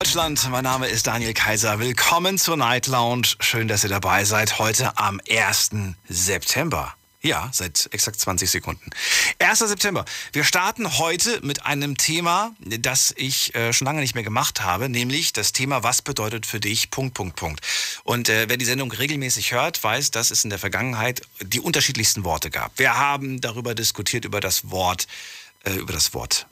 [0.00, 1.80] Deutschland, mein Name ist Daniel Kaiser.
[1.80, 3.34] Willkommen zur Night Lounge.
[3.40, 4.60] Schön, dass ihr dabei seid.
[4.60, 5.70] Heute am 1.
[6.08, 6.94] September.
[7.20, 8.90] Ja, seit exakt 20 Sekunden.
[9.40, 9.58] 1.
[9.58, 10.04] September.
[10.32, 14.88] Wir starten heute mit einem Thema, das ich äh, schon lange nicht mehr gemacht habe,
[14.88, 17.60] nämlich das Thema, was bedeutet für dich Punkt, Punkt, Punkt.
[18.04, 22.22] Und äh, wer die Sendung regelmäßig hört, weiß, dass es in der Vergangenheit die unterschiedlichsten
[22.22, 22.78] Worte gab.
[22.78, 25.08] Wir haben darüber diskutiert, über das Wort,
[25.64, 26.46] äh, über das Wort.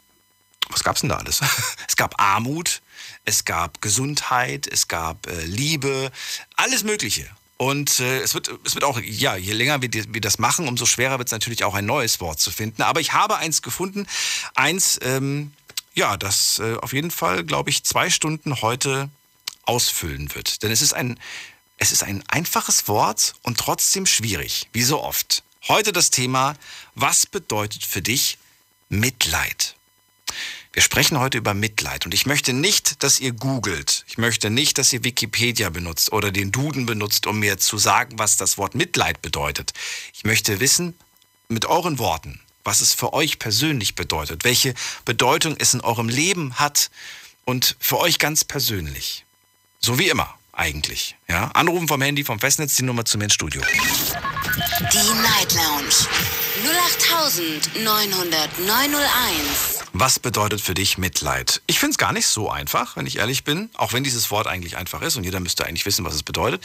[0.68, 1.40] Was gab's denn da alles?
[1.88, 2.82] Es gab Armut,
[3.27, 6.10] es gab Gesundheit, es gab äh, Liebe,
[6.56, 7.28] alles Mögliche.
[7.59, 10.87] Und äh, es, wird, es wird auch, ja, je länger wir, wir das machen, umso
[10.87, 12.83] schwerer wird es natürlich auch ein neues Wort zu finden.
[12.83, 14.06] Aber ich habe eins gefunden,
[14.55, 15.52] eins, ähm,
[15.95, 19.09] ja, das äh, auf jeden Fall, glaube ich, zwei Stunden heute
[19.64, 20.62] ausfüllen wird.
[20.62, 21.19] Denn es ist ein,
[21.78, 25.42] es ist ein einfaches Wort und trotzdem schwierig, wie so oft.
[25.66, 26.55] Heute das Thema,
[26.95, 28.38] was bedeutet für dich
[28.88, 29.74] Mitleid?
[30.76, 34.04] Wir sprechen heute über Mitleid und ich möchte nicht, dass ihr googelt.
[34.08, 38.18] Ich möchte nicht, dass ihr Wikipedia benutzt oder den Duden benutzt, um mir zu sagen,
[38.18, 39.72] was das Wort Mitleid bedeutet.
[40.12, 40.92] Ich möchte wissen,
[41.48, 44.74] mit euren Worten, was es für euch persönlich bedeutet, welche
[45.06, 46.90] Bedeutung es in eurem Leben hat
[47.46, 49.24] und für euch ganz persönlich.
[49.80, 51.16] So wie immer eigentlich.
[51.27, 51.52] Ja?
[51.55, 53.62] Anrufen vom Handy, vom Festnetz, die Nummer zum Studio.
[54.92, 56.06] Die Night Lounge
[57.80, 59.75] 0890901.
[59.98, 61.62] Was bedeutet für dich Mitleid?
[61.66, 64.47] Ich finde es gar nicht so einfach, wenn ich ehrlich bin, auch wenn dieses Wort
[64.47, 66.62] eigentlich einfach ist und jeder müsste eigentlich wissen, was es bedeutet.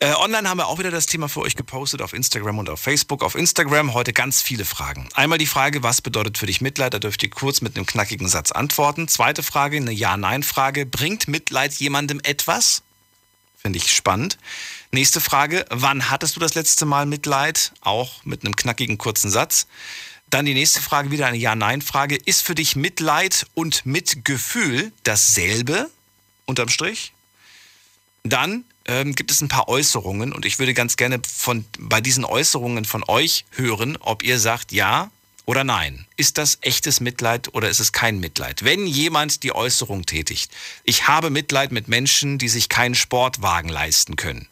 [0.00, 2.80] Äh, online haben wir auch wieder das Thema für euch gepostet auf Instagram und auf
[2.80, 3.22] Facebook.
[3.22, 5.08] Auf Instagram heute ganz viele Fragen.
[5.14, 6.92] Einmal die Frage, was bedeutet für dich Mitleid?
[6.92, 9.06] Da dürft ihr kurz mit einem knackigen Satz antworten.
[9.06, 10.86] Zweite Frage, eine Ja-Nein-Frage.
[10.86, 12.82] Bringt Mitleid jemandem etwas?
[13.62, 14.38] Finde ich spannend.
[14.90, 17.72] Nächste Frage, wann hattest du das letzte Mal Mitleid?
[17.80, 19.68] Auch mit einem knackigen kurzen Satz.
[20.30, 22.16] Dann die nächste Frage, wieder eine Ja-Nein-Frage.
[22.16, 25.90] Ist für dich Mitleid und Mitgefühl dasselbe?
[26.46, 27.12] Unterm Strich.
[28.22, 32.24] Dann ähm, gibt es ein paar Äußerungen und ich würde ganz gerne von, bei diesen
[32.24, 35.10] Äußerungen von euch hören, ob ihr sagt ja
[35.46, 36.06] oder nein.
[36.16, 38.62] Ist das echtes Mitleid oder ist es kein Mitleid?
[38.64, 40.52] Wenn jemand die Äußerung tätigt,
[40.84, 44.46] ich habe Mitleid mit Menschen, die sich keinen Sportwagen leisten können.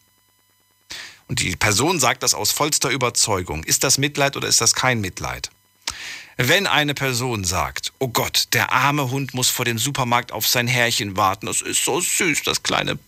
[1.28, 3.62] Und die Person sagt das aus vollster Überzeugung.
[3.62, 5.50] Ist das Mitleid oder ist das kein Mitleid?
[6.36, 10.68] Wenn eine Person sagt, oh Gott, der arme Hund muss vor dem Supermarkt auf sein
[10.68, 12.98] Herrchen warten, das ist so süß, das kleine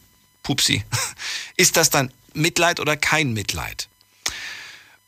[0.42, 0.84] Pupsi,
[1.56, 3.88] ist das dann Mitleid oder kein Mitleid?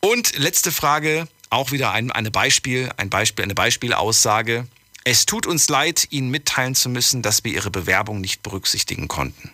[0.01, 4.67] Und letzte Frage, auch wieder ein, eine Beispiel, ein Beispiel, eine Beispielaussage.
[5.05, 9.51] Es tut uns leid, Ihnen mitteilen zu müssen, dass wir Ihre Bewerbung nicht berücksichtigen konnten.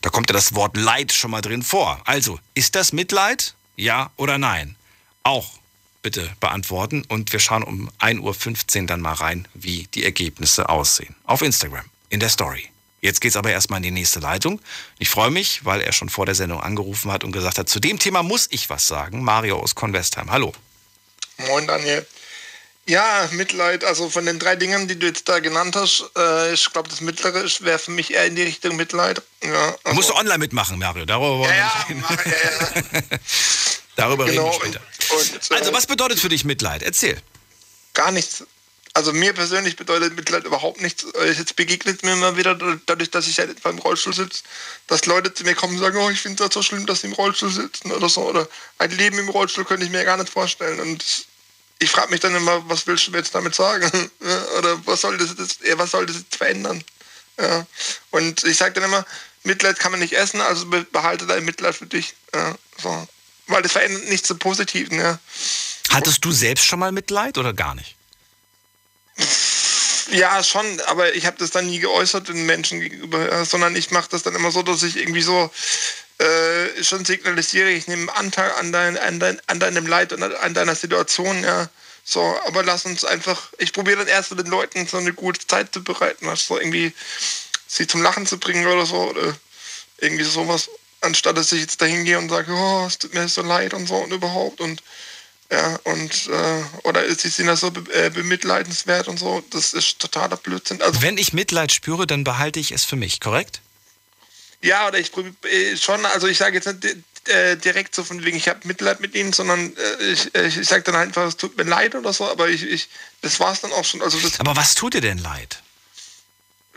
[0.00, 2.00] Da kommt ja das Wort Leid schon mal drin vor.
[2.04, 3.54] Also, ist das Mitleid?
[3.76, 4.76] Ja oder nein?
[5.24, 5.58] Auch
[6.02, 11.14] bitte beantworten und wir schauen um 1.15 Uhr dann mal rein, wie die Ergebnisse aussehen.
[11.24, 12.68] Auf Instagram, in der Story.
[13.00, 14.60] Jetzt geht's aber erstmal in die nächste Leitung.
[14.98, 17.78] Ich freue mich, weil er schon vor der Sendung angerufen hat und gesagt hat, zu
[17.78, 19.22] dem Thema muss ich was sagen.
[19.22, 20.30] Mario aus Convestheim.
[20.30, 20.52] Hallo.
[21.46, 22.04] Moin Daniel.
[22.86, 26.72] Ja, Mitleid, also von den drei Dingen, die du jetzt da genannt hast, äh, ich
[26.72, 29.20] glaube, das Mittlere wäre für mich eher in die Richtung Mitleid.
[29.44, 31.04] Ja, also, musst du online mitmachen, Mario.
[31.04, 33.00] Darüber wollen ja, wir ja, ja, ja.
[33.96, 34.80] Darüber genau, reden wir später.
[35.10, 36.82] Und, und, also, was bedeutet für dich Mitleid?
[36.82, 37.20] Erzähl.
[37.94, 38.44] Gar nichts.
[38.94, 41.06] Also mir persönlich bedeutet Mitleid überhaupt nichts.
[41.24, 44.42] Jetzt begegnet mir immer wieder, dadurch, dass ich halt etwa im Rollstuhl sitze,
[44.88, 47.06] dass Leute zu mir kommen und sagen, oh, ich finde das so schlimm, dass sie
[47.06, 48.28] im Rollstuhl sitzen oder so.
[48.28, 48.48] Oder
[48.78, 50.80] ein Leben im Rollstuhl könnte ich mir gar nicht vorstellen.
[50.80, 51.04] Und
[51.78, 53.88] ich frage mich dann immer, was willst du mir jetzt damit sagen?
[54.58, 56.82] oder was soll das jetzt, was soll das jetzt verändern?
[57.38, 57.66] Ja.
[58.10, 59.06] Und ich sage dann immer,
[59.44, 62.14] Mitleid kann man nicht essen, also behalte dein Mitleid für dich.
[62.34, 62.56] Ja.
[62.82, 63.06] So
[63.48, 64.98] weil das verändert nichts zum Positiven.
[64.98, 65.18] Ja.
[65.90, 67.96] Hattest du selbst schon mal Mitleid oder gar nicht?
[70.10, 74.08] Ja, schon, aber ich habe das dann nie geäußert den Menschen gegenüber, sondern ich mache
[74.10, 75.50] das dann immer so, dass ich irgendwie so
[76.18, 80.54] äh, schon signalisiere, ich nehme Anteil an, dein, an, dein, an deinem Leid und an
[80.54, 81.68] deiner Situation, ja.
[82.04, 85.46] So, aber lass uns einfach, ich probiere dann erst mit den Leuten so eine gute
[85.46, 86.94] Zeit zu bereiten, so irgendwie
[87.66, 89.36] sie zum Lachen zu bringen oder so, oder
[89.98, 93.42] irgendwie sowas anstatt dass ich jetzt dahin gehe und sage, oh, es tut mir so
[93.42, 94.82] leid und so und überhaupt und
[95.50, 99.98] ja, und äh, oder ist die Szene so be äh, bemitleidenswert und so, das ist
[99.98, 100.82] totaler Blödsinn.
[100.82, 103.62] Also, Wenn ich Mitleid spüre, dann behalte ich es für mich, korrekt?
[104.60, 106.98] Ja, oder ich äh, schon, also ich sage jetzt nicht
[107.28, 110.68] äh, direkt so von wegen, ich habe Mitleid mit ihnen, sondern äh, ich, äh, ich
[110.68, 112.88] sage dann einfach, es tut mir leid oder so, aber ich, ich
[113.22, 114.02] das war es dann auch schon.
[114.02, 115.62] Also aber was tut dir denn leid?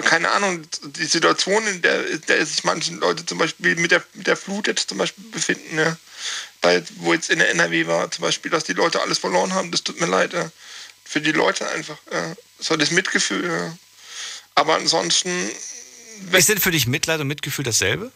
[0.01, 4.03] Keine Ahnung, die Situation, in der, in der sich manche Leute zum Beispiel mit der,
[4.13, 5.97] mit der Flut jetzt zum Beispiel befinden, ja.
[6.61, 9.71] Weil, wo jetzt in der NRW war, zum Beispiel, dass die Leute alles verloren haben,
[9.71, 10.51] das tut mir leid, ja.
[11.03, 12.35] Für die Leute einfach, ja.
[12.59, 13.77] So das Mitgefühl, ja.
[14.55, 15.49] Aber ansonsten.
[16.31, 18.11] Ist denn für dich Mitleid und Mitgefühl dasselbe?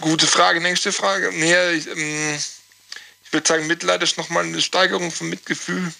[0.00, 1.30] Gute Frage, nächste Frage.
[1.32, 2.38] Nee, ich, ähm,
[3.24, 5.92] ich würde sagen, Mitleid ist nochmal eine Steigerung von Mitgefühl.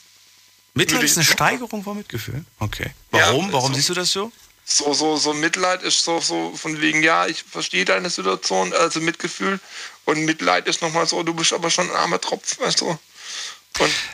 [0.75, 2.45] Mitleid ist eine Steigerung von Mitgefühl?
[2.59, 2.91] Okay.
[3.11, 3.47] Warum?
[3.47, 4.33] Ja, Warum so, siehst du das so?
[4.65, 9.01] So, so, so Mitleid ist so, so von wegen, ja, ich verstehe deine Situation, also
[9.01, 9.61] Mitgefühl.
[10.05, 12.99] Und Mitleid ist nochmal so, du bist aber schon ein armer Tropf, weißt du.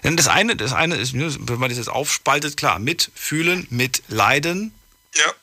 [0.05, 4.73] Und das eine, das eine ist, wenn man das jetzt aufspaltet, klar, mitfühlen, mitleiden.
[5.15, 5.35] Ja.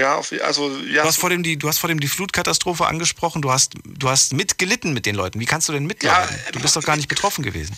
[0.00, 1.02] Ja, also ja.
[1.02, 3.42] Du hast vor dem die, du hast vor dem die Flutkatastrophe angesprochen.
[3.42, 5.38] Du hast, du hast mitgelitten mit den Leuten.
[5.38, 6.36] Wie kannst du denn mitleiden?
[6.46, 7.76] Ja, du bist doch gar nicht betroffen gewesen.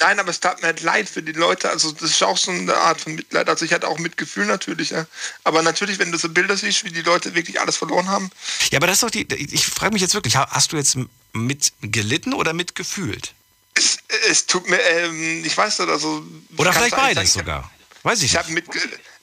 [0.00, 1.70] Nein, aber es tat mir halt leid für die Leute.
[1.70, 3.48] Also das ist auch so eine Art von Mitleid.
[3.48, 4.90] Also ich hatte auch Mitgefühl natürlich.
[4.90, 5.06] Ja.
[5.44, 8.30] Aber natürlich, wenn du so Bilder siehst, wie die Leute wirklich alles verloren haben.
[8.70, 9.26] Ja, aber das ist doch die.
[9.52, 10.96] Ich frage mich jetzt wirklich, hast du jetzt
[11.32, 13.34] mit gelitten oder mitgefühlt?
[13.74, 13.98] Es,
[14.28, 16.24] es tut mir, ähm, ich weiß nicht, also.
[16.56, 17.70] Oder vielleicht beides sogar.
[18.02, 18.50] Weiß ich, ich nicht.
[18.50, 18.66] Mit,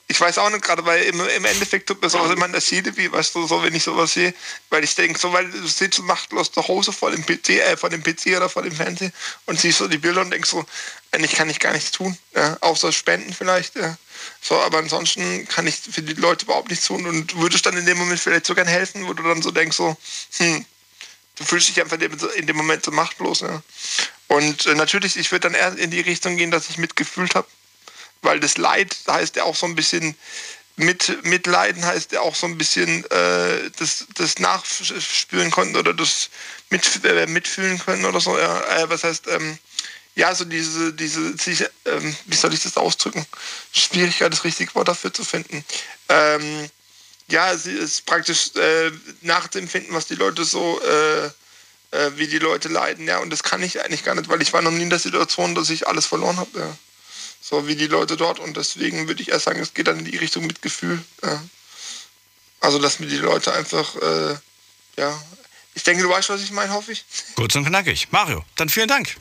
[0.08, 2.60] ich weiß auch nicht gerade, weil im, im Endeffekt tut mir sowas immer in der
[2.60, 4.32] Seele wie, weißt du, so, wenn ich sowas sehe,
[4.70, 7.90] weil ich denke, so, weil du sitzt machtlos zu Hause vor dem PC, äh, vor
[7.90, 9.10] dem PC oder vor dem Fernseher
[9.46, 10.64] und siehst so die Bilder und denkst so,
[11.10, 13.96] eigentlich kann ich gar nichts tun, ja, außer spenden vielleicht, ja.
[14.40, 17.86] So, aber ansonsten kann ich für die Leute überhaupt nichts tun und würdest dann in
[17.86, 19.96] dem Moment vielleicht sogar helfen, wo du dann so denkst, so,
[20.38, 20.64] hm,
[21.34, 23.60] du fühlst dich einfach in dem Moment so machtlos, ja.
[24.28, 27.48] Und äh, natürlich, ich würde dann eher in die Richtung gehen, dass ich mitgefühlt habe
[28.22, 30.16] weil das Leid heißt ja auch so ein bisschen,
[30.76, 36.28] mit, mitleiden heißt ja auch so ein bisschen äh, das, das nachspüren können oder das
[36.70, 38.38] mit, äh, mitfühlen können oder so.
[38.38, 39.58] Ja, äh, was heißt, ähm,
[40.14, 43.26] ja, so diese, diese, ähm, wie soll ich das ausdrücken?
[43.72, 45.64] Schwierigkeit, das richtige Wort dafür zu finden.
[46.08, 46.68] Ähm,
[47.28, 48.90] ja, es ist praktisch äh,
[49.22, 51.26] nachzuempfinden, was die Leute so, äh,
[51.90, 54.52] äh, wie die Leute leiden, ja, und das kann ich eigentlich gar nicht, weil ich
[54.52, 56.58] war noch nie in der Situation, dass ich alles verloren habe.
[56.58, 56.76] Ja
[57.48, 58.40] so wie die Leute dort.
[58.40, 61.02] Und deswegen würde ich erst sagen, es geht dann in die Richtung mit Gefühl.
[61.22, 61.42] Ja.
[62.60, 64.36] Also, dass mir die Leute einfach, äh,
[64.96, 65.22] ja,
[65.74, 67.04] ich denke, du weißt, was ich meine, hoffe ich.
[67.36, 68.08] Kurz und knackig.
[68.10, 69.16] Mario, dann vielen Dank.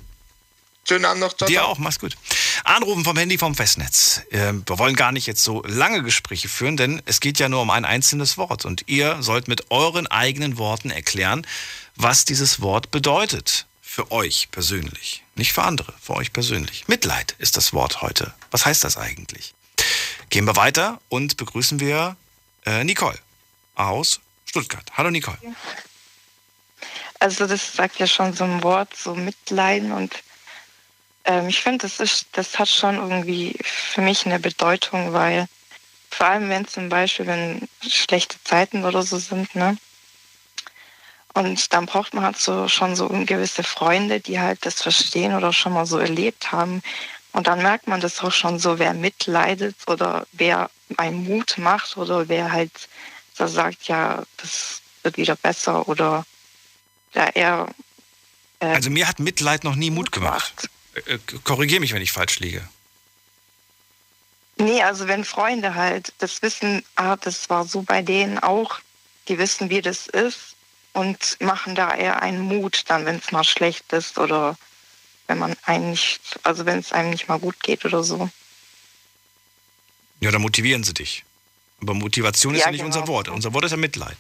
[0.88, 1.36] Schönen Abend noch.
[1.36, 2.16] Ciao, Dir auch, mach's gut.
[2.64, 4.22] Anrufen vom Handy vom Festnetz.
[4.32, 7.62] Ähm, wir wollen gar nicht jetzt so lange Gespräche führen, denn es geht ja nur
[7.62, 8.66] um ein einzelnes Wort.
[8.66, 11.46] Und ihr sollt mit euren eigenen Worten erklären,
[11.96, 13.66] was dieses Wort bedeutet.
[13.96, 15.24] Für euch persönlich.
[15.36, 16.86] Nicht für andere, für euch persönlich.
[16.90, 18.34] Mitleid ist das Wort heute.
[18.52, 19.54] Was heißt das eigentlich?
[20.30, 22.18] Gehen wir weiter und begrüßen wir
[22.66, 23.18] äh, Nicole
[23.76, 24.84] aus Stuttgart.
[24.98, 25.38] Hallo Nicole.
[27.22, 30.14] Also das sagt ja schon so ein Wort, so Mitleiden und
[31.24, 35.48] ähm, ich finde, das das hat schon irgendwie für mich eine Bedeutung, weil
[36.10, 39.78] vor allem wenn zum Beispiel, wenn schlechte Zeiten oder so sind, ne,
[41.36, 45.52] und dann braucht man halt so schon so gewisse Freunde, die halt das verstehen oder
[45.52, 46.82] schon mal so erlebt haben.
[47.34, 51.98] Und dann merkt man das auch schon so, wer mitleidet oder wer einen Mut macht
[51.98, 52.72] oder wer halt
[53.34, 56.26] so sagt, ja, das wird wieder besser oder
[57.14, 57.68] ja, eher.
[58.62, 60.70] Äh, also mir hat Mitleid noch nie Mut gemacht.
[60.94, 61.08] gemacht.
[61.10, 62.66] Äh, äh, Korrigiere mich, wenn ich falsch liege.
[64.56, 68.80] Nee, also wenn Freunde halt das wissen, ah, das war so bei denen auch,
[69.28, 70.55] die wissen, wie das ist
[70.96, 74.58] und machen da eher einen Mut dann, wenn es mal schlecht ist oder
[75.28, 78.30] wenn man einen nicht, also wenn es einem nicht mal gut geht oder so.
[80.22, 81.26] Ja, dann motivieren sie dich.
[81.82, 82.96] Aber Motivation ist ja, ja nicht genau.
[82.96, 83.28] unser Wort.
[83.28, 84.18] Unser Wort ist ja Mitleid.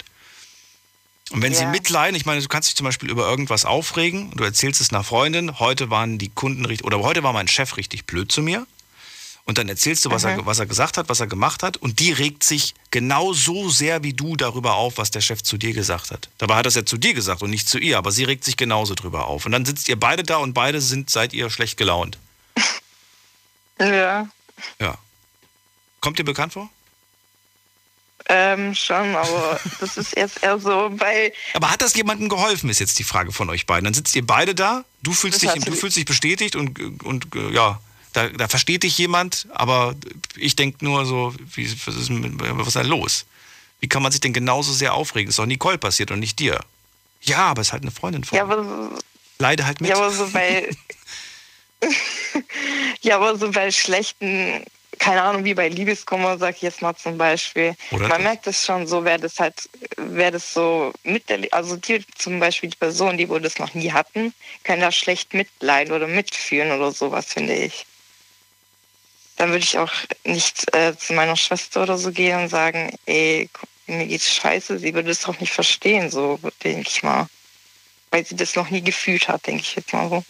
[1.31, 1.59] Und wenn ja.
[1.59, 4.91] sie mitleiden, ich meine, du kannst dich zum Beispiel über irgendwas aufregen, du erzählst es
[4.91, 8.41] einer Freundin, heute waren die Kunden richtig, oder heute war mein Chef richtig blöd zu
[8.41, 8.67] mir
[9.45, 10.29] und dann erzählst du, was, mhm.
[10.29, 13.69] er, was er gesagt hat, was er gemacht hat und die regt sich genau so
[13.69, 16.29] sehr wie du darüber auf, was der Chef zu dir gesagt hat.
[16.39, 18.43] Dabei hat er es ja zu dir gesagt und nicht zu ihr, aber sie regt
[18.43, 19.45] sich genauso drüber auf.
[19.45, 22.17] Und dann sitzt ihr beide da und beide sind, seid ihr schlecht gelaunt.
[23.77, 24.29] Ja.
[24.79, 24.97] Ja.
[25.99, 26.69] Kommt dir bekannt vor?
[28.29, 31.33] Ähm, schon, aber das ist jetzt eher so bei.
[31.53, 33.83] Aber hat das jemandem geholfen, ist jetzt die Frage von euch beiden.
[33.83, 37.81] Dann sitzt ihr beide da, du fühlst, dich, du fühlst dich bestätigt und, und ja,
[38.15, 39.95] da, da versteht dich jemand, aber
[40.35, 43.25] ich denke nur so, wie, was, ist, was ist da los?
[43.79, 45.29] Wie kann man sich denn genauso sehr aufregen?
[45.29, 46.59] ist doch Nicole passiert und nicht dir.
[47.21, 48.91] Ja, aber es ist halt eine Freundin von ja, aber,
[49.37, 49.89] Leide halt mit.
[49.89, 50.69] Ja, aber so bei,
[53.01, 54.63] ja, aber so bei schlechten,
[54.97, 57.75] keine Ahnung, wie bei Liebeskummer, sag ich jetzt mal zum Beispiel.
[57.91, 62.05] Oder man merkt es schon so, wer das halt, wer das so miterlebt, also die,
[62.15, 66.07] zum Beispiel die Personen, die wo das noch nie hatten, können da schlecht mitleiden oder
[66.07, 67.85] mitfühlen oder sowas, finde ich
[69.35, 69.91] dann würde ich auch
[70.23, 73.49] nicht äh, zu meiner Schwester oder so gehen und sagen, ey,
[73.87, 77.27] mir geht's scheiße, sie würde es doch nicht verstehen, so denke ich mal.
[78.11, 80.23] Weil sie das noch nie gefühlt hat, denke ich jetzt mal so.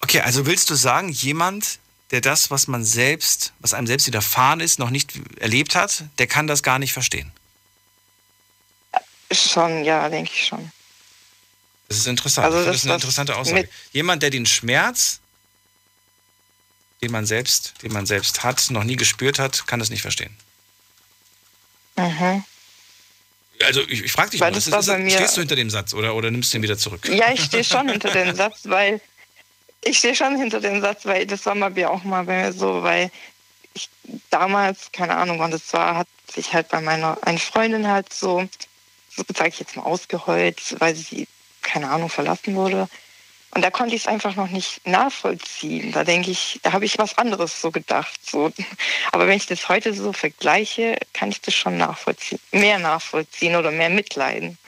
[0.00, 1.78] Okay, also willst du sagen, jemand,
[2.10, 6.26] der das, was man selbst, was einem selbst widerfahren ist, noch nicht erlebt hat, der
[6.26, 7.30] kann das gar nicht verstehen.
[9.30, 10.72] Schon, ja, denke ich schon.
[11.88, 12.46] Das ist interessant.
[12.46, 13.68] Also das, das ist eine interessante Aussage.
[13.92, 15.20] Jemand, der den Schmerz,
[17.02, 20.36] den man selbst, den man selbst hat, noch nie gespürt hat, kann das nicht verstehen.
[21.96, 22.44] Mhm.
[23.64, 26.14] Also ich, ich frage dich weil mal, ist, ist, stehst du hinter dem Satz oder,
[26.14, 27.08] oder nimmst du ihn wieder zurück?
[27.08, 29.00] Ja, ich stehe schon hinter dem Satz, weil
[29.84, 32.82] ich stehe schon hinter dem Satz, weil das war mal auch mal bei mir so,
[32.82, 33.10] weil
[33.74, 33.88] ich
[34.30, 38.48] damals, keine Ahnung wann das war, hat sich halt bei meiner eine Freundin halt so,
[39.10, 41.26] so sage ich jetzt mal, ausgeheult, weil sie,
[41.62, 42.88] keine Ahnung, verlassen wurde.
[43.52, 45.92] Und da konnte ich es einfach noch nicht nachvollziehen.
[45.92, 48.18] Da denke ich, da habe ich was anderes so gedacht.
[48.22, 48.52] So.
[49.12, 53.70] Aber wenn ich das heute so vergleiche, kann ich das schon nachvollziehen, mehr nachvollziehen oder
[53.70, 54.58] mehr mitleiden.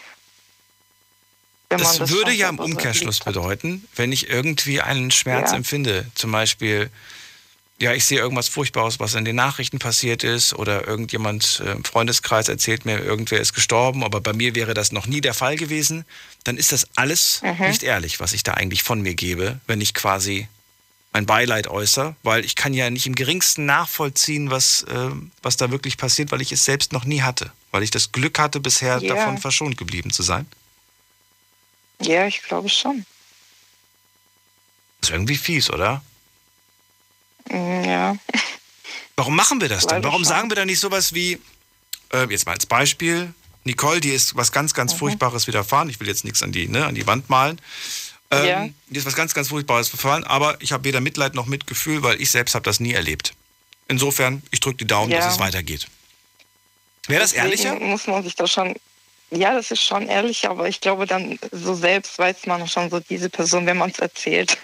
[1.68, 5.56] Das, das, würde ja im Umkehrschluss bedeuten, wenn ich irgendwie einen Schmerz ja.
[5.56, 6.90] empfinde, zum Beispiel,
[7.80, 11.84] ja, ich sehe irgendwas Furchtbares, was in den Nachrichten passiert ist, oder irgendjemand äh, im
[11.84, 15.56] Freundeskreis erzählt mir, irgendwer ist gestorben, aber bei mir wäre das noch nie der Fall
[15.56, 16.04] gewesen,
[16.44, 17.68] dann ist das alles mhm.
[17.68, 20.46] nicht ehrlich, was ich da eigentlich von mir gebe, wenn ich quasi
[21.12, 25.10] mein Beileid äußere, weil ich kann ja nicht im geringsten nachvollziehen, was, äh,
[25.42, 28.38] was da wirklich passiert, weil ich es selbst noch nie hatte, weil ich das Glück
[28.38, 29.14] hatte, bisher ja.
[29.14, 30.46] davon verschont geblieben zu sein.
[32.02, 33.06] Ja, ich glaube schon.
[35.00, 36.02] Das ist irgendwie fies, oder?
[37.48, 38.16] Mm, ja.
[39.16, 40.02] Warum machen wir das denn?
[40.02, 41.38] Warum sagen wir dann nicht sowas wie,
[42.12, 44.98] äh, jetzt mal als Beispiel, Nicole, die ist was ganz, ganz mhm.
[44.98, 45.90] Furchtbares widerfahren.
[45.90, 47.60] Ich will jetzt nichts an die, ne, an die Wand malen.
[48.30, 48.68] Ähm, ja.
[48.88, 52.20] Die ist was ganz, ganz Furchtbares widerfahren, aber ich habe weder Mitleid noch Mitgefühl, weil
[52.20, 53.34] ich selbst habe das nie erlebt.
[53.88, 55.18] Insofern, ich drücke die Daumen, ja.
[55.18, 55.88] dass es weitergeht.
[57.08, 57.74] Wäre das ehrlicher?
[57.74, 58.76] muss man sich da schon
[59.30, 62.98] ja, das ist schon ehrlich, aber ich glaube, dann so selbst weiß man schon so
[62.98, 64.58] diese Person, wenn man es erzählt.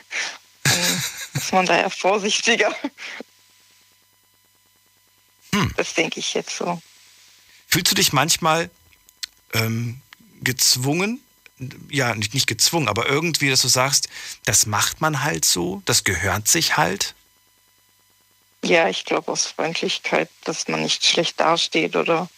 [1.36, 2.74] Ist man da eher vorsichtiger.
[5.52, 5.72] Hm.
[5.76, 6.80] Das denke ich jetzt so.
[7.66, 8.70] Fühlst du dich manchmal
[9.52, 10.00] ähm,
[10.40, 11.20] gezwungen,
[11.90, 14.08] ja, nicht, nicht gezwungen, aber irgendwie, dass du sagst,
[14.44, 17.14] das macht man halt so, das gehört sich halt?
[18.62, 22.28] Ja, ich glaube aus Freundlichkeit, dass man nicht schlecht dasteht oder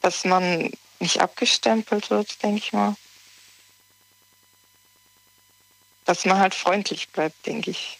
[0.00, 2.96] dass man nicht abgestempelt wird, denke ich mal.
[6.04, 7.98] Dass man halt freundlich bleibt, denke ich.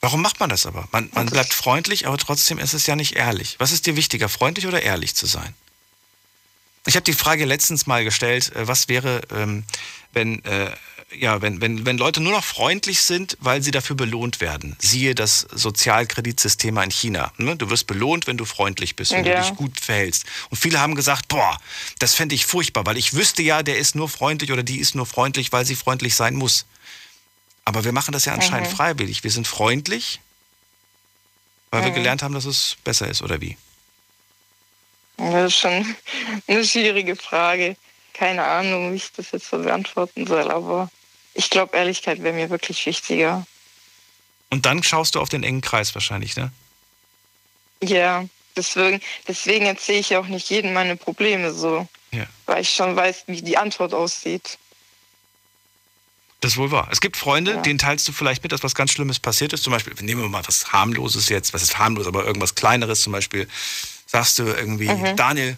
[0.00, 0.88] Warum macht man das aber?
[0.92, 3.56] Man, man bleibt freundlich, aber trotzdem ist es ja nicht ehrlich.
[3.58, 5.54] Was ist dir wichtiger, freundlich oder ehrlich zu sein?
[6.86, 9.64] Ich habe die Frage letztens mal gestellt, äh, was wäre, ähm,
[10.12, 10.70] wenn äh,
[11.18, 14.76] ja, wenn, wenn, wenn Leute nur noch freundlich sind, weil sie dafür belohnt werden.
[14.78, 17.32] Siehe das Sozialkreditsystem in China.
[17.36, 17.56] Ne?
[17.56, 19.40] Du wirst belohnt, wenn du freundlich bist, wenn ja.
[19.40, 20.24] du dich gut verhältst.
[20.50, 21.58] Und viele haben gesagt, boah,
[21.98, 24.94] das fände ich furchtbar, weil ich wüsste ja, der ist nur freundlich oder die ist
[24.94, 26.66] nur freundlich, weil sie freundlich sein muss.
[27.70, 28.74] Aber wir machen das ja anscheinend mhm.
[28.74, 29.22] freiwillig.
[29.22, 30.18] Wir sind freundlich,
[31.70, 31.84] weil mhm.
[31.84, 33.56] wir gelernt haben, dass es besser ist, oder wie?
[35.16, 35.94] Das ist schon
[36.48, 37.76] eine schwierige Frage.
[38.12, 40.90] Keine Ahnung, wie ich das jetzt so beantworten soll, aber
[41.34, 43.46] ich glaube, Ehrlichkeit wäre mir wirklich wichtiger.
[44.48, 46.50] Und dann schaust du auf den engen Kreis wahrscheinlich, ne?
[47.84, 48.24] Ja,
[48.56, 51.86] deswegen, deswegen erzähle ich auch nicht jedem meine Probleme so.
[52.10, 52.26] Ja.
[52.46, 54.58] Weil ich schon weiß, wie die Antwort aussieht.
[56.40, 56.88] Das ist wohl wahr.
[56.90, 57.60] Es gibt Freunde, ja.
[57.60, 59.62] denen teilst du vielleicht mit, dass was ganz Schlimmes passiert ist.
[59.62, 63.02] Zum Beispiel, nehmen wir mal was harmloses jetzt, was ist harmlos, aber irgendwas kleineres.
[63.02, 63.46] Zum Beispiel
[64.06, 65.16] sagst du irgendwie, mhm.
[65.16, 65.56] Daniel,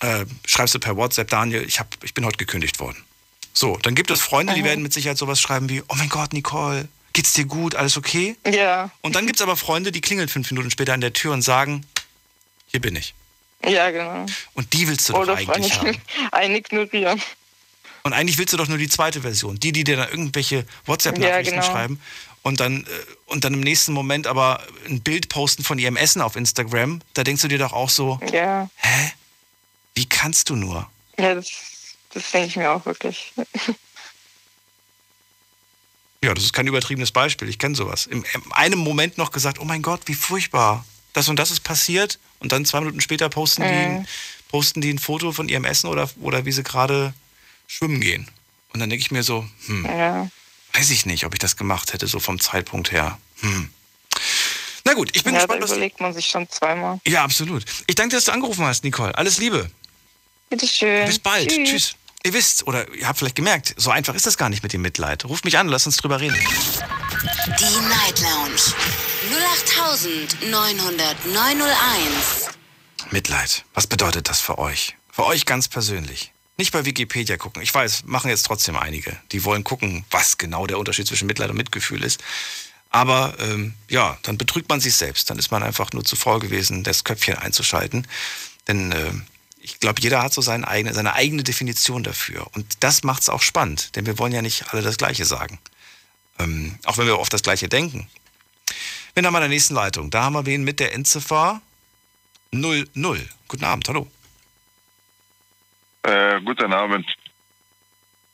[0.00, 3.04] äh, schreibst du per WhatsApp, Daniel, ich, hab, ich bin heute gekündigt worden.
[3.52, 6.32] So, dann gibt es Freunde, die werden mit Sicherheit sowas schreiben wie, oh mein Gott,
[6.32, 8.36] Nicole, geht's dir gut, alles okay?
[8.46, 8.90] Ja.
[9.00, 11.42] Und dann gibt es aber Freunde, die klingeln fünf Minuten später an der Tür und
[11.42, 11.84] sagen,
[12.68, 13.14] hier bin ich.
[13.64, 14.26] Ja, genau.
[14.54, 16.00] Und die willst du Oder doch eigentlich haben.
[16.30, 17.20] Einen ignorieren.
[18.08, 19.60] Und eigentlich willst du doch nur die zweite Version.
[19.60, 21.72] Die, die dir dann irgendwelche WhatsApp-Nachrichten ja, genau.
[21.72, 22.00] schreiben
[22.42, 22.86] und dann, äh,
[23.26, 27.00] und dann im nächsten Moment aber ein Bild posten von ihrem Essen auf Instagram.
[27.14, 28.68] Da denkst du dir doch auch so, ja.
[28.76, 29.12] hä?
[29.94, 30.88] Wie kannst du nur?
[31.18, 31.50] Ja, das
[32.10, 33.32] das denke ich mir auch wirklich.
[36.20, 37.48] Ja, das ist kein übertriebenes Beispiel.
[37.48, 38.06] Ich kenne sowas.
[38.06, 40.84] In einem Moment noch gesagt, oh mein Gott, wie furchtbar.
[41.12, 42.18] Das und das ist passiert.
[42.40, 44.02] Und dann zwei Minuten später posten, mhm.
[44.02, 44.08] die,
[44.48, 47.14] posten die ein Foto von ihrem Essen oder, oder wie sie gerade
[47.68, 48.28] schwimmen gehen.
[48.72, 50.28] Und dann denke ich mir so, hm, ja.
[50.72, 53.18] weiß ich nicht, ob ich das gemacht hätte, so vom Zeitpunkt her.
[53.40, 53.70] Hm.
[54.84, 55.62] Na gut, ich bin ja, gespannt.
[55.62, 56.98] Da überlegt man sich schon zweimal.
[57.06, 57.64] Ja, absolut.
[57.86, 59.16] Ich danke dir, dass du angerufen hast, Nicole.
[59.16, 59.70] Alles Liebe.
[60.48, 61.06] Bitteschön.
[61.06, 61.50] Bis bald.
[61.50, 61.68] Tschüss.
[61.68, 61.94] Tschüss.
[62.24, 64.82] Ihr wisst, oder ihr habt vielleicht gemerkt, so einfach ist das gar nicht mit dem
[64.82, 65.24] Mitleid.
[65.24, 66.36] Ruft mich an, lasst uns drüber reden.
[67.60, 68.74] Die Night Lounge
[70.42, 72.50] 0890901.
[73.10, 73.64] Mitleid.
[73.74, 74.96] Was bedeutet das für euch?
[75.12, 76.32] Für euch ganz persönlich.
[76.58, 77.62] Nicht bei Wikipedia gucken.
[77.62, 79.16] Ich weiß, machen jetzt trotzdem einige.
[79.30, 82.20] Die wollen gucken, was genau der Unterschied zwischen Mitleid und Mitgefühl ist.
[82.90, 85.30] Aber ähm, ja, dann betrügt man sich selbst.
[85.30, 88.08] Dann ist man einfach nur zu faul gewesen, das Köpfchen einzuschalten.
[88.66, 89.12] Denn äh,
[89.60, 92.48] ich glaube, jeder hat so seine eigene, seine eigene Definition dafür.
[92.54, 95.60] Und das macht es auch spannend, denn wir wollen ja nicht alle das Gleiche sagen.
[96.40, 98.08] Ähm, auch wenn wir oft das Gleiche denken.
[99.14, 100.10] Wir haben an der nächsten Leitung.
[100.10, 101.60] Da haben wir wen mit der Endziffer
[102.50, 103.28] 00.
[103.46, 104.08] Guten Abend, hallo.
[106.08, 107.06] Äh, guten Abend.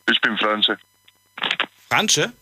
[0.08, 0.78] Ich bin Franze.
[1.88, 2.32] Franze?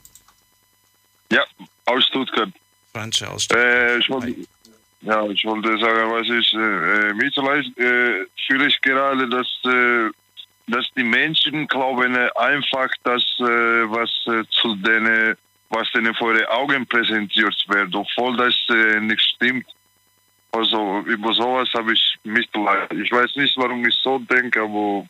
[1.31, 1.43] Ja,
[1.87, 2.51] aus Stuttgart.
[2.93, 3.67] Franze aus Stuttgart.
[3.67, 4.35] Äh, ich, wollte,
[5.01, 10.11] ja, ich wollte sagen, was ist, äh, mir vielleicht äh, fühle ich gerade, dass, äh,
[10.67, 15.35] dass die Menschen glauben äh, einfach, dass äh, was äh, zu denen,
[15.71, 19.67] was denen vor den Augen präsentiert wird, obwohl das äh, nicht stimmt.
[20.51, 22.93] Also über sowas habe ich Mitleid.
[22.93, 25.07] Ich weiß nicht, warum ich so denke, aber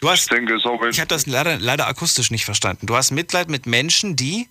[0.00, 2.86] Du hast, ich denke so, ich habe das leider, leider akustisch nicht verstanden.
[2.86, 4.48] Du hast Mitleid mit Menschen, die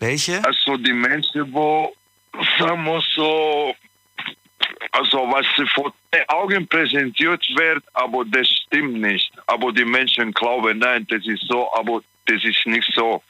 [0.00, 0.44] welche?
[0.44, 1.94] also die Menschen, wo
[2.58, 3.74] sagen wir so,
[4.92, 9.32] also was vor den Augen präsentiert wird, aber das stimmt nicht.
[9.46, 13.22] Aber die Menschen glauben, nein, das ist so, aber das ist nicht so.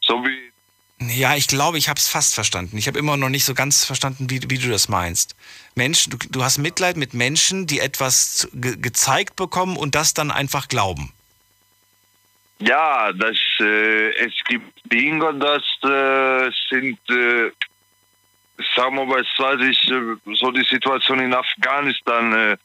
[0.00, 0.52] So wie
[0.98, 2.78] Ja, ich glaube, ich habe es fast verstanden.
[2.78, 5.36] Ich habe immer noch nicht so ganz verstanden, wie, wie du das meinst.
[5.74, 10.30] Mensch, du, du hast Mitleid mit Menschen, die etwas ge gezeigt bekommen und das dann
[10.30, 11.12] einfach glauben.
[12.60, 17.50] Ja, das, äh, es gibt Dinge, das äh, sind, äh,
[18.74, 22.56] sagen wir mal, was weiß ich, äh, so die Situation in Afghanistan äh,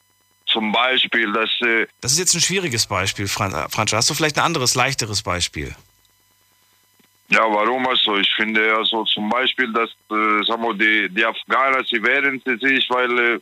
[0.45, 3.91] zum Beispiel, dass, äh, Das ist jetzt ein schwieriges Beispiel, Fran Franz.
[3.91, 5.75] Hast du vielleicht ein anderes, leichteres Beispiel?
[7.31, 8.17] Ja, warum also?
[8.17, 12.57] Ich finde also zum Beispiel, dass, äh, sagen wir, die, die Afghaner, sie wehren sie
[12.57, 13.39] sich, weil äh,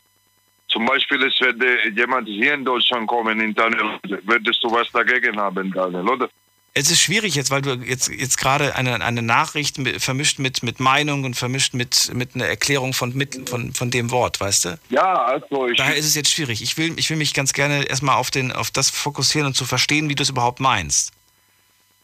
[0.69, 5.39] zum Beispiel es würde jemand hier in Deutschland kommen, in Daniel, würdest du was dagegen
[5.39, 6.29] haben, Daniel, oder?
[6.75, 10.62] Es ist schwierig jetzt, weil du jetzt, jetzt gerade eine, eine Nachricht mi- vermischt mit,
[10.62, 14.65] mit Meinung und vermischt mit, mit einer Erklärung von, mit, von, von dem Wort, weißt
[14.65, 14.79] du?
[14.91, 16.62] Ja, also ich, Daher ist es jetzt schwierig.
[16.62, 19.65] Ich will, ich will mich ganz gerne erstmal auf, den, auf das fokussieren und zu
[19.65, 21.11] verstehen, wie du es überhaupt meinst.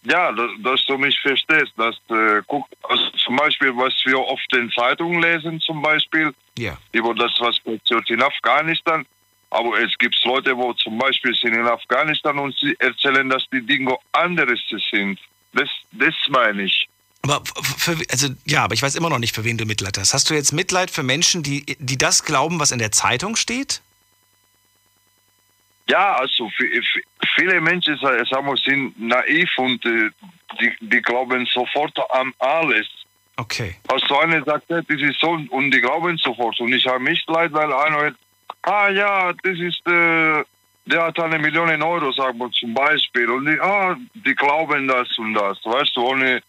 [0.05, 1.73] Ja, dass, du mich verstehst.
[1.77, 6.77] Dass, äh, guck, also zum Beispiel, was wir oft in Zeitungen lesen, zum Beispiel, Ja.
[6.91, 9.05] über das, was passiert in Afghanistan.
[9.49, 13.61] Aber es gibt Leute, wo zum Beispiel sind in Afghanistan und sie erzählen, dass die
[13.65, 14.59] Dinge anderes
[14.91, 15.19] sind.
[15.53, 16.87] Das, das meine ich.
[17.23, 17.41] Aber
[17.77, 20.13] für, also, ja, aber ich weiß immer noch nicht, für wen du Mitleid hast.
[20.13, 23.81] Hast du jetzt Mitleid für Menschen, die, die das glauben, was in der Zeitung steht?
[25.87, 27.03] Ja, also vi- vi-
[27.35, 30.09] viele Menschen sa- sagen wir, sind naiv und äh,
[30.59, 32.87] die, die glauben sofort an alles.
[33.37, 33.75] Okay.
[33.87, 36.59] Also einer sagt, das ist so und die glauben sofort.
[36.61, 38.15] Und ich habe mich leid, weil einer hat,
[38.61, 40.43] ah ja, das ist, äh,
[40.85, 43.29] der hat eine Million Euro, sagen wir zum Beispiel.
[43.29, 46.41] Und die, ah, die glauben das und das, weißt du, ohne,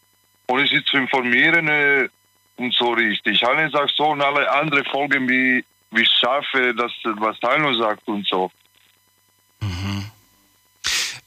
[0.46, 2.08] ohne sie zu informieren äh,
[2.56, 3.44] und so richtig.
[3.46, 8.26] Einer sagt so und alle andere folgen wie, wie Schafe, das, was einer sagt und
[8.26, 8.50] so.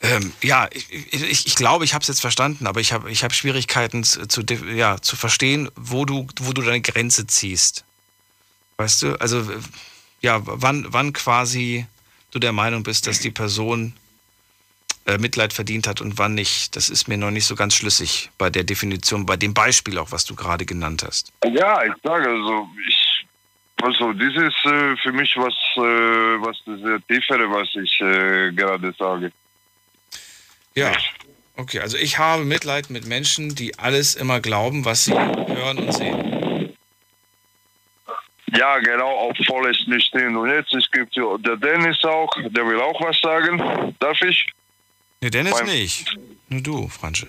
[0.02, 3.34] Ähm, ja, ich, ich, glaube, ich habe es jetzt verstanden, aber ich habe ich hab
[3.34, 4.42] Schwierigkeiten zu,
[4.74, 7.84] ja, zu verstehen, wo du, wo du deine Grenze ziehst.
[8.78, 9.20] Weißt du?
[9.20, 9.60] Also, äh,
[10.22, 11.86] ja, wann, wann quasi
[12.32, 13.94] du der Meinung bist, dass die Person
[15.06, 16.76] äh, Mitleid verdient hat und wann nicht.
[16.76, 20.12] Das ist mir noch nicht so ganz schlüssig bei der Definition, bei dem Beispiel auch,
[20.12, 21.34] was du gerade genannt hast.
[21.44, 23.26] Ja, ich sage also, ich,
[23.82, 28.94] also das ist äh, für mich was, äh, was das tiefere, was ich äh, gerade
[28.98, 29.32] sage.
[30.80, 30.94] Ja.
[31.56, 35.92] Okay, also ich habe Mitleid mit Menschen, die alles immer glauben, was sie hören und
[35.94, 36.76] sehen.
[38.56, 40.36] Ja, genau, obwohl es nicht stimmt.
[40.38, 43.96] Und jetzt es gibt ja der Dennis auch, der will auch was sagen.
[44.00, 44.48] Darf ich?
[45.22, 46.18] Nee, Dennis Beim- nicht.
[46.48, 47.28] Nur du, Franche.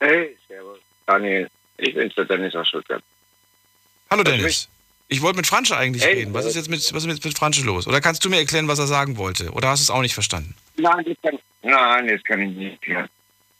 [0.00, 0.78] Hey, servus.
[1.06, 1.48] Daniel,
[1.78, 3.02] ich bin's, der Dennis aus Stuttgart.
[4.10, 4.68] Hallo Dennis.
[5.08, 6.34] Ich wollte mit Franche eigentlich Hey, reden.
[6.34, 7.86] Was ist jetzt mit, was ist jetzt mit Franche los?
[7.86, 9.50] Oder kannst du mir erklären, was er sagen wollte?
[9.52, 10.54] Oder hast du es auch nicht verstanden?
[10.76, 13.08] Nein, das kann, nein, das kann ich nicht klären.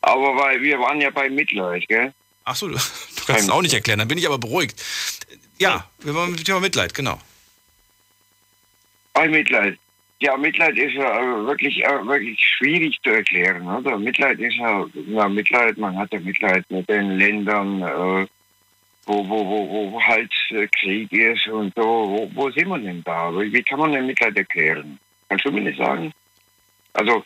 [0.00, 2.12] Aber weil wir waren ja bei Mitleid, gell?
[2.44, 2.80] Ach so, du, du
[3.26, 3.98] kannst es auch nicht erklären.
[3.98, 4.82] Dann bin ich aber beruhigt.
[5.58, 7.20] Ja, wir waren mit dem Thema Mitleid, genau.
[9.14, 9.78] Bei Mitleid.
[10.18, 13.98] Ja, Mitleid ist ja äh, wirklich, äh, wirklich schwierig zu erklären, oder?
[13.98, 18.26] Mitleid ist ja, ja Mitleid, man hat ja Mitleid mit den Ländern, äh,
[19.06, 21.82] wo, wo, wo, wo halt äh, Krieg ist und so.
[21.82, 23.30] Wo, wo sind wir denn da?
[23.32, 24.98] Wie kann man denn Mitleid erklären?
[25.28, 26.12] Kannst du mir nicht sagen?
[26.92, 27.24] Also,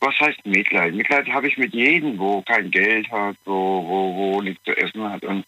[0.00, 0.94] was heißt Mitleid?
[0.94, 3.52] Mitleid habe ich mit jedem, wo kein Geld hat, wo,
[3.86, 5.24] wo, wo nichts zu essen hat.
[5.24, 5.44] Und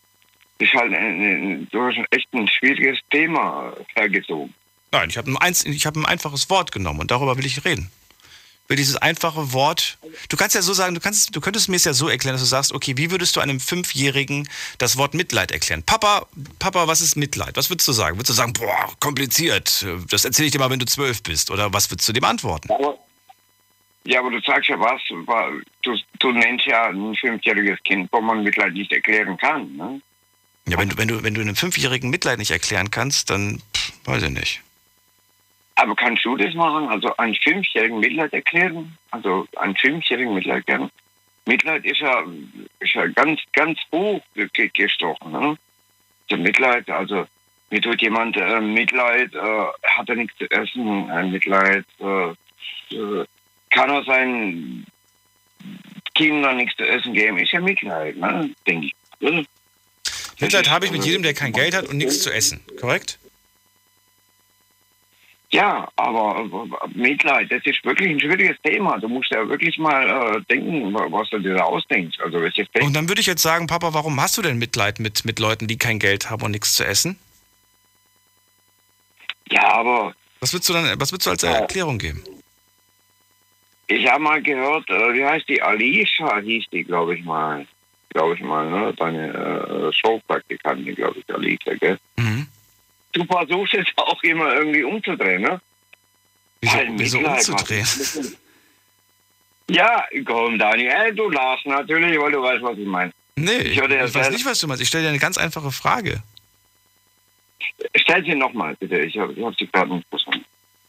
[0.58, 4.54] ist halt ein, ein, ein echt ein schwieriges Thema hergezogen.
[4.90, 7.90] Nein, ich habe ein, hab ein einfaches Wort genommen und darüber will ich reden.
[8.68, 9.96] Will dieses einfache Wort.
[10.28, 12.42] Du kannst ja so sagen, du kannst, du könntest mir es ja so erklären, dass
[12.42, 15.82] du sagst, okay, wie würdest du einem Fünfjährigen das Wort Mitleid erklären?
[15.82, 16.26] Papa,
[16.58, 17.56] Papa, was ist Mitleid?
[17.56, 18.16] Was würdest du sagen?
[18.18, 19.86] Würdest du sagen, boah, kompliziert.
[20.10, 21.50] Das erzähle ich dir mal, wenn du zwölf bist.
[21.50, 22.68] Oder was würdest du dem antworten?
[24.04, 28.42] Ja, aber du sagst ja was, du, du nennst ja ein fünfjähriges Kind, wo man
[28.42, 29.76] Mitleid nicht erklären kann.
[29.76, 30.00] Ne?
[30.68, 33.92] Ja, wenn du, wenn du, wenn du einem Fünfjährigen Mitleid nicht erklären kannst, dann pff,
[34.04, 34.60] weiß ich nicht.
[35.78, 36.88] Aber kannst du das machen?
[36.88, 38.98] Also einen Fünfjährigen Mitleid erklären?
[39.12, 40.90] Also einen Fünfjährigen Mitleid erklären?
[41.46, 42.24] Mitleid ist ja,
[42.80, 44.20] ist ja ganz, ganz hoch
[44.74, 45.30] gestochen.
[45.30, 45.56] Ne?
[46.28, 47.26] Also Mitleid, also
[47.70, 53.24] mir tut jemand äh, Mitleid, äh, hat er nichts zu essen, ein Mitleid, äh, äh
[53.70, 54.84] kann er seinen
[56.14, 58.50] Kindern nichts zu essen geben, ist ja Mitleid, ne?
[58.66, 58.94] denke ich.
[59.22, 59.44] Also,
[60.40, 63.18] Mitleid habe ich mit jedem, der kein Geld hat und nichts zu essen, korrekt?
[65.50, 66.44] Ja, aber
[66.94, 68.98] Mitleid, das ist wirklich ein schwieriges Thema.
[68.98, 72.20] Du musst ja wirklich mal äh, denken, was du dir da ausdenkst.
[72.20, 75.38] Also, und dann würde ich jetzt sagen, Papa, warum hast du denn Mitleid mit, mit
[75.38, 77.18] Leuten, die kein Geld haben und nichts zu essen?
[79.50, 80.14] Ja, aber.
[80.40, 82.22] Was würdest du dann, was würdest du als äh, Erklärung geben?
[83.86, 85.62] Ich habe mal gehört, äh, wie heißt die?
[85.62, 87.66] Alicia hieß die, glaube ich mal
[88.10, 88.92] glaube ich mal, ne?
[88.96, 91.98] deine äh, Showpraktikantin, glaube ich, Alita, gell?
[92.16, 92.47] Mhm.
[93.18, 95.60] Du versuchst es auch immer irgendwie umzudrehen, ne?
[96.60, 97.86] Wieso, wieso umzudrehen?
[99.70, 103.12] Ja, komm, Daniel, du lachst natürlich, weil du weißt, was ich meine.
[103.36, 104.82] Nee, ich, ich weiß nicht, was du meinst.
[104.82, 106.22] Ich stelle dir eine ganz einfache Frage.
[107.94, 108.98] Stell sie nochmal, bitte.
[109.00, 110.46] Ich habe hab sie gerade nicht verstanden.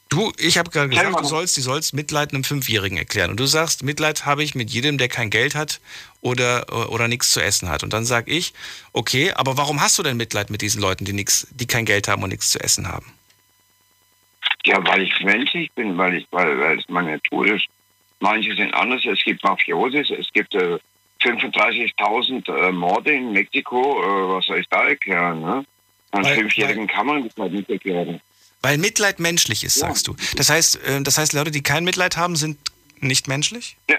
[0.10, 3.30] Du, ich habe gerade gesagt, du sollst, du sollst Mitleid einem Fünfjährigen erklären.
[3.30, 5.80] Und du sagst, Mitleid habe ich mit jedem, der kein Geld hat
[6.22, 7.84] oder, oder nichts zu essen hat.
[7.84, 8.54] Und dann sage ich,
[8.92, 12.08] okay, aber warum hast du denn Mitleid mit diesen Leuten, die, nix, die kein Geld
[12.08, 13.14] haben und nichts zu essen haben?
[14.66, 17.68] Ja, weil ich menschlich bin, weil, ich, weil, weil es meine Natur ist.
[18.20, 19.06] Manche sind anders.
[19.06, 20.80] Es gibt Mafiosis, es gibt äh,
[21.22, 24.02] 35.000 äh, Morde in Mexiko.
[24.02, 25.42] Äh, was soll ich da erklären?
[25.42, 25.64] Ne?
[26.12, 28.20] Einem Fünfjährigen kann man Mitleid nicht erklären.
[28.62, 30.14] Weil Mitleid menschlich ist, sagst ja.
[30.14, 30.20] du.
[30.36, 32.58] Das heißt, äh, das heißt, Leute, die kein Mitleid haben, sind
[33.00, 33.78] nicht menschlich?
[33.90, 33.98] Ja.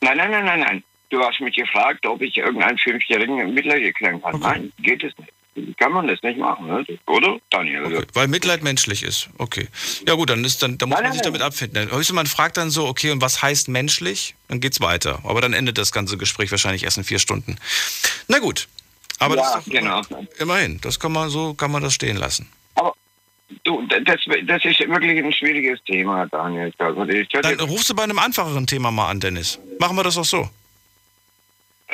[0.00, 0.84] Nein, nein, nein, nein, nein.
[1.10, 4.34] Du hast mich gefragt, ob ich irgendeinen Fünfjährigen Mitleid erklären kann.
[4.34, 4.44] Okay.
[4.44, 5.32] Nein, geht es nicht.
[5.78, 6.82] Kann man das nicht machen, ne?
[7.06, 7.84] oder, Daniel?
[7.84, 8.06] Okay.
[8.14, 9.28] Weil Mitleid menschlich ist.
[9.36, 9.68] Okay.
[10.08, 11.32] Ja gut, dann, ist, dann, dann muss nein, man sich nein.
[11.34, 11.90] damit abfinden.
[11.90, 14.34] Höchstens man fragt dann so, okay, und was heißt menschlich?
[14.48, 15.20] Dann geht's weiter.
[15.24, 17.58] Aber dann endet das ganze Gespräch wahrscheinlich erst in vier Stunden.
[18.28, 18.68] Na gut.
[19.18, 20.00] Aber ja, das ist doch, genau.
[20.38, 22.48] immerhin, das kann man so kann man das stehen lassen.
[23.64, 26.72] Du, das, das ist wirklich ein schwieriges Thema, Daniel.
[26.78, 29.58] Also Dann rufst du bei einem einfacheren Thema mal an, Dennis.
[29.78, 30.48] Machen wir das auch so.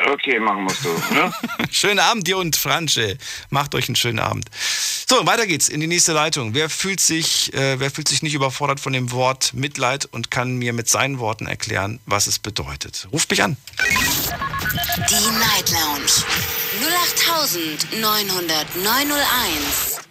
[0.06, 0.90] Okay, machen wir es so.
[1.14, 1.32] Ne?
[1.70, 3.18] schönen Abend dir und Franche.
[3.50, 4.46] Macht euch einen schönen Abend.
[5.08, 6.54] So, weiter geht's in die nächste Leitung.
[6.54, 10.56] Wer fühlt sich, äh, wer fühlt sich nicht überfordert von dem Wort Mitleid und kann
[10.56, 13.08] mir mit seinen Worten erklären, was es bedeutet?
[13.12, 13.56] Ruft mich an.
[15.10, 16.24] Die Night Lounge
[17.94, 20.07] 0890901.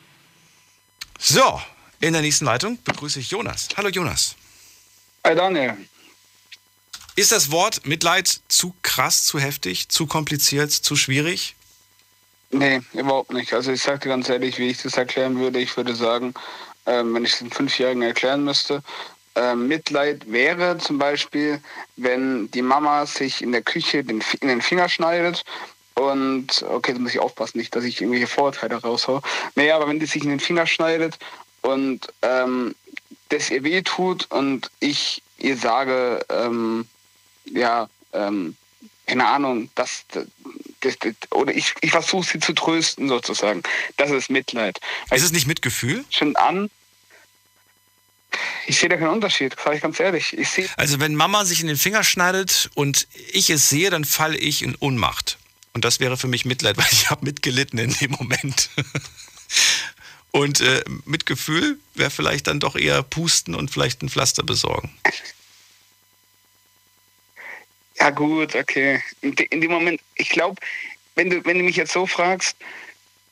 [1.18, 1.60] So,
[2.00, 3.70] in der nächsten Leitung begrüße ich Jonas.
[3.76, 4.36] Hallo Jonas.
[5.26, 5.76] Hi Daniel.
[7.16, 11.56] Ist das Wort Mitleid zu krass, zu heftig, zu kompliziert, zu schwierig?
[12.52, 13.54] Nee, überhaupt nicht.
[13.54, 15.60] Also ich sage dir ganz ehrlich, wie ich das erklären würde.
[15.60, 16.34] Ich würde sagen,
[16.86, 18.84] ähm, wenn ich es den Fünfjährigen erklären müsste,
[19.36, 21.60] ähm, Mitleid wäre zum Beispiel,
[21.96, 25.44] wenn die Mama sich in der Küche den, in den Finger schneidet
[25.98, 29.22] und okay, da muss ich aufpassen, nicht, dass ich irgendwelche Vorurteile raushaue.
[29.56, 31.18] Nee, aber wenn die sich in den Finger schneidet
[31.62, 32.76] und ähm,
[33.30, 36.88] das ihr weh tut und ich ihr sage, ähm,
[37.46, 38.56] ja, ähm,
[39.08, 40.28] keine Ahnung, das, das,
[41.00, 43.64] das oder ich, ich versuche sie zu trösten sozusagen.
[43.96, 44.80] Das ist Mitleid.
[45.12, 46.06] Ist es nicht Mitgefühl?
[46.12, 46.70] Schon an.
[48.68, 50.38] Ich sehe da keinen Unterschied, sage ich ganz ehrlich.
[50.38, 54.38] Ich also wenn Mama sich in den Finger schneidet und ich es sehe, dann falle
[54.38, 55.40] ich in Ohnmacht.
[55.78, 58.72] Und das wäre für mich Mitleid, weil ich habe mitgelitten in dem Moment.
[60.32, 64.92] Und äh, Mitgefühl wäre vielleicht dann doch eher pusten und vielleicht ein Pflaster besorgen.
[68.00, 69.02] Ja gut, okay.
[69.22, 70.62] In, dem Moment, ich glaube,
[71.16, 72.58] wenn du, wenn du mich jetzt so fragst,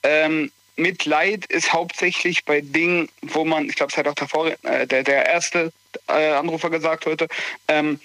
[0.03, 4.87] ähm, Mitleid ist hauptsächlich bei Dingen, wo man, ich glaube, es hat auch davor, äh,
[4.87, 5.71] der, der erste
[6.07, 7.27] äh, Anrufer gesagt heute,
[7.67, 7.99] ähm,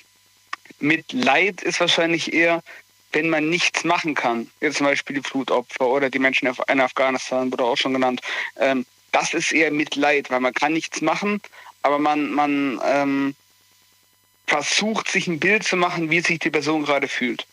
[0.80, 2.62] Mitleid ist wahrscheinlich eher,
[3.12, 7.50] wenn man nichts machen kann, jetzt zum Beispiel die Flutopfer oder die Menschen in Afghanistan,
[7.50, 8.20] wurde auch schon genannt,
[8.56, 11.40] ähm, das ist eher Mitleid, weil man kann nichts machen,
[11.82, 13.34] aber man, man ähm,
[14.46, 17.46] versucht, sich ein Bild zu machen, wie sich die Person gerade fühlt.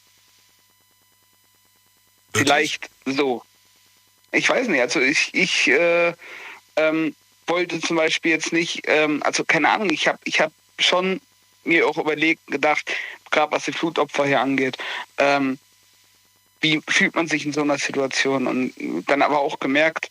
[2.34, 3.44] Vielleicht so.
[4.32, 6.14] Ich weiß nicht, also ich, ich äh,
[6.76, 7.16] ähm,
[7.48, 11.22] wollte zum Beispiel jetzt nicht, ähm, also keine Ahnung, ich habe ich hab schon
[11.64, 12.94] mir auch überlegt, gedacht,
[13.32, 14.78] gerade was die Flutopfer hier angeht,
[15.18, 15.58] ähm,
[16.62, 18.48] wie fühlt man sich in so einer Situation?
[18.48, 18.74] Und
[19.08, 20.10] dann aber auch gemerkt,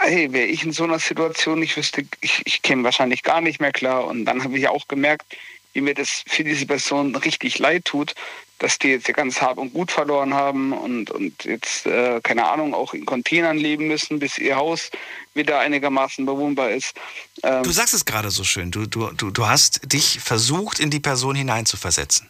[0.00, 3.60] hey, wäre ich in so einer Situation, ich wüsste, ich, ich käme wahrscheinlich gar nicht
[3.60, 4.04] mehr klar.
[4.06, 5.36] Und dann habe ich auch gemerkt,
[5.72, 8.14] wie mir das für diese Person richtig leid tut,
[8.58, 12.46] dass die jetzt ihr ganz Hab und Gut verloren haben und, und jetzt, äh, keine
[12.46, 14.90] Ahnung, auch in Containern leben müssen, bis ihr Haus
[15.34, 16.94] wieder einigermaßen bewohnbar ist.
[17.42, 20.90] Ähm, du sagst es gerade so schön, du, du, du, du hast dich versucht, in
[20.90, 22.28] die Person hineinzuversetzen.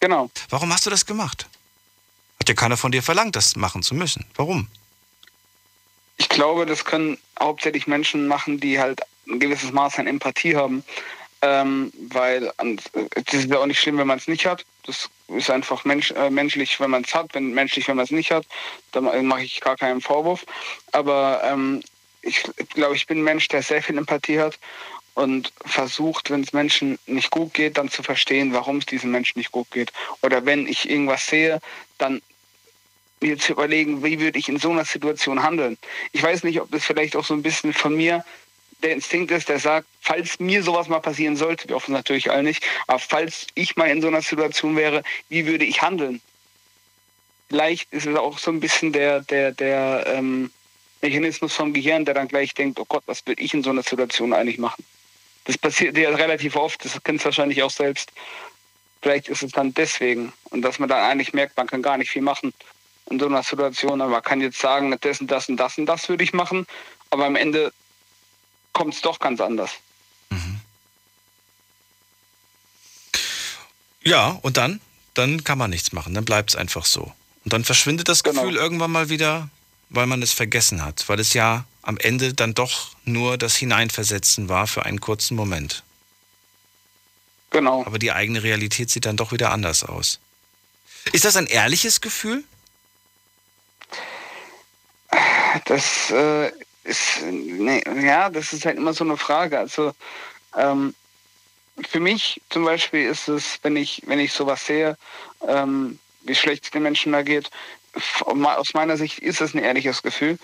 [0.00, 0.30] Genau.
[0.50, 1.48] Warum hast du das gemacht?
[2.38, 4.26] Hat ja keiner von dir verlangt, das machen zu müssen.
[4.36, 4.68] Warum?
[6.18, 10.84] Ich glaube, das können hauptsächlich Menschen machen, die halt ein gewisses Maß an Empathie haben.
[11.40, 12.52] Ähm, weil
[13.14, 14.64] es ist ja auch nicht schlimm, wenn man es nicht hat.
[14.84, 18.10] Das ist einfach mensch, äh, menschlich, wenn man es hat, wenn menschlich, wenn man es
[18.10, 18.44] nicht hat.
[18.92, 20.44] Dann mache ich gar keinen Vorwurf.
[20.92, 21.82] Aber ähm,
[22.22, 22.42] ich
[22.74, 24.58] glaube, ich bin ein Mensch, der sehr viel Empathie hat
[25.14, 29.38] und versucht, wenn es Menschen nicht gut geht, dann zu verstehen, warum es diesen Menschen
[29.38, 29.92] nicht gut geht.
[30.22, 31.60] Oder wenn ich irgendwas sehe,
[31.98, 32.22] dann
[33.20, 35.76] mir zu überlegen, wie würde ich in so einer Situation handeln.
[36.12, 38.24] Ich weiß nicht, ob das vielleicht auch so ein bisschen von mir
[38.82, 42.42] der Instinkt ist, der sagt, falls mir sowas mal passieren sollte, wir hoffen natürlich alle
[42.42, 46.20] nicht, aber falls ich mal in so einer Situation wäre, wie würde ich handeln?
[47.48, 50.50] Vielleicht ist es auch so ein bisschen der, der, der ähm,
[51.00, 53.82] Mechanismus vom Gehirn, der dann gleich denkt, oh Gott, was würde ich in so einer
[53.82, 54.84] Situation eigentlich machen?
[55.44, 58.12] Das passiert ja relativ oft, das kennst du wahrscheinlich auch selbst.
[59.00, 60.32] Vielleicht ist es dann deswegen.
[60.50, 62.52] Und dass man dann eigentlich merkt, man kann gar nicht viel machen
[63.10, 65.86] in so einer Situation, aber man kann jetzt sagen, das und das und das und
[65.86, 66.66] das würde ich machen,
[67.10, 67.72] aber am Ende
[68.78, 69.72] kommt es doch ganz anders.
[70.30, 70.60] Mhm.
[74.04, 74.80] Ja, und dann?
[75.14, 77.12] Dann kann man nichts machen, dann bleibt es einfach so.
[77.44, 78.42] Und dann verschwindet das genau.
[78.42, 79.48] Gefühl irgendwann mal wieder,
[79.90, 84.48] weil man es vergessen hat, weil es ja am Ende dann doch nur das Hineinversetzen
[84.48, 85.82] war für einen kurzen Moment.
[87.50, 87.84] Genau.
[87.84, 90.20] Aber die eigene Realität sieht dann doch wieder anders aus.
[91.12, 92.44] Ist das ein ehrliches Gefühl?
[95.64, 96.52] Das äh,
[96.88, 99.58] ist, nee, ja, das ist halt immer so eine Frage.
[99.58, 99.92] Also
[100.56, 100.94] ähm,
[101.88, 104.96] für mich zum Beispiel ist es, wenn ich, wenn ich sowas sehe,
[105.46, 107.50] ähm, wie schlecht es den Menschen da geht,
[108.24, 110.38] aus meiner Sicht ist es ein ehrliches Gefühl.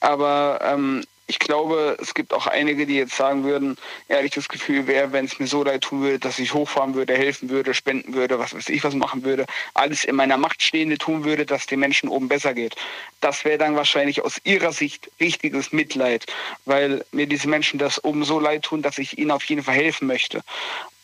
[0.00, 3.76] Aber ähm, ich glaube, es gibt auch einige, die jetzt sagen würden,
[4.08, 7.14] ehrlich das Gefühl wäre, wenn es mir so leid tun würde, dass ich hochfahren würde,
[7.14, 10.98] helfen würde, spenden würde, was weiß ich was machen würde, alles in meiner Macht Stehende
[10.98, 12.76] tun würde, dass den Menschen oben besser geht.
[13.20, 16.26] Das wäre dann wahrscheinlich aus ihrer Sicht richtiges Mitleid,
[16.64, 19.74] weil mir diese Menschen das oben so leid tun, dass ich ihnen auf jeden Fall
[19.74, 20.42] helfen möchte.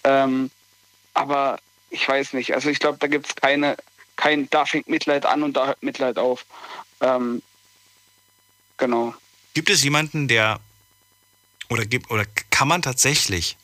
[0.04, 0.52] Ähm,
[1.14, 1.58] aber
[1.90, 3.76] ich weiß nicht, also ich glaube, da gibt es keine,
[4.14, 6.44] kein, da fängt Mitleid an und da hört Mitleid auf.
[7.00, 7.42] Ähm,
[8.78, 9.14] genau.
[9.54, 10.60] Gibt es jemanden, der
[11.68, 13.56] oder gibt oder kann man tatsächlich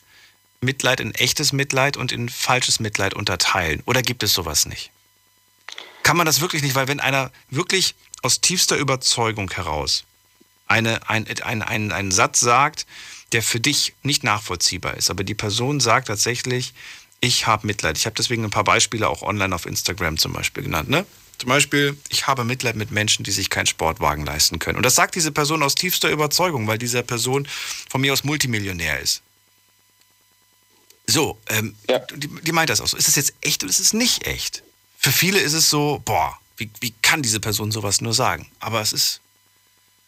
[0.61, 3.81] Mitleid in echtes Mitleid und in falsches Mitleid unterteilen?
[3.85, 4.91] Oder gibt es sowas nicht?
[6.03, 10.05] Kann man das wirklich nicht, weil wenn einer wirklich aus tiefster Überzeugung heraus
[10.67, 12.85] eine, ein, ein, ein, einen Satz sagt,
[13.31, 16.73] der für dich nicht nachvollziehbar ist, aber die Person sagt tatsächlich,
[17.21, 17.97] ich habe Mitleid.
[17.97, 20.89] Ich habe deswegen ein paar Beispiele auch online auf Instagram zum Beispiel genannt.
[20.89, 21.05] Ne?
[21.39, 24.75] Zum Beispiel, ich habe Mitleid mit Menschen, die sich keinen Sportwagen leisten können.
[24.75, 27.47] Und das sagt diese Person aus tiefster Überzeugung, weil diese Person
[27.89, 29.21] von mir aus Multimillionär ist.
[31.07, 31.99] So, ähm, ja.
[31.99, 32.97] die, die, meint das auch so.
[32.97, 34.63] Ist es jetzt echt oder ist es nicht echt?
[34.97, 38.51] Für viele ist es so, boah, wie, wie kann diese Person sowas nur sagen?
[38.59, 39.21] Aber es ist,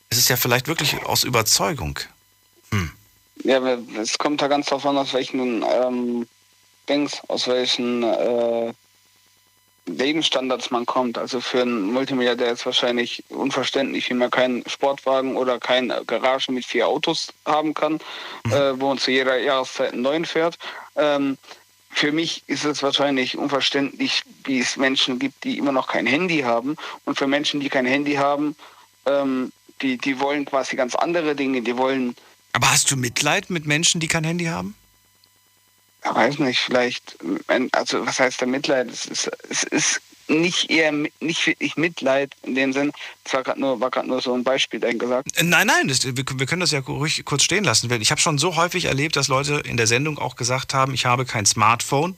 [0.09, 1.97] es ist ja vielleicht wirklich aus Überzeugung.
[2.71, 2.91] Hm.
[3.43, 3.59] Ja,
[3.99, 6.27] es kommt da ganz drauf an, aus welchen ähm,
[6.89, 8.73] Dings, aus welchen äh,
[9.97, 11.17] Lebensstandards man kommt.
[11.17, 16.65] Also für einen Multimilliardär ist wahrscheinlich unverständlich, wie man keinen Sportwagen oder keine Garage mit
[16.65, 17.99] vier Autos haben kann,
[18.45, 18.51] mhm.
[18.51, 20.57] äh, wo man zu jeder Jahreszeit einen neuen fährt.
[20.95, 21.37] Ähm,
[21.89, 26.39] für mich ist es wahrscheinlich unverständlich, wie es Menschen gibt, die immer noch kein Handy
[26.39, 26.77] haben.
[27.05, 28.55] Und für Menschen, die kein Handy haben,
[29.05, 29.51] ähm,
[29.81, 31.61] die, die wollen quasi ganz andere Dinge.
[31.61, 32.15] Die wollen.
[32.53, 34.75] Aber hast du Mitleid mit Menschen, die kein Handy haben?
[36.03, 37.17] Weiß nicht, vielleicht,
[37.71, 38.89] also was heißt der Mitleid?
[38.89, 42.91] Es ist, es ist nicht eher nicht wirklich Mitleid in dem Sinn.
[43.23, 45.37] Das war gerade nur, nur so ein Beispiel, gesagt.
[45.37, 47.91] Äh, nein, nein, das, wir, wir, können das ja ruhig kurz stehen lassen.
[48.01, 51.05] Ich habe schon so häufig erlebt, dass Leute in der Sendung auch gesagt haben, ich
[51.05, 52.15] habe kein Smartphone.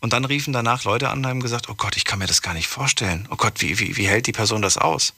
[0.00, 2.42] Und dann riefen danach Leute an und haben gesagt, oh Gott, ich kann mir das
[2.42, 3.26] gar nicht vorstellen.
[3.30, 5.14] Oh Gott, wie, wie, wie hält die Person das aus?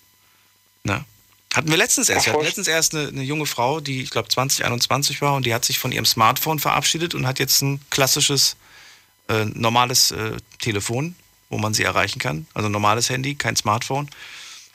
[0.85, 1.05] Ne?
[1.57, 2.27] Hatten wir letztens erst.
[2.27, 5.47] Wir hatten letztens erst eine, eine junge Frau, die, ich glaube, 20, 21 war und
[5.47, 8.57] die hat sich von ihrem Smartphone verabschiedet und hat jetzt ein klassisches,
[9.29, 11.17] äh, normales äh, Telefon,
[11.49, 12.47] wo man sie erreichen kann.
[12.53, 14.11] Also ein normales Handy, kein Smartphone.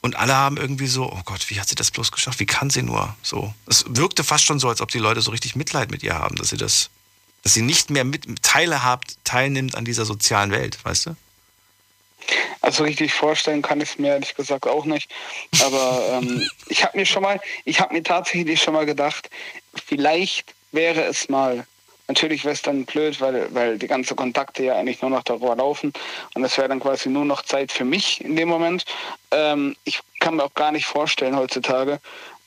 [0.02, 2.39] Und alle haben irgendwie so, oh Gott, wie hat sie das bloß geschafft?
[2.39, 3.54] Wie kann sie nur so?
[3.67, 6.36] Es wirkte fast schon so, als ob die Leute so richtig Mitleid mit ihr haben,
[6.36, 6.89] dass sie das
[7.44, 11.15] Dass sie nicht mehr mit teilhabt, teilnimmt an dieser sozialen Welt, weißt du?
[12.62, 15.12] Also richtig vorstellen kann ich es mir ehrlich gesagt auch nicht.
[15.64, 19.30] Aber ähm, ich habe mir schon mal, ich habe mir tatsächlich schon mal gedacht,
[19.88, 21.66] vielleicht wäre es mal.
[22.08, 25.56] Natürlich wäre es dann blöd, weil, weil die ganzen Kontakte ja eigentlich nur noch darüber
[25.56, 25.94] laufen.
[26.34, 28.86] Und es wäre dann quasi nur noch Zeit für mich in dem Moment.
[29.32, 32.00] Ähm, ich kann mir auch gar nicht vorstellen heutzutage,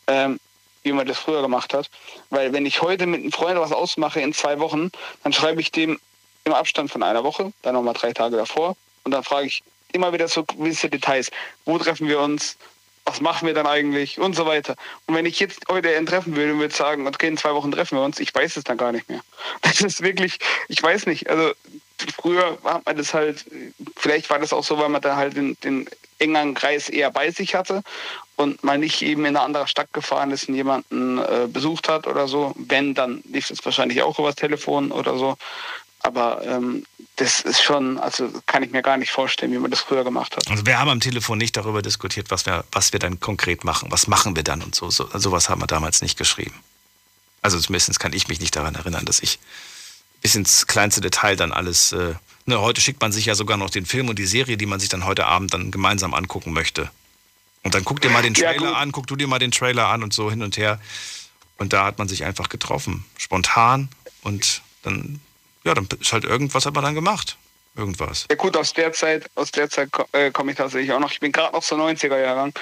[0.07, 0.39] ähm,
[0.83, 1.89] wie man das früher gemacht hat.
[2.29, 4.91] Weil wenn ich heute mit einem Freund was ausmache in zwei Wochen,
[5.23, 5.99] dann schreibe ich dem
[6.45, 8.77] im Abstand von einer Woche, dann nochmal drei Tage davor.
[9.05, 9.63] Und dann frage ich
[9.93, 11.31] immer wieder so gewisse Details.
[11.65, 12.57] Wo treffen wir uns?
[13.07, 14.19] Was machen wir dann eigentlich?
[14.19, 14.77] Und so weiter.
[15.07, 17.71] Und wenn ich jetzt heute einen treffen würde und würde sagen, okay, in zwei Wochen
[17.71, 19.21] treffen wir uns, ich weiß es dann gar nicht mehr.
[19.63, 20.39] Das ist wirklich,
[20.69, 21.29] ich weiß nicht.
[21.29, 21.53] Also
[22.21, 23.45] früher hat man das halt,
[23.97, 25.89] vielleicht war das auch so, weil man da halt den, den
[26.19, 27.83] engeren Kreis eher bei sich hatte
[28.37, 32.07] und mal nicht eben in eine andere Stadt gefahren ist und jemanden äh, besucht hat
[32.07, 32.55] oder so.
[32.57, 35.37] Wenn, dann lief es wahrscheinlich auch über das Telefon oder so.
[36.05, 36.85] Aber ähm,
[37.17, 40.37] das ist schon, also kann ich mir gar nicht vorstellen, wie man das früher gemacht
[40.37, 40.49] hat.
[40.51, 43.91] Also wir haben am Telefon nicht darüber diskutiert, was wir, was wir dann konkret machen.
[43.91, 44.91] Was machen wir dann und so.
[44.91, 46.55] so sowas haben wir damals nicht geschrieben.
[47.41, 49.39] Also zumindest kann ich mich nicht daran erinnern, dass ich
[50.21, 51.93] bis ins kleinste Detail dann alles.
[51.93, 52.15] Äh,
[52.45, 54.81] ne, heute schickt man sich ja sogar noch den Film und die Serie, die man
[54.81, 56.91] sich dann heute Abend dann gemeinsam angucken möchte.
[57.63, 59.89] Und dann guck dir mal den Trailer ja, an, guck du dir mal den Trailer
[59.89, 60.79] an und so hin und her.
[61.57, 63.07] Und da hat man sich einfach getroffen.
[63.17, 63.89] Spontan.
[64.23, 65.21] Und dann
[65.65, 67.37] ja, dann ist halt irgendwas hat man dann gemacht.
[67.77, 68.27] Irgendwas.
[68.31, 71.11] Ja gut, aus der Zeit, aus der Zeit äh, komme ich tatsächlich auch noch.
[71.11, 72.53] Ich bin gerade noch so 90er Jahrgang,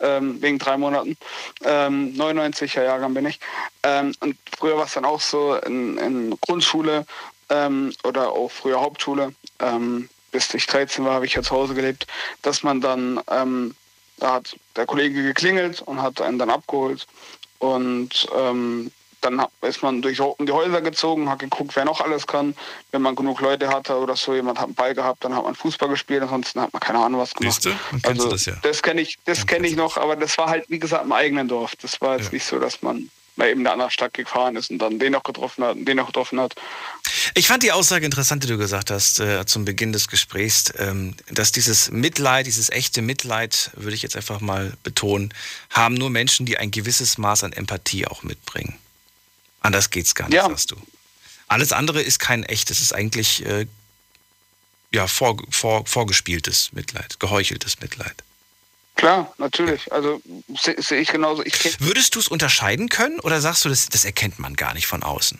[0.00, 1.18] ähm, wegen drei Monaten.
[1.62, 3.38] Ähm, 99er Jahrgang bin ich.
[3.82, 7.04] Ähm, und früher war es dann auch so in, in Grundschule
[7.50, 11.74] ähm, oder auch früher Hauptschule, ähm, bis ich 13 war, habe ich ja zu Hause
[11.74, 12.06] gelebt,
[12.40, 13.74] dass man dann, ähm,
[14.16, 17.06] da hat der Kollege geklingelt und hat einen dann abgeholt.
[17.58, 18.90] Und ähm,
[19.24, 22.54] dann ist man durch die Häuser gezogen, hat geguckt, wer noch alles kann.
[22.90, 25.54] Wenn man genug Leute hatte oder so, jemand hat einen Ball gehabt, dann hat man
[25.54, 27.62] Fußball gespielt, ansonsten hat man keine Ahnung was gemacht.
[27.62, 27.78] Siehste?
[28.02, 28.54] Also, das ja.
[28.62, 31.48] Das kenne ich, das kenne ich noch, aber das war halt, wie gesagt, im eigenen
[31.48, 31.74] Dorf.
[31.80, 32.34] Das war jetzt ja.
[32.34, 35.12] nicht so, dass man mal eben in eine andere Stadt gefahren ist und dann den
[35.12, 36.54] noch getroffen hat und den noch getroffen hat.
[37.34, 41.14] Ich fand die Aussage interessant, die du gesagt hast äh, zum Beginn des Gesprächs, ähm,
[41.30, 45.32] dass dieses Mitleid, dieses echte Mitleid, würde ich jetzt einfach mal betonen,
[45.70, 48.76] haben nur Menschen, die ein gewisses Maß an Empathie auch mitbringen.
[49.62, 50.48] Anders geht's gar nicht, ja.
[50.48, 50.76] sagst du.
[51.48, 53.66] Alles andere ist kein echtes, ist eigentlich äh,
[54.92, 58.14] ja, vor, vor, vorgespieltes Mitleid, geheucheltes Mitleid.
[58.96, 59.90] Klar, natürlich.
[59.92, 60.20] Also
[60.60, 61.42] sehe seh ich genauso.
[61.44, 64.86] Ich Würdest du es unterscheiden können oder sagst du, das, das erkennt man gar nicht
[64.86, 65.38] von außen?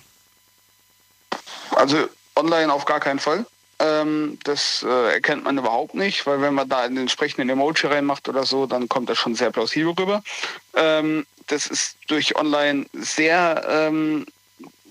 [1.76, 3.46] Also online auf gar keinen Fall.
[3.78, 8.28] Ähm, das äh, erkennt man überhaupt nicht, weil wenn man da einen entsprechenden Emoji reinmacht
[8.28, 10.22] oder so, dann kommt das schon sehr plausibel rüber.
[10.74, 14.26] Ähm, das ist durch online sehr ähm,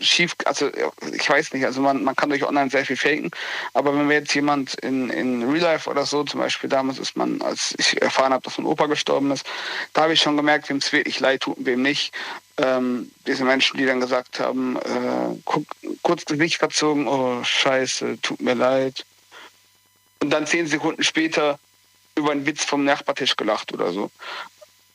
[0.02, 0.70] schief, also
[1.14, 3.32] ich weiß nicht, also man, man kann durch online sehr viel faken,
[3.74, 7.16] aber wenn wir jetzt jemand in, in Real Life oder so, zum Beispiel damals ist
[7.16, 9.46] man, als ich erfahren habe, dass mein Opa gestorben ist,
[9.94, 12.14] da habe ich schon gemerkt, wem es wirklich leid tut und wem nicht.
[12.58, 15.54] Ähm, diese Menschen, die dann gesagt haben, äh,
[16.02, 19.06] kurz Gesicht verzogen, oh scheiße, tut mir leid.
[20.20, 21.60] Und dann zehn Sekunden später
[22.16, 24.12] über einen Witz vom Nachbartisch gelacht oder so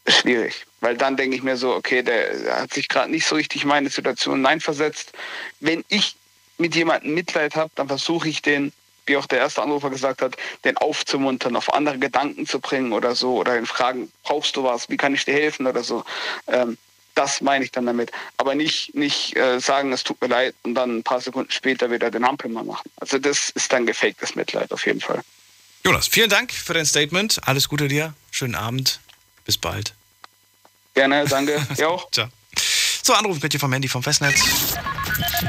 [0.08, 0.66] schwierig.
[0.86, 3.68] Weil dann denke ich mir so, okay, der hat sich gerade nicht so richtig in
[3.68, 5.10] meine Situation hineinversetzt.
[5.58, 6.14] Wenn ich
[6.58, 8.72] mit jemandem Mitleid habe, dann versuche ich den,
[9.04, 13.16] wie auch der erste Anrufer gesagt hat, den aufzumuntern, auf andere Gedanken zu bringen oder
[13.16, 16.04] so, oder ihn fragen, brauchst du was, wie kann ich dir helfen oder so.
[16.46, 16.78] Ähm,
[17.16, 18.12] das meine ich dann damit.
[18.36, 21.90] Aber nicht, nicht äh, sagen, es tut mir leid und dann ein paar Sekunden später
[21.90, 22.88] wieder den Hampelmann machen.
[23.00, 25.20] Also das ist dann gefaktes Mitleid auf jeden Fall.
[25.84, 27.40] Jonas, vielen Dank für dein Statement.
[27.44, 28.14] Alles Gute dir.
[28.30, 29.00] Schönen Abend.
[29.44, 29.96] Bis bald.
[30.96, 31.64] Gerne, danke.
[31.76, 32.10] Ja auch.
[32.10, 32.28] Ciao.
[33.02, 34.40] So, Anruf bitte vom Handy vom Festnetz.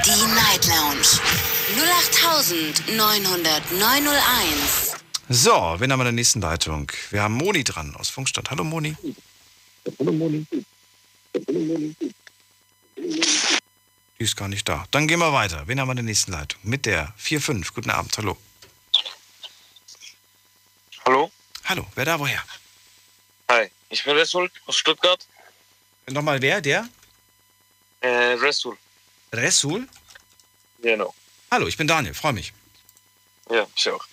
[0.06, 1.08] Die Night Lounge
[2.92, 4.98] 0890901.
[5.30, 6.92] So, wen haben wir in der nächsten Leitung?
[7.12, 8.52] Wir haben Moni dran aus Funkstadt.
[8.52, 8.96] Hallo Moni.
[9.98, 10.46] Hallo Moni.
[14.20, 14.86] Die ist gar nicht da.
[14.92, 15.64] Dann gehen wir weiter.
[15.68, 16.60] Wen haben wir in der nächsten Leitung?
[16.64, 17.74] Mit der 4-5.
[17.74, 18.18] Guten Abend.
[18.18, 18.36] Hallo.
[21.06, 21.32] Hallo.
[21.64, 21.86] Hallo.
[21.96, 22.44] Wer da woher?
[23.50, 25.26] Hi, ich bin Resul aus Stuttgart.
[26.10, 26.88] Nochmal wer, der?
[28.00, 28.78] Äh, Resul.
[29.34, 29.88] Resul?
[30.80, 31.14] Genau.
[31.52, 32.54] Hallo, ich bin Daniel, freue mich.
[33.50, 34.06] Ja, ich auch.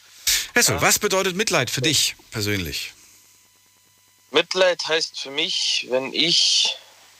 [0.56, 0.82] Resul, ja.
[0.82, 2.92] was bedeutet Mitleid für dich persönlich?
[4.32, 6.76] Mitleid heißt für mich, wenn ich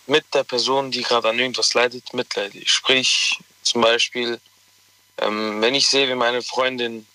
[0.08, 2.60] mit der Person, die gerade an irgendwas leidet, mitleide.
[2.66, 4.40] Sprich, zum Beispiel,
[5.18, 7.06] ähm, wenn ich sehe, wie meine Freundin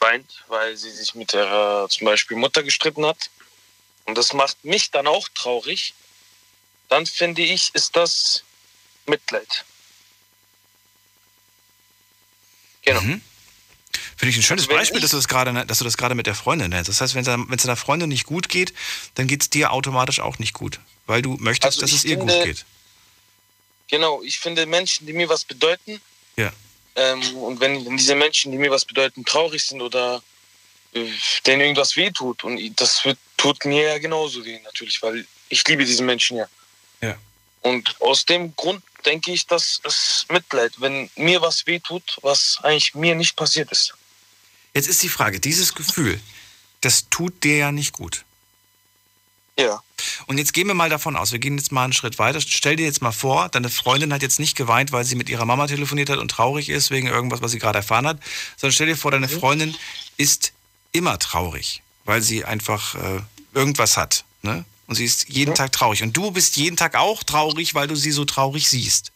[0.00, 3.30] weint, weil sie sich mit ihrer zum Beispiel Mutter gestritten hat,
[4.06, 5.94] und das macht mich dann auch traurig,
[6.90, 8.42] dann finde ich, ist das
[9.06, 9.64] Mitleid.
[12.82, 13.00] Genau.
[13.00, 13.20] Mhm.
[14.16, 16.26] Finde ich ein schönes Also Beispiel, dass du das gerade, dass du das gerade mit
[16.26, 16.88] der Freundin nennst.
[16.88, 17.20] Das heißt, wenn
[17.54, 18.74] es deiner Freundin nicht gut geht,
[19.14, 22.16] dann geht es dir automatisch auch nicht gut, weil du möchtest, Also dass es ihr
[22.16, 22.64] gut finde- geht.
[23.88, 26.00] Genau, ich finde Menschen, die mir was bedeuten,
[26.36, 26.52] Ja.
[26.96, 30.22] ähm, und wenn, wenn diese Menschen, die mir was bedeuten, traurig sind oder
[30.92, 31.10] äh,
[31.46, 35.84] denen irgendwas wehtut, und das wird, tut mir ja genauso weh natürlich, weil ich liebe
[35.84, 36.46] diese Menschen ja.
[37.00, 37.16] Ja.
[37.62, 42.94] Und aus dem Grund denke ich, dass es Mitleid, wenn mir was wehtut, was eigentlich
[42.94, 43.94] mir nicht passiert ist.
[44.74, 46.20] Jetzt ist die Frage, dieses Gefühl,
[46.80, 48.24] das tut dir ja nicht gut.
[49.58, 49.82] Ja.
[50.26, 52.40] Und jetzt gehen wir mal davon aus, wir gehen jetzt mal einen Schritt weiter.
[52.40, 55.44] Stell dir jetzt mal vor, deine Freundin hat jetzt nicht geweint, weil sie mit ihrer
[55.44, 58.20] Mama telefoniert hat und traurig ist wegen irgendwas, was sie gerade erfahren hat,
[58.56, 59.76] sondern stell dir vor, deine Freundin
[60.16, 60.52] ist
[60.92, 63.20] immer traurig, weil sie einfach äh,
[63.52, 64.24] irgendwas hat.
[64.42, 64.64] Ne?
[64.90, 66.02] Und sie ist jeden Tag traurig.
[66.02, 69.12] Und du bist jeden Tag auch traurig, weil du sie so traurig siehst.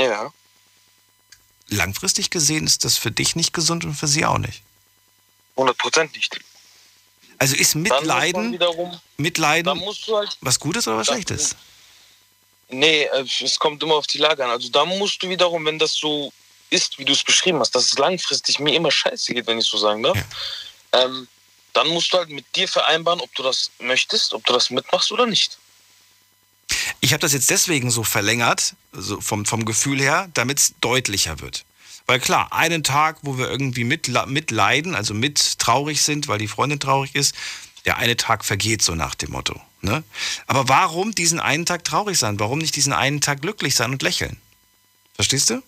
[0.00, 0.32] Ja.
[1.68, 4.60] Langfristig gesehen ist das für dich nicht gesund und für sie auch nicht.
[5.54, 6.36] 100 Prozent nicht.
[7.38, 11.54] Also ist Mitleiden, wiederum, Mitleiden halt was Gutes oder was Schlechtes?
[12.68, 14.50] Nee, äh, es kommt immer auf die Lage an.
[14.50, 16.32] Also da musst du wiederum, wenn das so
[16.70, 19.66] ist, wie du es beschrieben hast, dass es langfristig mir immer scheiße geht, wenn ich
[19.66, 20.18] so sagen darf,
[20.90, 21.28] ähm,
[21.72, 25.12] dann musst du halt mit dir vereinbaren, ob du das möchtest, ob du das mitmachst
[25.12, 25.58] oder nicht.
[27.00, 31.40] Ich habe das jetzt deswegen so verlängert, so vom, vom Gefühl her, damit es deutlicher
[31.40, 31.64] wird.
[32.06, 36.48] Weil klar, einen Tag, wo wir irgendwie mitla- mitleiden, also mit traurig sind, weil die
[36.48, 37.34] Freundin traurig ist,
[37.84, 39.60] der eine Tag vergeht so nach dem Motto.
[39.80, 40.04] Ne?
[40.46, 42.38] Aber warum diesen einen Tag traurig sein?
[42.38, 44.40] Warum nicht diesen einen Tag glücklich sein und lächeln?
[45.14, 45.62] Verstehst du?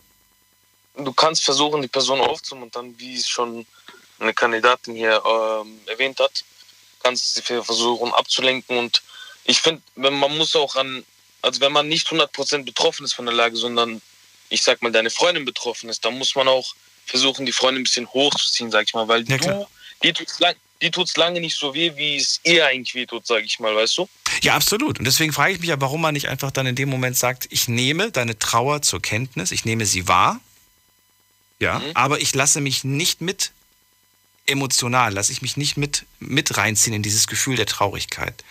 [0.96, 3.66] Du kannst versuchen, die Person aufzumuntern, wie es schon
[4.18, 6.44] eine Kandidatin hier ähm, erwähnt hat,
[7.02, 9.02] kannst du versuchen abzulenken und
[9.44, 11.04] ich finde, wenn man muss auch an,
[11.42, 14.00] also wenn man nicht 100% betroffen ist von der Lage, sondern
[14.48, 16.74] ich sag mal, deine Freundin betroffen ist, dann muss man auch
[17.06, 19.66] versuchen, die Freundin ein bisschen hochzuziehen, sag ich mal, weil Ja, du,
[20.02, 23.26] die tut's, lang, die tut's lange nicht so weh, wie es ihr eigentlich weh tut,
[23.26, 24.08] sag ich mal, weißt du?
[24.42, 24.98] Ja, absolut.
[24.98, 27.46] Und deswegen frage ich mich ja, warum man nicht einfach dann in dem Moment sagt,
[27.50, 30.40] ich nehme deine Trauer zur Kenntnis, ich nehme sie wahr,
[31.58, 31.90] ja, Mhm.
[31.94, 33.52] aber ich lasse mich nicht mit
[34.46, 38.44] emotional, lasse ich mich nicht mit, mit reinziehen in dieses Gefühl der Traurigkeit.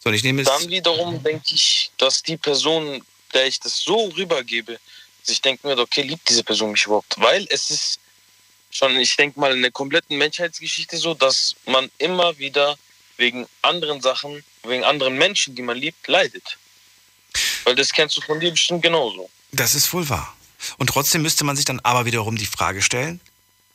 [0.00, 0.48] Sondern ich nehme es.
[0.48, 4.78] Dann wiederum denke ich, dass die Person, der ich das so rübergebe,
[5.22, 7.14] sich denken wird, okay, liebt diese Person mich überhaupt?
[7.18, 8.00] Weil es ist
[8.70, 12.76] schon, ich denke mal, in der kompletten Menschheitsgeschichte so, dass man immer wieder
[13.16, 16.58] wegen anderen Sachen, wegen anderen Menschen, die man liebt, leidet.
[17.64, 19.30] Weil das kennst du von dir bestimmt genauso.
[19.52, 20.34] Das ist wohl wahr.
[20.78, 23.20] Und trotzdem müsste man sich dann aber wiederum die Frage stellen,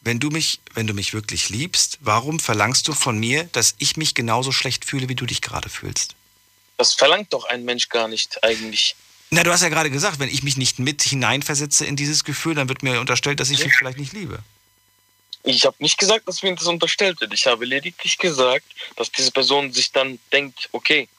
[0.07, 3.97] wenn du mich, wenn du mich wirklich liebst, warum verlangst du von mir, dass ich
[3.97, 6.15] mich genauso schlecht fühle, wie du dich gerade fühlst?
[6.77, 8.95] Das verlangt doch ein Mensch gar nicht eigentlich.
[9.29, 12.55] Na, du hast ja gerade gesagt, wenn ich mich nicht mit hineinversetze in dieses Gefühl,
[12.55, 14.39] dann wird mir unterstellt, dass ich dich vielleicht nicht liebe.
[15.43, 17.33] Ich habe nicht gesagt, dass mir das unterstellt wird.
[17.33, 21.09] Ich habe lediglich gesagt, dass diese Person sich dann denkt, okay,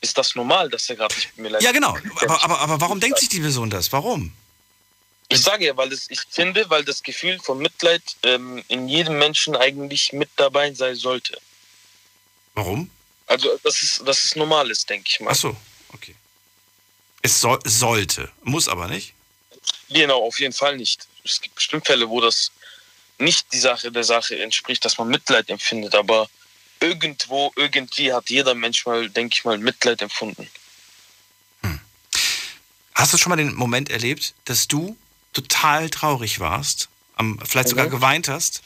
[0.00, 1.66] ist das normal, dass er gerade nicht mit mir leidet?
[1.66, 1.96] Ja, genau.
[2.22, 3.92] Aber, aber, aber warum denkt sich die Person das?
[3.92, 4.32] Warum?
[5.32, 9.16] Ich sage ja, weil das, ich finde, weil das Gefühl von Mitleid ähm, in jedem
[9.16, 11.40] Menschen eigentlich mit dabei sein sollte.
[12.54, 12.90] Warum?
[13.26, 15.30] Also das ist, das ist normal ist, denke ich mal.
[15.30, 15.56] Ach so,
[15.92, 16.16] okay.
[17.22, 19.14] Es soll, sollte, muss aber nicht.
[19.88, 21.06] Genau, auf jeden Fall nicht.
[21.22, 22.50] Es gibt bestimmt Fälle, wo das
[23.18, 26.28] nicht die Sache der Sache entspricht, dass man Mitleid empfindet, aber
[26.80, 30.50] irgendwo, irgendwie hat jeder Mensch mal, denke ich mal, Mitleid empfunden.
[32.94, 34.96] Hast du schon mal den Moment erlebt, dass du
[35.32, 37.90] total traurig warst, am, vielleicht sogar Mhm.
[37.90, 38.62] geweint hast,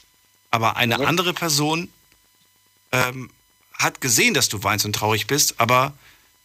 [0.50, 1.04] aber eine Mhm.
[1.06, 1.92] andere Person
[2.92, 3.30] ähm,
[3.74, 5.92] hat gesehen, dass du weinst und traurig bist, aber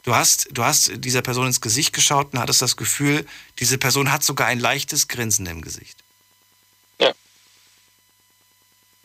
[0.03, 3.25] du hast, du hast dieser Person ins Gesicht geschaut und hattest das Gefühl,
[3.59, 5.97] diese Person hat sogar ein leichtes Grinsen im Gesicht.
[6.99, 7.13] Ja.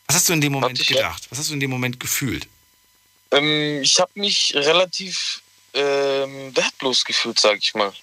[0.07, 0.95] Was hast du in dem Moment ich, ja.
[0.97, 1.27] gedacht?
[1.29, 2.47] Was hast du in dem Moment gefühlt?
[3.31, 5.41] Ähm, ich habe mich relativ
[5.73, 7.93] ähm, wertlos gefühlt, sage ich mal.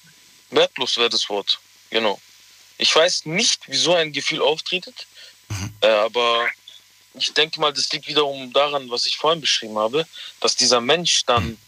[0.50, 1.58] Wertlos wäre das Wort,
[1.90, 2.20] genau.
[2.82, 5.06] Ich weiß nicht, wieso ein Gefühl auftretet,
[5.82, 6.46] äh, aber
[7.14, 10.06] ich denke mal, das liegt wiederum daran, was ich vorhin beschrieben habe,
[10.40, 11.58] dass dieser Mensch dann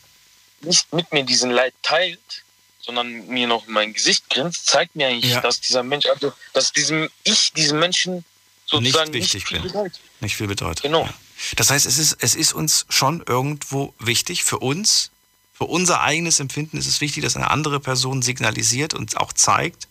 [0.62, 2.42] nicht mit mir diesen Leid teilt,
[2.80, 5.40] sondern mir noch in mein Gesicht grinst, zeigt mir eigentlich, Ja.
[5.40, 8.24] dass dieser Mensch, also dass diesem ich diesem Menschen
[8.66, 9.68] sozusagen wichtig nicht viel bin.
[9.72, 10.00] bedeutet.
[10.20, 10.82] Nicht viel bedeutet.
[10.82, 11.04] Genau.
[11.04, 11.14] Ja.
[11.56, 15.10] Das heißt, es ist, es ist uns schon irgendwo wichtig, für uns,
[15.52, 19.86] für unser eigenes Empfinden ist es wichtig, dass eine andere Person signalisiert und auch zeigt,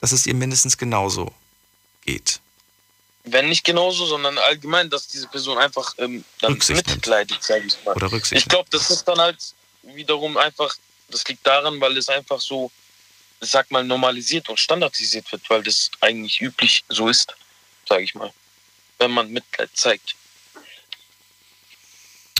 [0.00, 1.32] dass es ihr mindestens genauso
[2.04, 2.40] geht.
[3.24, 7.76] wenn nicht genauso, sondern allgemein, dass diese Person einfach ähm, dann Rücksicht mitleidet, sage ich
[7.84, 7.94] mal.
[7.94, 8.40] Oder Rücksicht.
[8.40, 9.36] Ich glaube, das ist dann halt
[9.82, 10.74] wiederum einfach,
[11.08, 12.70] das liegt daran, weil es einfach so,
[13.40, 17.34] ich sag mal, normalisiert und standardisiert wird, weil das eigentlich üblich so ist.
[17.88, 18.32] sage ich mal.
[18.98, 20.14] Wenn man Mitleid zeigt.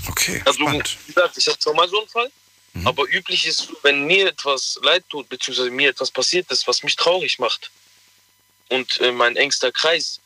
[0.08, 0.96] Okay, Also, spannend.
[1.06, 2.30] wie gesagt, ich hatte schon mal so einen Fall.
[2.78, 2.86] Mhm.
[2.86, 6.96] Aber üblich ist, wenn mir etwas leid tut, beziehungsweise mir etwas passiert ist, was mich
[6.96, 7.70] traurig macht
[8.68, 10.20] und äh, mein engster Kreis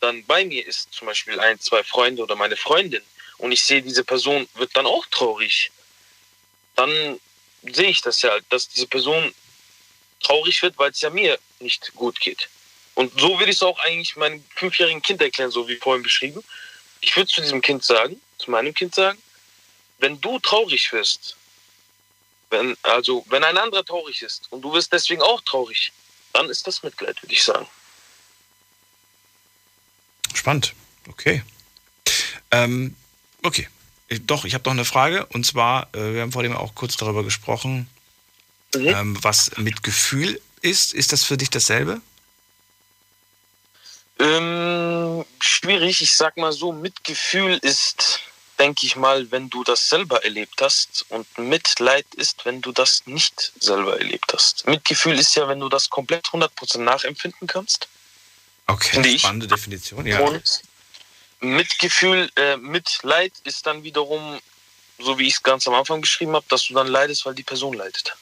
[0.00, 3.02] dann bei mir ist, zum Beispiel ein, zwei Freunde oder meine Freundin,
[3.38, 5.70] und ich sehe, diese Person wird dann auch traurig,
[6.76, 7.20] dann
[7.62, 9.34] sehe ich das ja, dass diese Person
[10.20, 12.48] traurig wird, weil es ja mir nicht gut geht.
[12.94, 16.44] Und so würde ich es auch eigentlich meinem fünfjährigen Kind erklären, so wie vorhin beschrieben.
[17.00, 19.18] Ich würde zu diesem Kind sagen, zu meinem Kind sagen,
[19.98, 21.36] wenn du traurig wirst,
[22.50, 25.92] wenn, also wenn ein anderer traurig ist und du wirst deswegen auch traurig,
[26.32, 27.66] dann ist das Mitleid, würde ich sagen.
[30.34, 30.74] Spannend.
[31.08, 31.42] Okay.
[32.50, 32.96] Ähm,
[33.42, 33.68] okay.
[34.22, 35.26] Doch, ich habe noch eine Frage.
[35.26, 37.88] Und zwar, äh, wir haben vorhin auch kurz darüber gesprochen,
[38.74, 38.88] Mhm.
[38.88, 40.94] ähm, was Mitgefühl ist.
[40.94, 42.00] Ist das für dich dasselbe?
[44.18, 48.20] Ähm, schwierig, ich sag mal so, Mitgefühl ist,
[48.60, 53.06] denke ich mal, wenn du das selber erlebt hast und Mitleid ist, wenn du das
[53.06, 54.66] nicht selber erlebt hast.
[54.66, 57.88] Mitgefühl ist ja, wenn du das komplett 100% nachempfinden kannst.
[58.66, 59.22] Okay, Finde ich.
[59.22, 60.06] spannende Definition.
[60.06, 60.20] Ja.
[60.20, 60.62] Und
[61.40, 64.38] Mitgefühl, äh, Mitleid ist dann wiederum,
[64.98, 67.42] so wie ich es ganz am Anfang beschrieben habe, dass du dann leidest, weil die
[67.42, 68.14] Person leidet.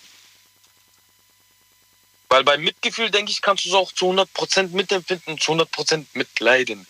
[2.28, 6.86] Weil bei Mitgefühl, denke ich, kannst du es auch zu 100% mitempfinden, zu 100% mitleiden.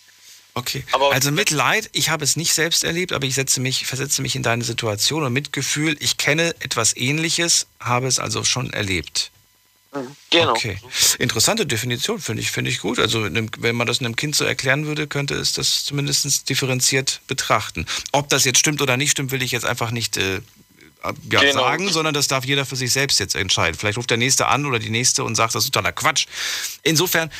[0.58, 0.84] Okay.
[0.92, 4.34] Aber- also Mitleid, ich habe es nicht selbst erlebt, aber ich setze mich, versetze mich
[4.36, 9.30] in deine Situation und Mitgefühl, ich kenne etwas ähnliches, habe es also schon erlebt.
[10.30, 10.50] Genau.
[10.50, 10.78] Okay.
[11.18, 12.98] Interessante Definition, finde ich, finde ich gut.
[12.98, 17.86] Also wenn man das einem Kind so erklären würde, könnte es das zumindest differenziert betrachten.
[18.12, 20.40] Ob das jetzt stimmt oder nicht stimmt, will ich jetzt einfach nicht äh,
[21.32, 21.52] ja, Genau.
[21.62, 23.78] sagen, sondern das darf jeder für sich selbst jetzt entscheiden.
[23.78, 26.26] Vielleicht ruft der Nächste an oder die Nächste und sagt, das ist totaler Quatsch.
[26.82, 27.30] Insofern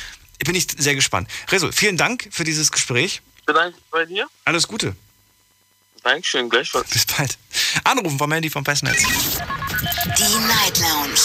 [0.45, 1.29] bin ich sehr gespannt.
[1.49, 3.21] Resul, vielen Dank für dieses Gespräch.
[3.45, 4.27] Bedanke mich bei dir.
[4.45, 4.95] Alles Gute.
[6.03, 6.89] Dankeschön, gleichfalls.
[6.89, 7.37] Bis bald.
[7.83, 9.01] Anrufen vom Handy vom Festnetz.
[9.01, 11.19] Die Night Lounge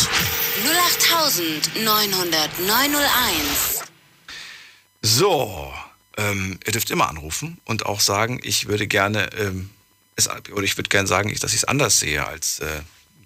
[2.45, 3.85] 0890901.
[5.03, 5.73] So,
[6.17, 9.71] ähm, ihr dürft immer anrufen und auch sagen, ich würde gerne, ähm,
[10.17, 12.81] es, oder ich würde gerne sagen, ich- dass ich es anders sehe als äh,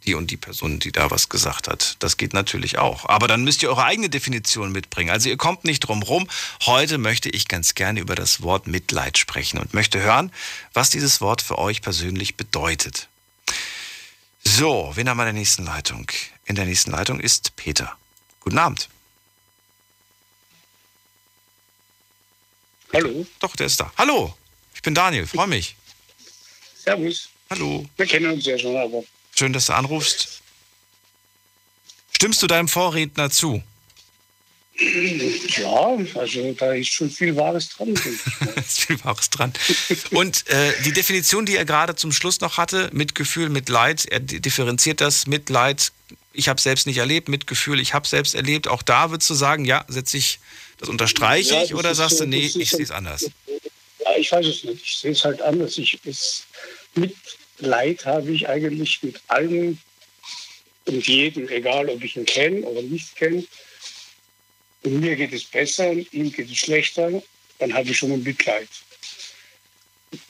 [0.08, 1.96] die und die Person, die da was gesagt hat.
[1.98, 3.04] Das geht natürlich auch.
[3.10, 5.10] Aber dann müsst ihr eure eigene Definition mitbringen.
[5.10, 6.26] Also ihr kommt nicht drum rum.
[6.64, 10.32] Heute möchte ich ganz gerne über das Wort Mitleid sprechen und möchte hören,
[10.72, 13.08] was dieses Wort für euch persönlich bedeutet.
[14.42, 16.10] So, wen haben wir in der nächsten Leitung?
[16.46, 17.94] In der nächsten Leitung ist Peter.
[18.40, 18.88] Guten Abend.
[22.94, 23.92] Hallo, Doch, der ist da.
[23.98, 24.34] Hallo,
[24.74, 25.76] ich bin Daniel, freue mich.
[26.82, 27.28] Servus.
[27.50, 29.04] Hallo, Wir kennen uns ja schon, aber
[29.38, 30.40] schön, dass du anrufst.
[32.12, 33.62] Stimmst du deinem Vorredner zu?
[34.80, 37.94] ja, also da ist schon viel Wahres dran.
[38.56, 39.52] ist viel Wahres dran.
[40.12, 44.38] Und äh, die Definition, die er gerade zum Schluss noch hatte, Mitgefühl, Mitleid, er di-
[44.40, 45.90] differenziert das, Mitleid,
[46.32, 48.68] ich habe selbst nicht erlebt, Mitgefühl, ich habe selbst erlebt.
[48.68, 50.38] Auch da würdest du sagen, ja, setze ich,
[50.78, 53.28] das unterstreiche Ja, ich, das oder sagst so- du, nee, ich sehe es anders?
[54.04, 54.84] Ja, ich weiß es nicht.
[54.84, 55.76] Ich sehe es halt anders.
[55.76, 56.44] Ich, es,
[56.94, 57.16] mit
[57.58, 59.78] Leid habe ich eigentlich mit allem
[60.86, 63.44] und jedem, egal ob ich ihn kenne oder nicht kenne.
[64.82, 67.22] Und mir geht es besser und ihm geht es schlechter,
[67.58, 68.68] dann habe ich schon ein Mitleid.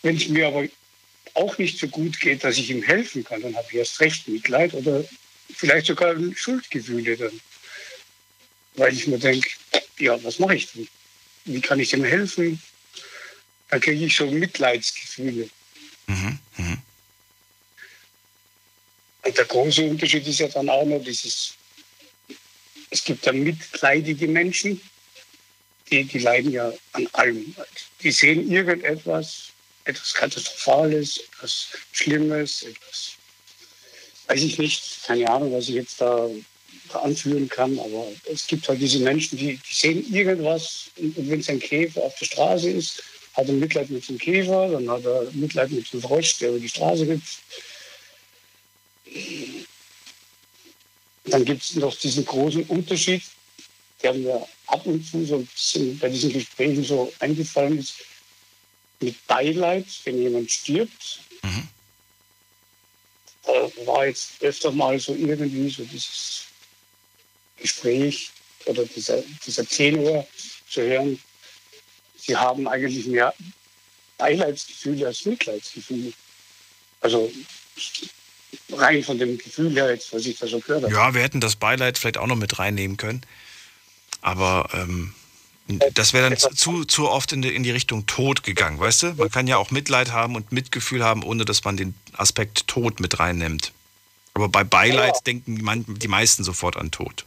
[0.02, 0.66] Wenn es mir aber
[1.34, 4.26] auch nicht so gut geht, dass ich ihm helfen kann, dann habe ich erst recht
[4.26, 5.04] Mitleid oder
[5.54, 7.40] vielleicht sogar Schuldgefühle dann.
[8.74, 9.48] Weil ich mir denke,
[9.98, 10.88] ja, was mache ich denn?
[11.44, 12.60] Wie kann ich dem helfen?
[13.68, 15.48] Da kriege ich so Mitleidsgefühle.
[16.06, 16.82] Mhm, mhm.
[19.24, 21.54] Und der große Unterschied ist ja dann auch noch dieses,
[22.90, 24.80] es gibt ja mitleidige Menschen,
[25.90, 27.54] die, die leiden ja an allem.
[28.02, 29.48] Die sehen irgendetwas,
[29.84, 33.12] etwas Katastrophales, etwas Schlimmes, etwas,
[34.28, 36.28] weiß ich nicht, keine Ahnung, was ich jetzt da,
[36.92, 41.30] da anführen kann, aber es gibt halt diese Menschen, die, die sehen irgendwas und, und
[41.30, 43.02] wenn es ein Käfer auf der Straße ist,
[43.34, 46.58] hat er Mitleid mit dem Käfer, dann hat er Mitleid mit dem Frosch, der über
[46.58, 47.38] die Straße hüpft.
[51.24, 53.22] Dann gibt es noch diesen großen Unterschied,
[54.02, 57.94] der mir ab und zu so ein bisschen bei diesen Gesprächen so eingefallen ist,
[59.00, 61.20] mit Beileid, wenn jemand stirbt.
[61.42, 61.68] Mhm.
[63.44, 66.44] Da war jetzt öfter mal so irgendwie so dieses
[67.56, 68.30] Gespräch
[68.66, 70.26] oder dieser, dieser Tenor
[70.68, 71.20] zu hören,
[72.18, 73.34] sie haben eigentlich mehr
[74.18, 76.12] Beileidsgefühle als Mitleidsgefühle.
[77.00, 77.32] Also
[78.72, 80.92] rein von dem Gefühl her, jetzt, was ich da so gehört habe.
[80.92, 83.22] Ja, wir hätten das Beileid vielleicht auch noch mit reinnehmen können.
[84.20, 85.14] Aber ähm,
[85.94, 89.06] Das wäre dann zu, zu oft in die, in die Richtung Tod gegangen, weißt du?
[89.14, 93.00] Man kann ja auch Mitleid haben und Mitgefühl haben, ohne dass man den Aspekt Tod
[93.00, 93.72] mit reinnimmt.
[94.32, 95.20] Aber bei Beileid ja.
[95.26, 95.56] denken
[95.98, 97.26] die, meisten sofort an Tod.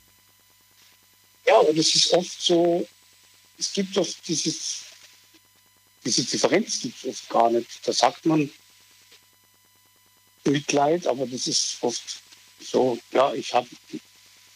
[1.46, 2.88] Ja, und es ist oft so,
[3.60, 4.82] es gibt doch dieses,
[6.04, 7.68] diese Differenz gibt es oft gar nicht.
[7.86, 8.50] Da sagt man
[10.46, 12.02] Mitleid, aber das ist oft
[12.60, 13.68] so, ja, ich habe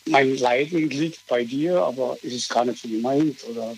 [0.08, 3.76] mein Leiden liegt bei dir, aber ist es gar nicht so gemeint, oder?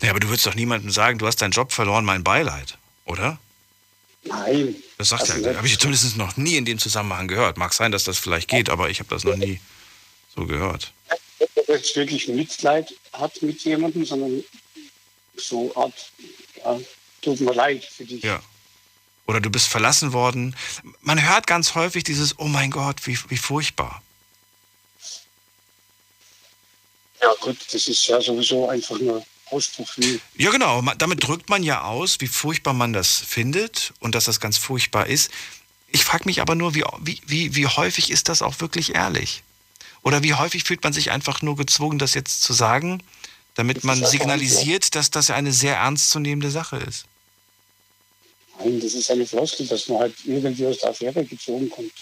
[0.00, 3.38] Naja, aber du würdest doch niemandem sagen, du hast deinen Job verloren, mein Beileid, oder?
[4.22, 4.76] Nein.
[4.98, 7.56] Das sagt also ja, habe ich zumindest noch nie in dem Zusammenhang gehört.
[7.58, 9.60] Mag sein, dass das vielleicht geht, aber ich habe das noch nie
[10.34, 10.92] so gehört.
[11.08, 14.42] Er jetzt wirklich Mitleid hat mit jemandem, sondern
[15.36, 16.12] so Art,
[16.56, 16.80] ja,
[17.22, 18.22] tut mir leid für dich.
[18.22, 18.40] Ja.
[19.26, 20.54] Oder du bist verlassen worden.
[21.00, 24.02] Man hört ganz häufig dieses, oh mein Gott, wie, wie furchtbar.
[27.20, 30.20] Ja gut, das ist ja sowieso einfach nur Ausdruck für.
[30.36, 34.40] Ja genau, damit drückt man ja aus, wie furchtbar man das findet und dass das
[34.40, 35.30] ganz furchtbar ist.
[35.88, 39.42] Ich frage mich aber nur, wie, wie, wie häufig ist das auch wirklich ehrlich?
[40.02, 43.02] Oder wie häufig fühlt man sich einfach nur gezwungen, das jetzt zu sagen,
[43.54, 47.06] damit man signalisiert, dass das eine sehr ernstzunehmende Sache ist?
[48.58, 51.92] Nein, das ist eine Floskel, dass man halt irgendwie aus der Affäre gezogen kommt.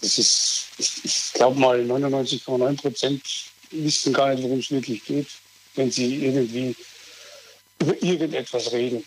[0.00, 3.22] Das ist, ich, ich glaube mal, 99,9 Prozent
[3.70, 5.26] wissen gar nicht, worum es wirklich geht,
[5.74, 6.74] wenn sie irgendwie
[7.80, 9.04] über irgendetwas reden.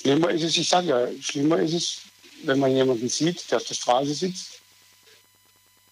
[0.00, 1.98] Schlimmer ist es, ich sage ja, schlimmer ist es,
[2.44, 4.60] wenn man jemanden sieht, der auf der Straße sitzt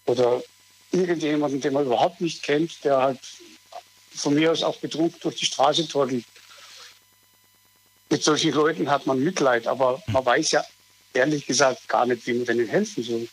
[0.05, 0.41] oder
[0.91, 3.19] irgendjemanden, den man überhaupt nicht kennt, der halt
[4.15, 6.25] von mir aus auch betrunken durch die Straße torkelt.
[8.09, 10.63] Mit solchen Leuten hat man Mitleid, aber man weiß ja
[11.13, 13.27] ehrlich gesagt gar nicht, wie man denen helfen soll.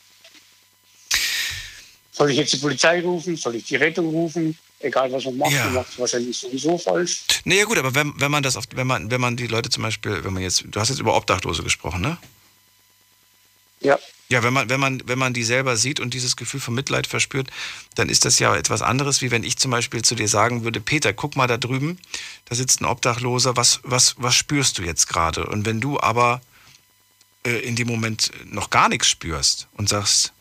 [2.12, 3.36] Soll ich jetzt die Polizei rufen?
[3.36, 4.56] Soll ich die Rettung rufen?
[4.80, 5.64] Egal was man macht, ja.
[5.64, 7.24] man macht es wahrscheinlich sowieso falsch.
[7.44, 9.82] Naja gut, aber wenn, wenn man das oft, wenn man, wenn man die Leute zum
[9.82, 12.18] Beispiel, wenn man jetzt, du hast jetzt über Obdachlose gesprochen, ne?
[13.80, 13.98] Ja.
[14.28, 17.06] Ja, wenn man, wenn man, wenn man die selber sieht und dieses Gefühl von Mitleid
[17.06, 17.50] verspürt,
[17.94, 20.80] dann ist das ja etwas anderes, wie wenn ich zum Beispiel zu dir sagen würde,
[20.80, 21.98] Peter, guck mal da drüben,
[22.46, 25.46] da sitzt ein Obdachloser, was, was, was spürst du jetzt gerade?
[25.46, 26.40] Und wenn du aber
[27.44, 30.32] äh, in dem Moment noch gar nichts spürst und sagst,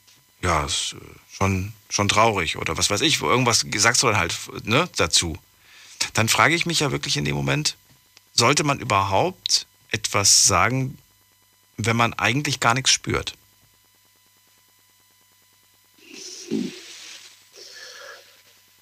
[0.41, 4.17] ja, ist äh, schon, schon traurig oder was weiß ich, wo irgendwas sagst du dann
[4.17, 5.37] halt ne, dazu,
[6.13, 7.75] dann frage ich mich ja wirklich in dem Moment,
[8.33, 10.97] sollte man überhaupt etwas sagen,
[11.77, 13.35] wenn man eigentlich gar nichts spürt?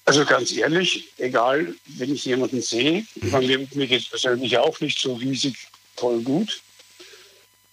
[0.06, 3.40] Also ganz ehrlich, egal, wenn ich jemanden sehe, mhm.
[3.40, 5.56] mir, mir geht es persönlich auch nicht so riesig
[5.96, 6.62] toll gut,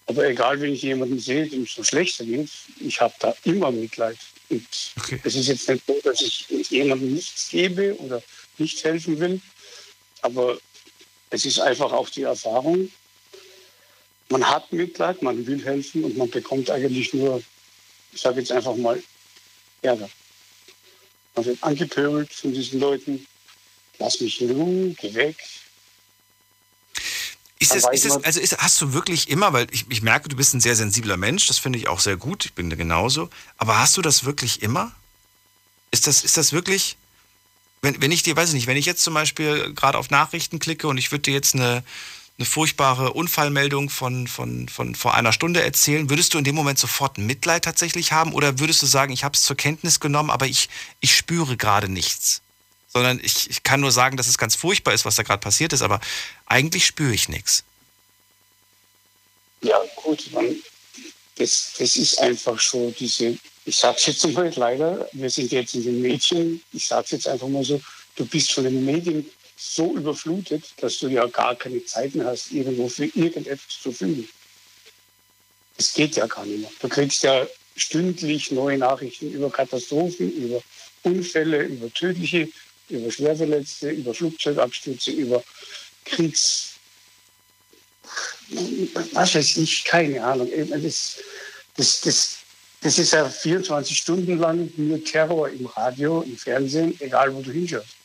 [0.07, 2.49] aber egal, wenn ich jemanden sehe, dem es so schlechter geht,
[2.81, 4.19] ich habe da immer Mitleid.
[4.51, 4.67] Und
[4.99, 5.21] okay.
[5.25, 8.23] es ist jetzt nicht so, dass ich jemandem nichts gebe oder
[8.57, 9.41] nicht helfen will,
[10.23, 10.59] aber
[11.31, 12.91] es ist einfach auch die Erfahrung,
[14.31, 17.43] man hat Mitleid, man will helfen und man bekommt eigentlich nur,
[18.13, 19.03] ich sage jetzt einfach mal,
[19.83, 20.09] Ärger.
[21.35, 23.27] Man wird angepöbelt von diesen Leuten.
[23.99, 25.37] Lass mich in Ruhe, geh weg.
[27.61, 30.37] Ist es, ist es, also ist, hast du wirklich immer, weil ich, ich merke, du
[30.37, 33.81] bist ein sehr sensibler Mensch, das finde ich auch sehr gut, ich bin genauso, aber
[33.81, 34.95] hast du das wirklich immer?
[35.91, 36.97] Ist das, ist das wirklich,
[37.83, 40.61] wenn, wenn ich dir, weiß ich nicht, wenn ich jetzt zum Beispiel gerade auf Nachrichten
[40.61, 41.83] klicke und ich würde dir jetzt eine,
[42.39, 46.79] eine furchtbare Unfallmeldung von, von, von vor einer Stunde erzählen, würdest du in dem Moment
[46.79, 50.47] sofort Mitleid tatsächlich haben oder würdest du sagen, ich habe es zur Kenntnis genommen, aber
[50.47, 50.69] ich,
[51.01, 52.41] ich spüre gerade nichts?
[52.93, 55.73] Sondern ich, ich kann nur sagen, dass es ganz furchtbar ist, was da gerade passiert
[55.73, 56.01] ist, aber
[56.47, 57.65] eigentlich spüre ich nichts.
[59.61, 60.55] Ja, gut, man,
[61.35, 65.75] das, das ist einfach so diese, ich sage es jetzt mal leider, wir sind jetzt
[65.75, 67.81] in den Medien, ich sage es jetzt einfach mal so,
[68.15, 69.29] du bist von den Medien
[69.59, 74.29] so überflutet, dass du ja gar keine Zeit mehr hast, irgendwo für irgendetwas zu fühlen.
[75.77, 76.71] Es geht ja gar nicht mehr.
[76.81, 80.63] Du kriegst ja stündlich neue Nachrichten über Katastrophen, über
[81.03, 82.49] Unfälle, über tödliche,
[82.89, 85.43] über Schwerverletzte, über Flugzeugabstürze, über
[86.05, 86.75] Kriegs...
[89.13, 90.51] Was weiß ich, keine Ahnung.
[90.71, 91.19] Das,
[91.77, 92.39] das, das,
[92.81, 97.51] das ist ja 24 Stunden lang nur Terror im Radio, im Fernsehen, egal wo du
[97.51, 97.98] hinschaust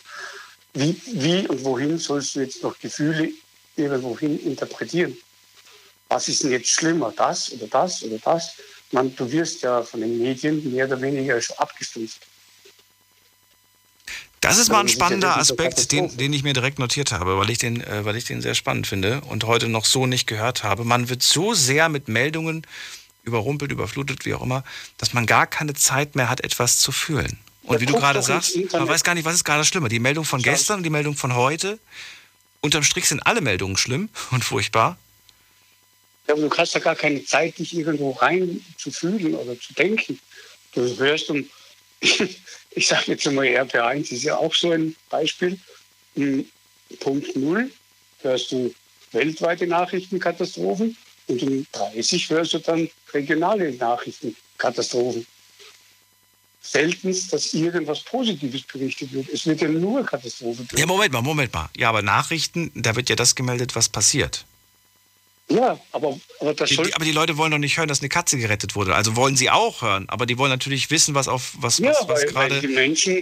[0.74, 3.30] wie, wie und wohin sollst du jetzt noch Gefühle
[3.76, 5.16] irgendwohin interpretieren?
[6.10, 8.54] Was ist denn jetzt schlimmer, das oder das oder das?
[8.92, 12.22] Man, du wirst ja von den Medien mehr oder weniger schon abgestumpft.
[14.40, 17.60] Das ist mal ein spannender Aspekt, den, den ich mir direkt notiert habe, weil ich,
[17.60, 20.84] den, äh, weil ich den sehr spannend finde und heute noch so nicht gehört habe.
[20.84, 22.68] Man wird so sehr mit Meldungen
[23.24, 24.66] überrumpelt, überflutet, wie auch immer,
[24.98, 27.40] dass man gar keine Zeit mehr hat, etwas zu fühlen.
[27.64, 29.90] Und wie du gerade sagst, man weiß gar nicht, was ist gerade schlimmer.
[29.90, 31.80] Die Meldung von gestern und die Meldung von heute.
[32.62, 34.98] Unterm Strich sind alle Meldungen schlimm und furchtbar.
[36.28, 39.74] Ja, aber du hast ja gar keine Zeit, dich irgendwo rein zu fühlen oder zu
[39.74, 40.20] denken.
[40.74, 41.48] Du hörst um,
[42.72, 45.60] ich sage jetzt mal, RP1 ist ja auch so ein Beispiel.
[46.16, 46.48] In
[47.00, 47.70] Punkt 0
[48.22, 48.74] hörst du
[49.12, 50.96] weltweite Nachrichtenkatastrophen
[51.28, 55.26] und um 30 hörst du dann regionale Nachrichtenkatastrophen.
[56.66, 59.28] Seltenst, dass irgendwas Positives berichtet wird.
[59.30, 60.80] Es wird ja nur Katastrophe berichtet.
[60.80, 61.70] Ja, Moment mal, Moment mal.
[61.76, 64.46] Ja, aber Nachrichten, da wird ja das gemeldet, was passiert.
[65.50, 66.86] Ja, aber, aber das Die, soll.
[66.86, 68.96] die, aber die Leute wollen doch nicht hören, dass eine Katze gerettet wurde.
[68.96, 72.08] Also wollen sie auch hören, aber die wollen natürlich wissen, was auf was, ja, was,
[72.08, 72.64] was gerade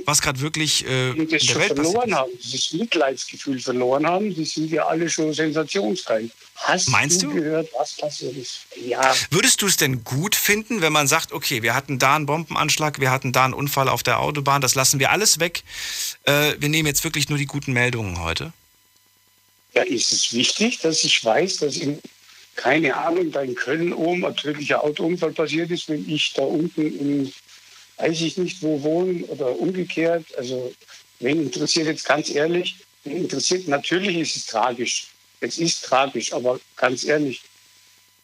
[0.05, 1.75] was gerade wirklich äh, in der Welt passiert.
[1.75, 6.29] verloren haben, dieses Mitleidsgefühl verloren haben, die sind ja alle schon sensationsgeil.
[6.63, 7.33] Hast Meinst du?
[7.33, 8.59] gehört, was passiert ist?
[8.75, 12.27] Ja, Würdest du es denn gut finden, wenn man sagt, okay, wir hatten da einen
[12.27, 15.63] Bombenanschlag, wir hatten da einen Unfall auf der Autobahn, das lassen wir alles weg.
[16.25, 18.53] Äh, wir nehmen jetzt wirklich nur die guten Meldungen heute.
[19.73, 21.99] ja, ist es wichtig, dass ich weiß, dass in,
[22.55, 26.81] keine Ahnung, da in Köln oben ein tödlicher Autounfall passiert ist, wenn ich da unten
[26.81, 27.33] in,
[27.97, 30.25] weiß ich nicht wo wohne oder umgekehrt.
[30.37, 30.71] Also,
[31.19, 32.75] wen interessiert jetzt ganz ehrlich?
[33.03, 35.07] Wen interessiert, natürlich ist es tragisch.
[35.41, 37.41] Es ist tragisch, aber ganz ehrlich,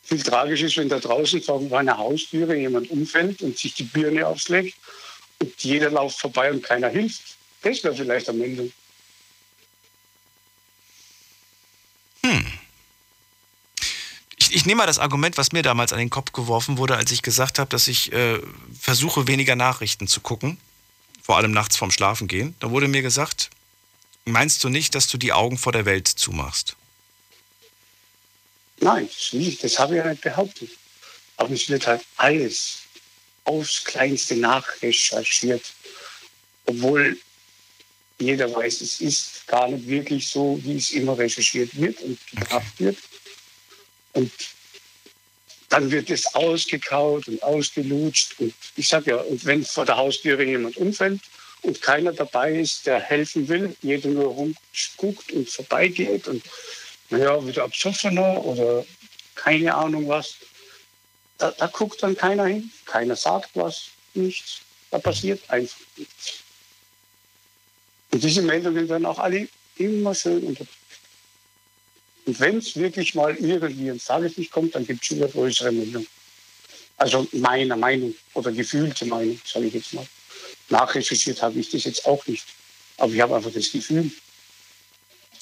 [0.04, 4.26] viel tragisch ist, wenn da draußen vor meiner Haustüre jemand umfällt und sich die Birne
[4.26, 4.78] aufschlägt
[5.40, 7.36] und jeder läuft vorbei und keiner hilft.
[7.62, 8.72] Das wäre vielleicht am Ende.
[14.38, 17.12] Ich, ich nehme mal das Argument, was mir damals an den Kopf geworfen wurde, als
[17.12, 18.40] ich gesagt habe, dass ich äh,
[18.80, 20.58] versuche, weniger Nachrichten zu gucken,
[21.22, 22.56] vor allem nachts vorm Schlafengehen.
[22.60, 23.50] Da wurde mir gesagt,
[24.24, 26.78] meinst du nicht, dass du die Augen vor der Welt zumachst?
[28.80, 29.10] Nein,
[29.62, 30.70] das, habe ich ja nicht behauptet.
[31.38, 32.80] Aber es wird halt alles
[33.44, 35.64] aufs Kleinste nachrecherchiert.
[36.66, 37.18] Obwohl
[38.20, 42.80] jeder weiß, es ist gar nicht wirklich so, wie es immer recherchiert wird und gebracht
[42.80, 42.98] wird.
[44.14, 44.32] Und
[45.70, 48.40] dann wird es ausgekaut und ausgelutscht.
[48.40, 51.22] Und ich sage ja, und wenn vor der Haustüre jemand umfällt
[51.62, 56.44] und keiner dabei ist, der helfen will, jeder nur rumguckt und vorbeigeht und
[57.10, 58.86] naja, wieder absoffener oder
[59.36, 60.36] keine Ahnung was,
[61.38, 64.62] da, da guckt dann keiner hin, keiner sagt was, nichts.
[64.90, 66.44] Da passiert einfach nichts.
[68.12, 69.48] Und diese Meldungen werden auch alle
[69.78, 70.72] immer schön unterdrückt.
[72.26, 76.06] Und wenn es wirklich mal irgendwie ins Tageslicht kommt, dann gibt es eine größere Meldung.
[76.98, 80.06] Also meiner Meinung oder gefühlte Meinung, sage ich jetzt mal.
[80.70, 82.46] Nachrecherchiert habe ich das jetzt auch nicht.
[82.98, 84.12] Aber ich habe einfach das Gefühl.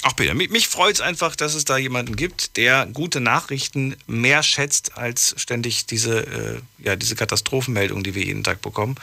[0.05, 3.97] Auch Peter, mich, mich freut es einfach, dass es da jemanden gibt, der gute Nachrichten
[4.05, 8.97] mehr schätzt als ständig diese, äh, ja, diese Katastrophenmeldungen, die wir jeden Tag bekommen.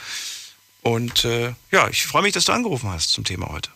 [0.81, 3.69] Und äh, ja, ich freue mich, dass du angerufen hast zum Thema heute.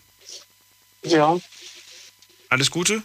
[1.02, 1.38] Ja,
[2.48, 3.02] Alles Gute?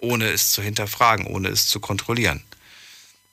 [0.00, 2.44] ohne es zu hinterfragen, ohne es zu kontrollieren.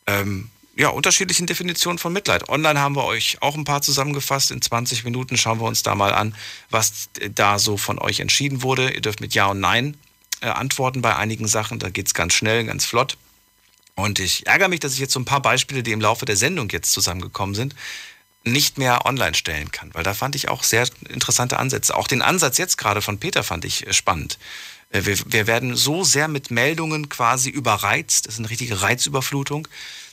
[0.07, 2.49] Ähm, ja, unterschiedlichen Definitionen von Mitleid.
[2.49, 4.51] Online haben wir euch auch ein paar zusammengefasst.
[4.51, 6.35] In 20 Minuten schauen wir uns da mal an,
[6.69, 8.91] was da so von euch entschieden wurde.
[8.91, 9.95] Ihr dürft mit Ja und Nein
[10.41, 11.79] äh, antworten bei einigen Sachen.
[11.79, 13.17] Da geht es ganz schnell, ganz flott.
[13.95, 16.35] Und ich ärgere mich, dass ich jetzt so ein paar Beispiele, die im Laufe der
[16.35, 17.73] Sendung jetzt zusammengekommen sind,
[18.43, 19.93] nicht mehr online stellen kann.
[19.93, 21.95] Weil da fand ich auch sehr interessante Ansätze.
[21.95, 24.37] Auch den Ansatz jetzt gerade von Peter fand ich äh, spannend.
[24.89, 29.67] Äh, wir, wir werden so sehr mit Meldungen quasi überreizt, das ist eine richtige Reizüberflutung,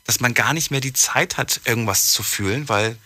[0.05, 2.97] dass man gar nicht mehr die Zeit hat, irgendwas zu fühlen, weil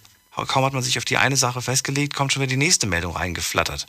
[0.46, 3.16] kaum hat man sich auf die eine Sache festgelegt, kommt schon wieder die nächste Meldung
[3.16, 3.86] reingeflattert.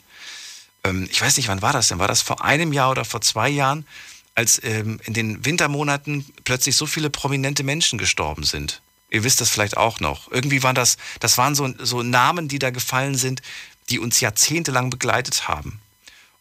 [0.84, 1.98] Ähm, ich weiß nicht, wann war das denn?
[1.98, 3.86] War das vor einem Jahr oder vor zwei Jahren,
[4.34, 8.80] als ähm, in den Wintermonaten plötzlich so viele prominente Menschen gestorben sind?
[9.10, 10.30] Ihr wisst das vielleicht auch noch.
[10.30, 13.42] Irgendwie waren das, das waren so, so Namen, die da gefallen sind,
[13.88, 15.80] die uns jahrzehntelang begleitet haben.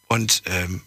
[0.08, 0.82] Und ähm,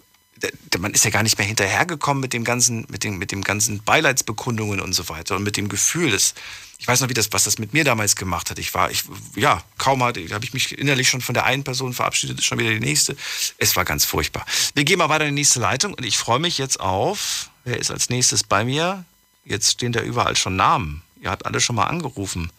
[0.78, 3.82] man ist ja gar nicht mehr hinterhergekommen mit dem ganzen, mit dem, mit dem ganzen
[3.82, 6.34] Beileidsbekundungen und so weiter und mit dem Gefühl, dass,
[6.78, 8.59] ich weiß noch, wie das, was das mit mir damals gemacht hat.
[8.59, 9.05] Ich war, ich,
[9.36, 12.70] ja, kaum hatte, habe ich mich innerlich schon von der einen Person verabschiedet, schon wieder
[12.70, 13.16] die nächste.
[13.59, 14.47] Es war ganz furchtbar.
[14.74, 17.78] Wir gehen mal weiter in die nächste Leitung und ich freue mich jetzt auf, wer
[17.78, 19.05] ist als nächstes bei mir?
[19.45, 21.03] Jetzt stehen da überall schon Namen.
[21.20, 22.51] Ihr habt alle schon mal angerufen.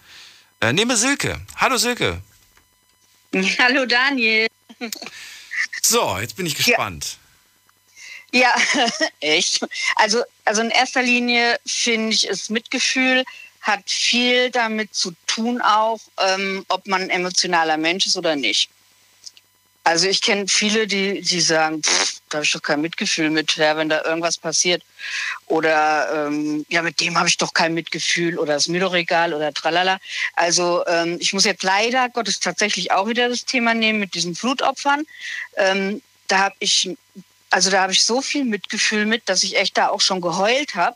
[0.59, 1.41] Äh, nehme Silke.
[1.55, 2.21] Hallo Silke.
[3.59, 4.47] Hallo Daniel.
[5.81, 7.05] So, jetzt bin ich gespannt.
[7.05, 7.20] Ja,
[9.19, 9.65] echt.
[9.95, 13.25] Also, also in erster Linie finde ich es Mitgefühl
[13.61, 18.69] hat viel damit zu tun auch, ähm, ob man ein emotionaler Mensch ist oder nicht.
[19.83, 23.55] Also ich kenne viele, die, die sagen, pff, da habe ich doch kein Mitgefühl mit,
[23.55, 24.83] ja, wenn da irgendwas passiert.
[25.47, 29.33] Oder ähm, ja, mit dem habe ich doch kein Mitgefühl oder ist mir doch egal
[29.33, 29.99] oder tralala.
[30.35, 34.35] Also ähm, ich muss jetzt leider Gottes tatsächlich auch wieder das Thema nehmen mit diesen
[34.35, 35.03] Flutopfern.
[35.57, 36.89] Ähm, da habe ich
[37.51, 40.75] also da habe ich so viel Mitgefühl mit, dass ich echt da auch schon geheult
[40.75, 40.95] habe,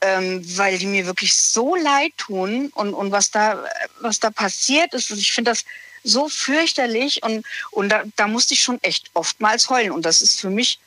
[0.00, 3.64] ähm, weil die mir wirklich so leid tun und, und was da
[4.00, 5.10] was da passiert ist.
[5.10, 5.64] Ich finde das
[6.04, 10.40] so fürchterlich und und da, da musste ich schon echt oftmals heulen und das ist
[10.40, 10.78] für mich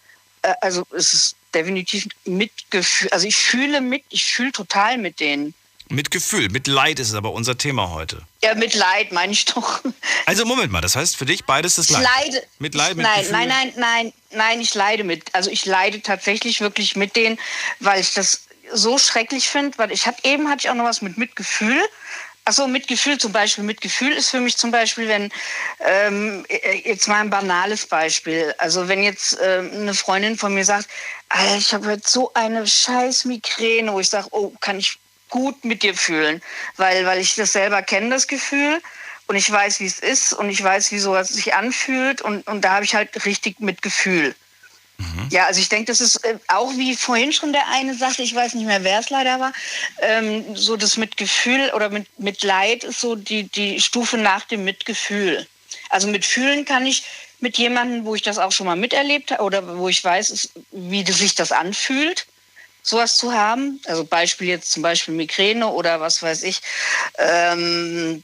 [0.42, 3.10] äh, also es ist definitiv Mitgefühl.
[3.12, 5.54] Also ich fühle mit, ich fühle total mit denen.
[5.92, 8.22] Mit Gefühl, mit Leid ist es aber unser Thema heute.
[8.44, 9.82] Ja, mit Leid meine ich doch.
[10.28, 12.04] Also Moment mal, das heißt für dich beides das Leid.
[12.04, 12.48] Ich leide.
[12.60, 13.32] Mit Leid, mit nein, Gefühl.
[13.32, 15.34] nein, nein, nein, nein, ich leide mit.
[15.34, 17.40] Also ich leide tatsächlich wirklich mit denen,
[17.80, 21.02] weil ich das so schrecklich finde, weil ich hatte eben hatte ich auch noch was
[21.02, 21.82] mit Mitgefühl.
[22.46, 23.64] Achso, Mitgefühl zum Beispiel.
[23.64, 25.32] Mitgefühl ist für mich zum Beispiel, wenn,
[25.80, 26.46] ähm,
[26.84, 28.54] jetzt mal ein banales Beispiel.
[28.60, 30.88] Also wenn jetzt ähm, eine Freundin von mir sagt,
[31.58, 35.00] ich habe jetzt so eine scheiß Migräne, wo ich sage, oh, kann ich
[35.30, 36.42] gut mit dir fühlen,
[36.78, 38.82] weil, weil ich das selber kenne, das Gefühl.
[39.28, 42.22] Und ich weiß, wie es ist und ich weiß, wie sowas sich anfühlt.
[42.22, 44.34] Und, und da habe ich halt richtig Mitgefühl.
[44.98, 45.28] Mhm.
[45.30, 48.36] Ja, also ich denke, das ist äh, auch wie vorhin schon der eine sagte, ich
[48.36, 49.54] weiß nicht mehr, wer es leider war,
[50.02, 54.64] ähm, so das Mitgefühl oder mit, mit Leid ist so die, die Stufe nach dem
[54.66, 55.48] Mitgefühl.
[55.90, 57.04] Also mitfühlen kann ich
[57.40, 61.10] mit jemandem, wo ich das auch schon mal miterlebt habe oder wo ich weiß, wie
[61.10, 62.26] sich das anfühlt
[62.82, 63.80] sowas zu haben.
[63.86, 66.62] Also Beispiel jetzt zum Beispiel Migräne oder was weiß ich.
[67.18, 68.24] Ähm,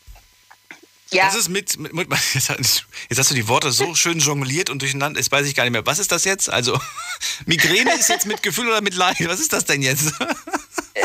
[1.11, 1.25] ja.
[1.25, 5.19] Das ist mit, mit, mit jetzt, hast du die Worte so schön jongliert und durcheinander,
[5.19, 5.85] jetzt weiß ich gar nicht mehr.
[5.85, 6.49] Was ist das jetzt?
[6.49, 6.79] Also
[7.45, 9.17] Migräne ist jetzt mit Gefühl oder mit Leid?
[9.27, 10.13] Was ist das denn jetzt?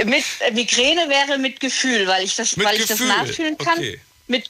[0.04, 3.78] mit, äh, Migräne wäre mit Gefühl, weil ich das, weil ich das nachfühlen kann.
[3.78, 4.00] Okay.
[4.26, 4.48] Mit,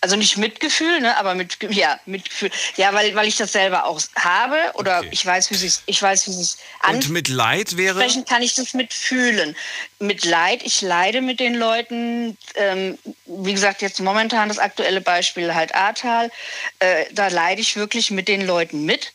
[0.00, 2.50] also nicht Mitgefühl, ne, aber mit ja Mitgefühl.
[2.76, 5.08] Ja, weil, weil ich das selber auch habe oder okay.
[5.10, 8.54] ich weiß, wie es ich weiß, wie es Und mit Leid wäre Sprechen kann ich
[8.54, 9.56] das mitfühlen.
[9.98, 12.36] Mit Leid, ich leide mit den Leuten.
[12.54, 16.30] Ähm, wie gesagt, jetzt momentan das aktuelle Beispiel halt Ahrtal.
[16.78, 19.12] Äh, da leide ich wirklich mit den Leuten mit.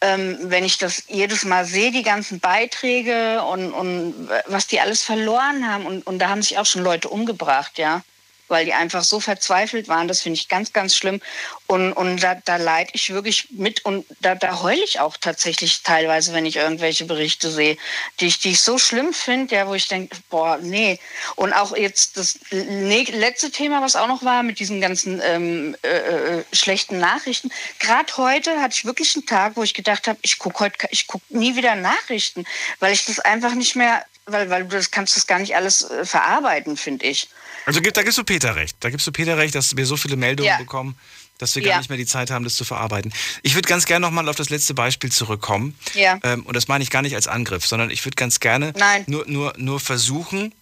[0.00, 5.02] Ähm, wenn ich das jedes Mal sehe, die ganzen Beiträge und, und was die alles
[5.02, 8.02] verloren haben und, und da haben sich auch schon Leute umgebracht, ja
[8.48, 10.08] weil die einfach so verzweifelt waren.
[10.08, 11.20] Das finde ich ganz, ganz schlimm.
[11.66, 15.82] Und, und da, da leide ich wirklich mit und da, da heule ich auch tatsächlich
[15.82, 17.76] teilweise, wenn ich irgendwelche Berichte sehe,
[18.20, 20.98] die ich, die ich so schlimm finde, ja, wo ich denke, boah, nee.
[21.36, 25.88] Und auch jetzt das letzte Thema, was auch noch war, mit diesen ganzen ähm, äh,
[25.88, 27.50] äh, schlechten Nachrichten.
[27.78, 31.06] Gerade heute hatte ich wirklich einen Tag, wo ich gedacht habe, ich gucke heute, ich
[31.06, 32.44] gucke nie wieder Nachrichten,
[32.80, 35.82] weil ich das einfach nicht mehr weil, weil du das kannst das gar nicht alles
[35.90, 37.28] äh, verarbeiten, finde ich.
[37.68, 38.78] Also da gibst du Peter recht.
[38.80, 40.56] Da gibst du Peter recht, dass wir so viele Meldungen ja.
[40.56, 40.98] bekommen,
[41.36, 41.78] dass wir gar ja.
[41.78, 43.12] nicht mehr die Zeit haben, das zu verarbeiten.
[43.42, 45.78] Ich würde ganz gerne nochmal auf das letzte Beispiel zurückkommen.
[45.92, 46.18] Ja.
[46.22, 49.04] Ähm, und das meine ich gar nicht als Angriff, sondern ich würde ganz gerne Nein.
[49.06, 50.54] Nur, nur, nur versuchen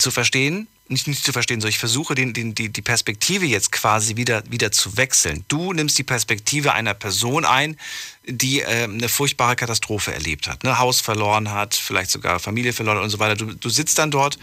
[0.00, 3.72] zu verstehen, nicht, nicht zu verstehen, sondern ich versuche den, den, die, die Perspektive jetzt
[3.72, 5.44] quasi wieder, wieder zu wechseln.
[5.48, 7.76] Du nimmst die Perspektive einer Person ein,
[8.24, 10.78] die äh, eine furchtbare Katastrophe erlebt hat, ne?
[10.78, 13.36] Haus verloren hat, vielleicht sogar Familie verloren und so weiter.
[13.36, 14.38] Du, du sitzt dann dort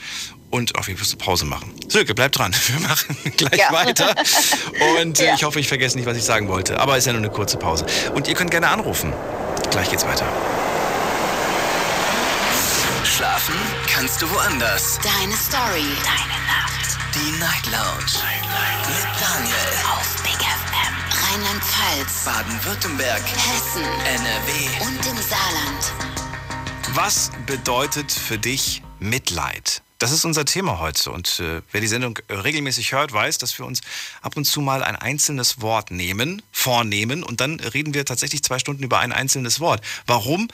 [0.50, 1.74] und auf jeden Fall Pause machen.
[1.88, 2.54] Silke, bleib dran.
[2.68, 3.72] Wir machen gleich ja.
[3.72, 4.16] weiter.
[5.00, 5.36] Und äh, ja.
[5.36, 6.80] ich hoffe, ich vergesse nicht, was ich sagen wollte.
[6.80, 7.86] Aber es ist ja nur eine kurze Pause.
[8.14, 9.14] Und ihr könnt gerne anrufen.
[9.72, 10.28] Gleich geht's weiter.
[13.04, 13.56] Schlafen
[14.04, 15.00] kannst du woanders.
[15.02, 15.88] Deine Story.
[16.04, 16.98] Deine Nacht.
[17.16, 18.12] Die Night Lounge.
[18.86, 19.56] Mit Daniel.
[19.94, 20.94] Auf Big FM.
[21.24, 22.26] Rheinland-Pfalz.
[22.26, 23.22] Baden-Württemberg.
[23.22, 23.82] Hessen.
[23.82, 24.86] NRW.
[24.86, 25.94] Und im Saarland.
[26.96, 29.82] Was bedeutet für dich Mitleid?
[30.00, 31.10] Das ist unser Thema heute.
[31.10, 33.80] Und äh, wer die Sendung regelmäßig hört, weiß, dass wir uns
[34.22, 38.60] ab und zu mal ein einzelnes Wort nehmen, vornehmen und dann reden wir tatsächlich zwei
[38.60, 39.82] Stunden über ein einzelnes Wort.
[40.08, 40.50] Warum?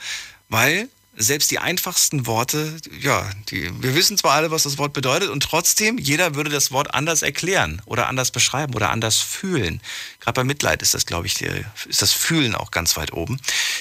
[0.48, 5.28] Weil selbst die einfachsten Worte, ja, die, wir wissen zwar alle, was das Wort bedeutet
[5.28, 9.80] und trotzdem, jeder würde das Wort anders erklären oder anders beschreiben oder anders fühlen.
[10.20, 13.40] Gerade bei Mitleid ist das, glaube ich, ist das Fühlen auch ganz weit oben.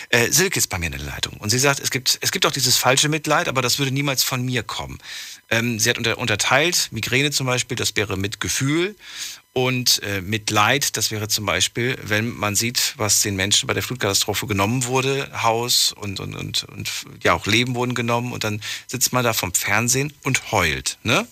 [0.09, 2.45] Äh, Silke ist bei mir in der Leitung und sie sagt, es gibt, es gibt
[2.45, 4.97] auch dieses falsche Mitleid, aber das würde niemals von mir kommen.
[5.49, 8.95] Ähm, sie hat unter, unterteilt, Migräne zum Beispiel, das wäre Mitgefühl
[9.53, 13.83] und äh, Mitleid, das wäre zum Beispiel, wenn man sieht, was den Menschen bei der
[13.83, 16.89] Flutkatastrophe genommen wurde, Haus und, und, und, und
[17.23, 21.27] ja auch Leben wurden genommen und dann sitzt man da vom Fernsehen und heult, ne?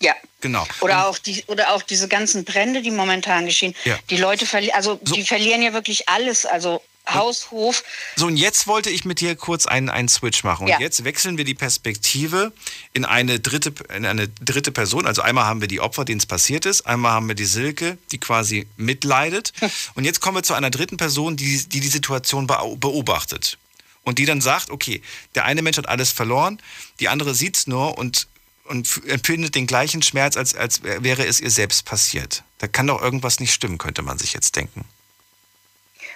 [0.00, 0.14] Ja.
[0.40, 0.64] Genau.
[0.80, 3.74] Oder auch, die, oder auch diese ganzen Brände, die momentan geschehen.
[3.84, 3.98] Ja.
[4.08, 5.14] Die Leute verlieren, also So.
[5.14, 6.46] die verlieren ja wirklich alles.
[6.46, 6.80] Also
[7.14, 7.82] Haus, Hof.
[8.16, 10.64] So, und jetzt wollte ich mit dir kurz einen, einen Switch machen.
[10.64, 10.80] Und Ja.
[10.80, 12.52] jetzt wechseln wir die Perspektive
[12.92, 15.06] in eine, dritte, in eine dritte Person.
[15.06, 16.82] Also einmal haben wir die Opfer, denen es passiert ist.
[16.86, 19.52] Einmal haben wir die Silke, die quasi mitleidet.
[19.94, 23.58] Und jetzt kommen wir zu einer dritten Person, die die, die Situation beobachtet.
[24.02, 25.02] Und die dann sagt, okay,
[25.34, 26.60] der eine Mensch hat alles verloren,
[27.00, 28.26] die andere sieht es nur und,
[28.64, 32.42] und empfindet den gleichen Schmerz, als, als wäre es ihr selbst passiert.
[32.58, 34.84] Da kann doch irgendwas nicht stimmen, könnte man sich jetzt denken.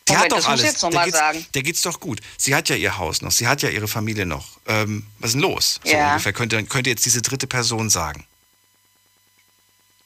[0.09, 0.83] Die Moment, hat doch muss alles.
[0.83, 1.47] noch der, geht's, sagen.
[1.55, 2.21] der geht's doch gut.
[2.37, 4.59] Sie hat ja ihr Haus noch, sie hat ja ihre Familie noch.
[4.67, 5.81] Ähm, was ist denn los?
[5.85, 6.09] So Ja.
[6.11, 8.27] ungefähr könnte, könnte jetzt diese dritte Person sagen.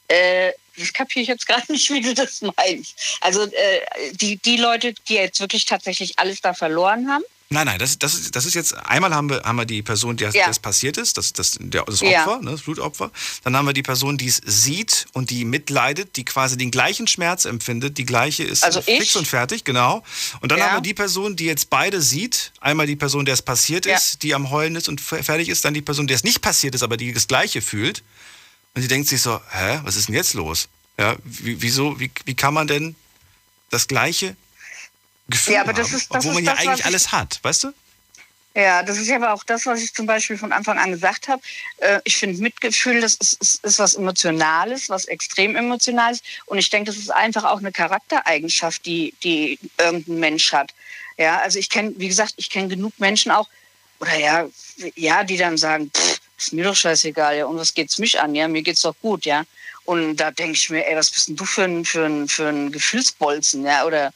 [0.09, 3.18] Äh, das kapiere ich jetzt gerade nicht, wie du das meinst.
[3.20, 3.80] Also äh,
[4.12, 7.24] die, die Leute, die jetzt wirklich tatsächlich alles da verloren haben.
[7.49, 10.16] Nein, nein, das, das, ist, das ist jetzt, einmal haben wir, haben wir die Person,
[10.16, 10.49] der Ja.
[10.49, 12.24] das passiert ist, das, das, der, das Ja.
[12.26, 13.12] Opfer, ne, das Blutopfer.
[13.44, 17.07] Dann haben wir die Person, die es sieht und die mitleidet, die quasi den gleichen
[17.07, 20.03] Schmerz empfindet, die gleiche ist Also fix und fertig, genau.
[20.40, 20.66] Und dann Ja.
[20.70, 23.97] haben wir die Person, die jetzt beide sieht, einmal die Person, der es passiert Ja.
[23.97, 26.42] ist, die am Heulen ist und fer- fertig ist, dann die Person, der es nicht
[26.42, 28.03] passiert ist, aber die das Gleiche fühlt.
[28.74, 30.68] Und die denkt sich so, hä, was ist denn jetzt los?
[30.99, 32.97] Ja, wie, wieso, wie, wie kann man denn
[33.70, 34.34] das Gleiche
[35.29, 37.64] Gefühl Ja, aber das haben, ist- das obwohl man ja eigentlich ich- alles hat, weißt
[37.64, 37.72] du?
[38.55, 41.29] Ja, das ist ja aber auch das, was ich zum Beispiel von Anfang an gesagt
[41.29, 41.43] habe.
[41.77, 46.22] Äh, ich finde, Mitgefühl, das ist, ist, ist was Emotionales, was extrem Emotionales.
[46.47, 50.72] Und ich denke, das ist einfach auch eine Charaktereigenschaft, die, die irgendein Mensch hat.
[51.18, 53.47] Ja, also ich kenne, wie gesagt, ich kenne genug Menschen auch,
[54.01, 54.47] oder ja,
[54.95, 58.35] ja, die dann sagen, pff, ist mir doch scheißegal, ja, und was geht's mich an,
[58.35, 59.45] ja, mir geht's doch gut, ja.
[59.85, 62.49] Und da denke ich mir, ey, was bist denn du für ein, für ein, für
[62.49, 64.12] ein Gefühlsbolzen, ja, oder,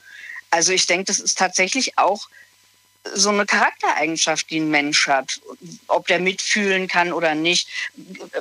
[0.51, 2.29] also ich denke, das ist tatsächlich auch
[3.15, 5.41] so eine Charaktereigenschaft, die ein Mensch hat.
[5.87, 7.69] Ob der mitfühlen kann oder nicht.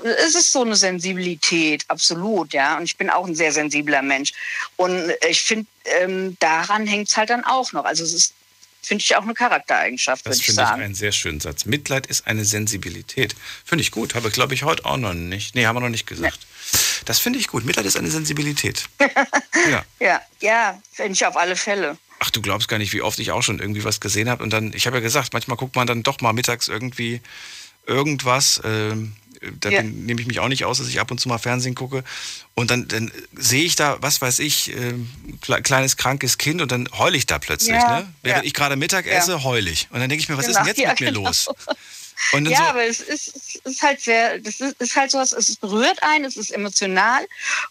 [0.03, 2.77] Es ist so eine Sensibilität, absolut, ja.
[2.77, 4.33] Und ich bin auch ein sehr sensibler Mensch.
[4.75, 5.67] Und ich finde,
[6.01, 7.85] ähm, daran hängt es halt dann auch noch.
[7.85, 8.33] Also es ist,
[8.81, 10.81] finde ich, auch eine Charaktereigenschaft, Das würde ich finde ich sagen.
[10.81, 11.65] einen sehr schönen Satz.
[11.65, 13.35] Mitleid ist eine Sensibilität.
[13.63, 14.13] Finde ich gut.
[14.15, 15.55] Habe, glaube ich, heute auch noch nicht.
[15.55, 16.39] Nee, haben wir noch nicht gesagt.
[17.05, 17.65] Das finde ich gut.
[17.65, 18.85] Mitleid ist eine Sensibilität.
[19.71, 19.83] ja.
[19.99, 21.97] Ja, ja, finde ich auf alle Fälle.
[22.19, 24.43] Ach, du glaubst gar nicht, wie oft ich auch schon irgendwie was gesehen habe.
[24.43, 27.21] Und dann, ich habe ja gesagt, manchmal guckt man dann doch mal mittags irgendwie
[27.87, 28.61] irgendwas.
[28.65, 29.13] Ähm,
[29.61, 29.83] da Ja.
[29.83, 32.03] nehme ich mich auch nicht aus, dass ich ab und zu mal Fernsehen gucke.
[32.55, 34.73] Und dann, dann sehe ich da, was weiß ich,
[35.41, 37.69] kle- kleines krankes Kind und dann heule ich da plötzlich.
[37.77, 38.13] Ja, Ne?
[38.21, 38.47] Während ja.
[38.47, 39.87] ich gerade Mittag esse, heule ich.
[39.91, 41.27] Und dann denke ich mir, was Genau, ist denn jetzt mit mir genau.
[41.27, 41.47] los?
[42.33, 45.55] Ja, so, aber es ist, es ist halt sehr, das ist, ist halt sowas, es
[45.55, 47.25] berührt einen, es ist emotional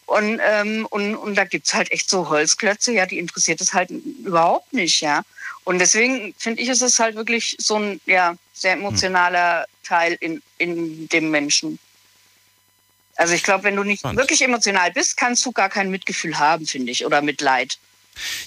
[0.07, 3.90] und, ähm, und, und da gibt's halt echt so Holzklötze, ja, die interessiert es halt
[3.90, 5.22] überhaupt nicht, ja.
[5.64, 10.42] Und deswegen finde ich, ist es halt wirklich so ein ja, sehr emotionaler Teil in,
[10.57, 11.78] in dem Menschen.
[13.16, 14.18] Also ich glaube, wenn du nicht Spannend.
[14.18, 17.78] wirklich emotional bist, kannst du gar kein Mitgefühl haben, finde ich, oder Mitleid.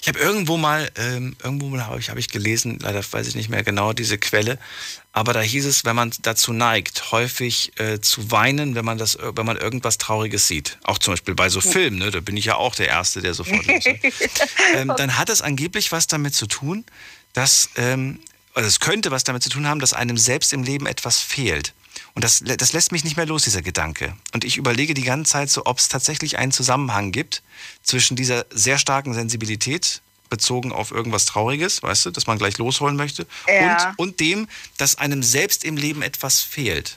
[0.00, 3.34] Ich habe irgendwo mal, ähm, irgendwo mal habe ich, hab ich gelesen, leider weiß ich
[3.34, 4.58] nicht mehr genau diese Quelle,
[5.12, 9.18] aber da hieß es, wenn man dazu neigt, häufig äh, zu weinen, wenn man das,
[9.20, 12.46] wenn man irgendwas Trauriges sieht, auch zum Beispiel bei so Filmen, ne, da bin ich
[12.46, 13.66] ja auch der Erste, der sofort
[14.74, 16.84] ähm, dann hat es angeblich was damit zu tun,
[17.34, 18.20] dass, ähm,
[18.54, 21.74] also es könnte was damit zu tun haben, dass einem selbst im Leben etwas fehlt.
[22.14, 24.14] Und das, das lässt mich nicht mehr los, dieser Gedanke.
[24.34, 27.42] Und ich überlege die ganze Zeit so, ob es tatsächlich einen Zusammenhang gibt
[27.82, 32.96] zwischen dieser sehr starken Sensibilität bezogen auf irgendwas Trauriges, weißt du, dass man gleich losholen
[32.96, 33.90] möchte, Ja.
[33.90, 34.48] und, und dem,
[34.78, 36.96] dass einem selbst im Leben etwas fehlt.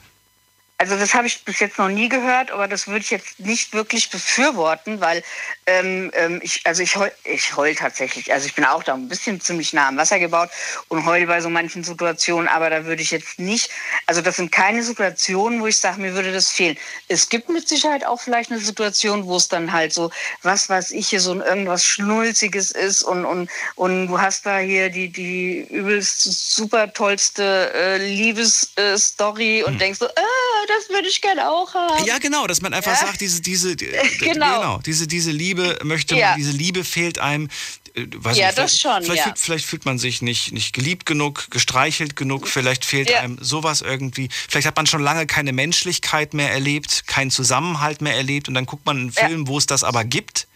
[0.78, 3.72] Also das habe ich bis jetzt noch nie gehört, aber das würde ich jetzt nicht
[3.72, 5.22] wirklich befürworten, weil
[5.64, 8.30] ähm, ähm, ich, also ich heul, ich heul tatsächlich.
[8.30, 10.50] Also ich bin auch da ein bisschen ziemlich nah am Wasser gebaut
[10.88, 13.70] und heul bei so manchen Situationen, aber da würde ich jetzt nicht,
[14.06, 16.76] also das sind keine Situationen, wo ich sage, mir würde das fehlen.
[17.08, 20.10] Es gibt mit Sicherheit auch vielleicht eine Situation, wo es dann halt so,
[20.42, 24.58] was weiß ich, hier so ein irgendwas Schnulziges ist und, und, und du hast da
[24.58, 29.78] hier die, die übelst super tollste äh, Liebesstory äh, und hm.
[29.78, 32.04] denkst so, äh, das würde ich gerne auch haben.
[32.04, 33.06] Ja, genau, dass man einfach ja?
[33.06, 33.76] sagt, diese, diese,
[34.18, 34.20] genau.
[34.20, 34.78] genau.
[34.78, 36.30] diese, diese Liebe möchte ja.
[36.30, 37.48] man, diese Liebe fehlt einem.
[37.94, 39.02] Äh, weiß ja, nicht, das schon.
[39.02, 39.24] Vielleicht, ja.
[39.24, 43.80] fühlt, vielleicht fühlt man sich nicht, nicht geliebt genug, gestreichelt genug, vielleicht fehlt einem sowas
[43.80, 44.28] irgendwie.
[44.48, 48.66] Vielleicht hat man schon lange keine Menschlichkeit mehr erlebt, keinen Zusammenhalt mehr erlebt und dann
[48.66, 50.46] guckt man einen Film, wo es das aber gibt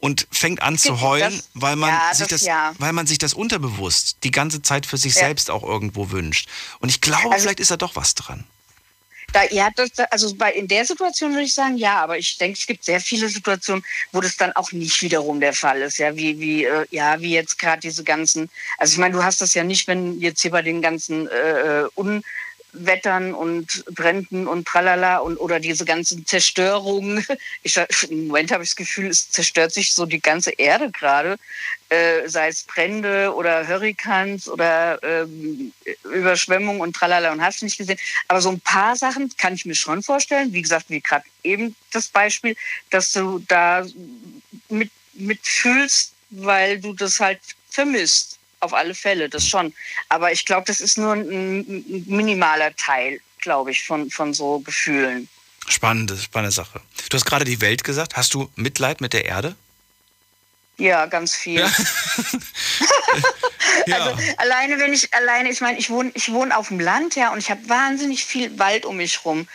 [0.00, 2.72] und fängt an zu heulen, das, weil man ja, sich das, das ja.
[2.78, 5.22] weil man sich das unterbewusst die ganze Zeit für sich ja.
[5.22, 6.48] selbst auch irgendwo wünscht.
[6.78, 8.44] Und ich glaube, also, vielleicht ist da doch was dran.
[9.32, 12.58] Da, ja, das, also bei, in der Situation würde ich sagen, ja, aber ich denke,
[12.58, 15.98] es gibt sehr viele Situationen, wo das dann auch nicht wiederum der Fall ist.
[15.98, 18.48] Ja, wie, wie, äh, ja, wie jetzt gerade diese ganzen,
[18.78, 21.82] also ich meine, du hast das ja nicht, wenn jetzt hier bei den ganzen äh,
[21.82, 22.24] äh un,
[22.72, 27.24] Wettern und Bränden und tralala und oder diese ganzen Zerstörungen.
[27.62, 27.76] Ich,
[28.08, 31.36] Im Moment habe ich das Gefühl, es zerstört sich so die ganze Erde gerade,
[31.88, 35.72] äh, sei es Brände oder Hurrikans oder ähm,
[36.04, 37.98] Überschwemmungen und tralala und hast nicht gesehen.
[38.28, 40.52] Aber so ein paar Sachen kann ich mir schon vorstellen.
[40.52, 42.56] Wie gesagt, wie gerade eben das Beispiel,
[42.90, 43.86] dass du da
[44.68, 49.72] mit, mitfühlst, weil du das halt vermisst auf alle Fälle, das schon.
[50.08, 55.28] Aber ich glaube, das ist nur ein, minimaler Teil, glaube ich, von, von so Gefühlen.
[55.68, 56.80] Spannende, spannende Sache.
[57.08, 58.16] Du hast gerade die Welt gesagt.
[58.16, 59.54] Hast du Mitleid mit der Erde?
[60.78, 61.60] Ja, ganz viel.
[61.60, 61.66] Ja.
[63.86, 63.96] ja.
[63.96, 67.32] Also alleine, wenn ich alleine, ich meine, ich wohne, ich wohne auf dem Land, ja,
[67.32, 69.48] und ich habe wahnsinnig viel Wald um mich rum.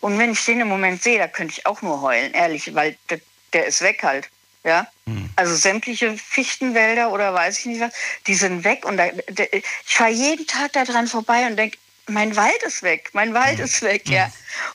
[0.00, 2.96] Und wenn ich den im Moment sehe, da könnte ich auch nur heulen, ehrlich, weil
[3.10, 3.20] der,
[3.52, 4.28] der ist weg halt.
[4.62, 5.30] Ja, hm.
[5.36, 7.94] also sämtliche Fichtenwälder oder weiß ich nicht was,
[8.26, 11.78] die sind weg und da, ich fahre jeden Tag da dran vorbei und denke,
[12.08, 13.64] mein Wald ist weg, mein Wald hm.
[13.64, 14.26] ist weg, ja.
[14.26, 14.32] Hm.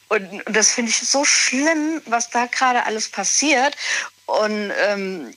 [0.10, 3.78] Und, und das finde ich so schlimm, was da gerade alles passiert.
[4.26, 5.34] Und ähm,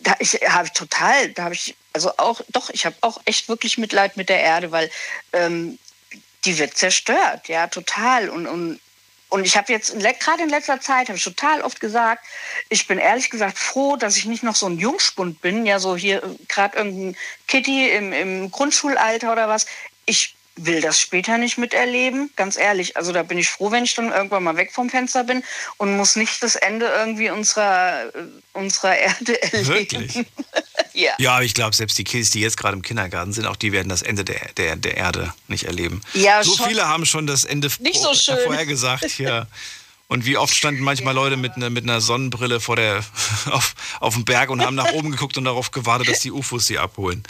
[0.00, 3.78] da habe ich total, da habe ich also auch, doch, ich habe auch echt wirklich
[3.78, 4.90] Mitleid mit der Erde, weil
[5.32, 5.78] ähm,
[6.44, 8.28] die wird zerstört, ja, total.
[8.28, 8.80] Und, und
[9.32, 12.22] und ich habe jetzt gerade in letzter Zeit habe ich total oft gesagt,
[12.68, 15.96] ich bin ehrlich gesagt froh, dass ich nicht noch so ein Jungspund bin, ja so
[15.96, 17.16] hier äh, gerade irgendein
[17.48, 19.64] Kitty im, im Grundschulalter oder was.
[20.04, 22.96] Ich will das später nicht miterleben, ganz ehrlich.
[22.96, 25.42] Also da bin ich froh, wenn ich dann irgendwann mal weg vom Fenster bin
[25.78, 29.68] und muss nicht das Ende irgendwie unserer, äh, unserer Erde erleben.
[29.68, 30.14] Wirklich?
[30.92, 31.12] ja.
[31.18, 33.72] Ja, aber ich glaube, selbst die Kids, die jetzt gerade im Kindergarten sind, auch die
[33.72, 36.02] werden das Ende der, der, der Erde nicht erleben.
[36.12, 36.68] Ja, so schon.
[36.68, 38.36] viele haben schon das Ende nicht so schön.
[38.44, 39.18] vorher gesagt.
[39.18, 39.46] Ja.
[40.08, 43.02] Und wie oft standen manchmal Leute mit, ne, mit einer Sonnenbrille vor der,
[43.50, 46.66] auf, auf dem Berg und haben nach oben geguckt und darauf gewartet, dass die UFOs
[46.66, 47.22] sie abholen.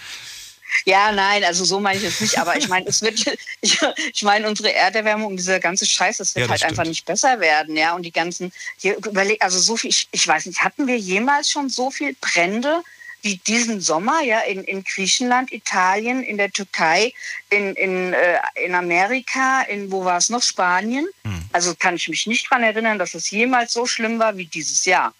[0.84, 2.38] Ja, nein, also so meine ich es nicht.
[2.38, 3.24] Aber ich meine, es wird,
[3.60, 3.78] ich,
[4.12, 6.70] ich meine, unsere Erderwärmung, dieser ganze Scheiß, das wird ja, das halt stimmt.
[6.72, 7.94] einfach nicht besser werden, ja.
[7.94, 11.50] Und die ganzen, hier überleg, also so viel, ich, ich weiß nicht, hatten wir jemals
[11.50, 12.82] schon so viel Brände
[13.22, 17.12] wie diesen Sommer, ja, in, in Griechenland, Italien, in der Türkei,
[17.50, 21.06] in, in, äh, in Amerika, in wo war es noch, Spanien?
[21.24, 21.44] Hm.
[21.52, 24.84] Also kann ich mich nicht daran erinnern, dass es jemals so schlimm war wie dieses
[24.84, 25.14] Jahr.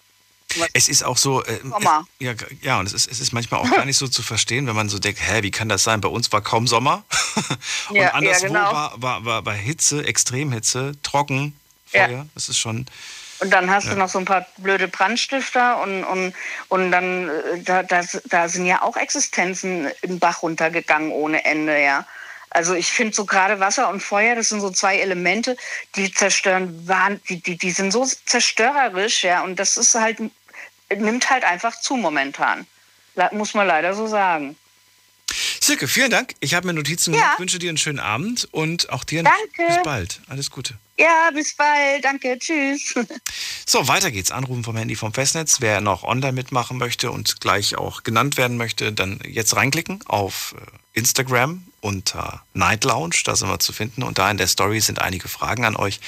[0.72, 2.07] Es ist auch so, äh, Sommer.
[2.18, 2.32] Es, ja,
[2.62, 4.88] ja, und es ist, es ist manchmal auch gar nicht so zu verstehen, wenn man
[4.88, 6.00] so denkt, hä, wie kann das sein?
[6.00, 7.05] Bei uns war kaum Sommer.
[7.88, 8.72] und ja, anderswo ja, genau.
[8.72, 11.55] war, war, war, war Hitze, Extremhitze, trocken,
[11.86, 12.09] Feuer.
[12.09, 12.27] Ja.
[12.35, 12.86] Das ist schon.
[13.40, 13.94] Und dann hast ja.
[13.94, 16.35] du noch so ein paar blöde Brandstifter und, und,
[16.68, 21.81] und dann, äh, da, da, da sind ja auch Existenzen in Bach runtergegangen ohne Ende,
[21.82, 22.06] ja.
[22.51, 25.56] Also ich finde so gerade Wasser und Feuer, das sind so zwei Elemente,
[25.97, 26.86] die zerstören,
[27.28, 29.43] die, die, die sind so zerstörerisch, ja.
[29.43, 30.18] Und das ist halt
[30.97, 32.66] nimmt halt einfach zu momentan.
[33.32, 34.56] Muss man leider so sagen.
[35.60, 36.35] Silke, vielen Dank.
[36.40, 37.20] Ich habe mir Notizen ja.
[37.20, 37.35] gemacht.
[37.35, 39.74] Ich wünsche dir einen schönen Abend und auch dir Danke.
[39.74, 40.20] bis bald.
[40.28, 40.74] Alles Gute.
[40.98, 42.05] Ja, bis bald.
[42.05, 42.39] Danke.
[42.39, 42.94] Tschüss.
[43.64, 44.32] So, weiter geht's.
[44.32, 45.60] Anrufen vom Handy vom Festnetz.
[45.60, 50.56] Wer noch online mitmachen möchte und gleich auch genannt werden möchte, dann jetzt reinklicken auf
[50.59, 53.14] äh, Instagram unter Night Lounge.
[53.24, 54.02] Da sind wir zu finden.
[54.02, 56.01] Und da in der Story sind einige Fragen an euch.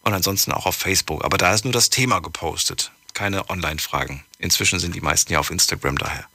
[0.00, 1.22] Und ansonsten auch auf Facebook.
[1.22, 4.24] Aber da ist nur das Thema gepostet keine Online-Fragen.
[4.38, 6.26] Inzwischen sind die meisten ja auf Instagram, daher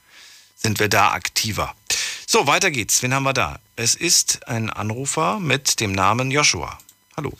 [0.56, 1.74] sind wir da aktiver.
[2.26, 3.02] So, weiter geht's.
[3.02, 3.58] Wen haben wir da?
[3.76, 6.78] Es ist ein Anrufer mit dem Namen Joshua.
[7.16, 7.32] Hallo.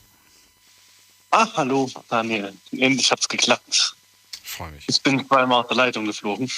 [1.30, 2.54] Ah, hallo, Daniel.
[2.72, 3.94] Endlich hat's geklappt.
[4.42, 4.84] Freue mich.
[4.88, 6.50] Ich bin zweimal aus der Leitung geflogen.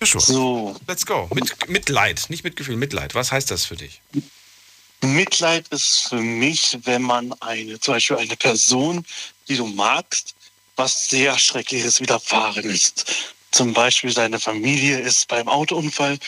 [0.00, 0.20] Joshua.
[0.20, 0.80] So.
[0.86, 1.28] Let's go.
[1.34, 3.14] Mit Mitleid, nicht Mitgefühl, Mitleid.
[3.14, 4.00] Was heißt das für dich?
[5.00, 9.04] Mitleid ist für mich, wenn man eine, zum Beispiel eine Person,
[9.48, 10.34] die du magst,
[10.76, 13.34] was sehr Schreckliches widerfahren ist.
[13.50, 16.18] Zum Beispiel seine Familie ist beim Autounfall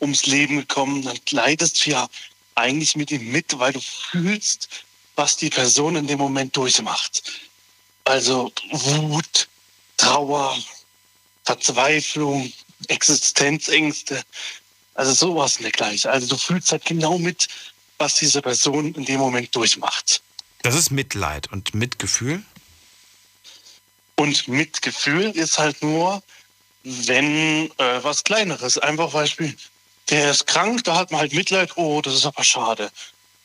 [0.00, 2.08] ums Leben gekommen, dann leidest du ja
[2.54, 4.68] eigentlich mit ihm mit, weil du fühlst,
[5.16, 7.22] was die Person in dem Moment durchmacht.
[8.04, 9.48] Also Wut,
[9.96, 10.56] Trauer,
[11.44, 12.52] Verzweiflung,
[12.88, 14.22] Existenzängste,
[14.94, 16.10] also sowas in der gleiche.
[16.10, 17.48] Also du fühlst halt genau mit,
[17.98, 20.22] was diese Person in dem Moment durchmacht.
[20.62, 22.42] Das ist Mitleid und Mitgefühl?
[24.16, 26.22] Und Mitgefühl ist halt nur,
[26.82, 28.78] wenn äh, was Kleineres.
[28.78, 29.54] Einfach Beispiel,
[30.10, 32.90] der ist krank, da hat man halt Mitleid, oh, das ist aber schade.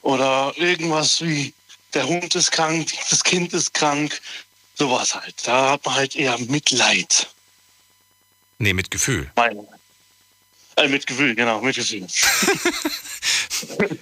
[0.02, 1.54] Oder irgendwas wie,
[1.94, 4.22] der Hund ist krank, das Kind ist krank.
[4.76, 5.36] Sowas halt.
[5.46, 7.28] Da hat man halt eher Mitleid.
[8.58, 9.30] Nee, Mitgefühl.
[9.36, 9.68] Meine.
[10.82, 12.08] Äh, Mitgefühl, genau, Mitgefühl.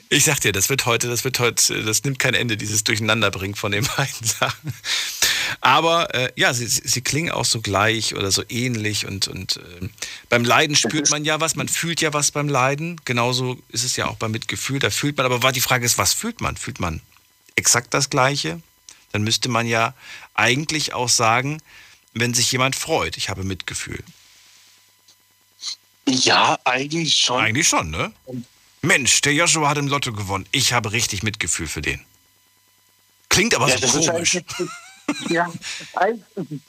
[0.07, 3.55] Ich sag dir, das wird heute, das wird heute, das nimmt kein Ende, dieses Durcheinanderbringen
[3.55, 4.73] von den beiden Sachen.
[5.61, 9.89] Aber äh, ja, sie, sie klingen auch so gleich oder so ähnlich und, und äh,
[10.29, 13.01] beim Leiden spürt man ja was, man fühlt ja was beim Leiden.
[13.05, 16.13] Genauso ist es ja auch beim Mitgefühl, da fühlt man, aber die Frage ist, was
[16.13, 16.55] fühlt man?
[16.55, 17.01] Fühlt man
[17.55, 18.61] exakt das Gleiche?
[19.11, 19.93] Dann müsste man ja
[20.33, 21.61] eigentlich auch sagen,
[22.13, 24.03] wenn sich jemand freut, ich habe Mitgefühl.
[26.09, 27.41] Ja, eigentlich schon.
[27.43, 28.11] Eigentlich schon, ne?
[28.81, 30.45] Mensch, der Joshua hat im Lotto gewonnen.
[30.51, 32.03] Ich habe richtig Mitgefühl für den.
[33.29, 34.35] Klingt aber Ja, so das ist komisch.
[34.35, 34.69] eigentlich-
[35.29, 35.51] Ja,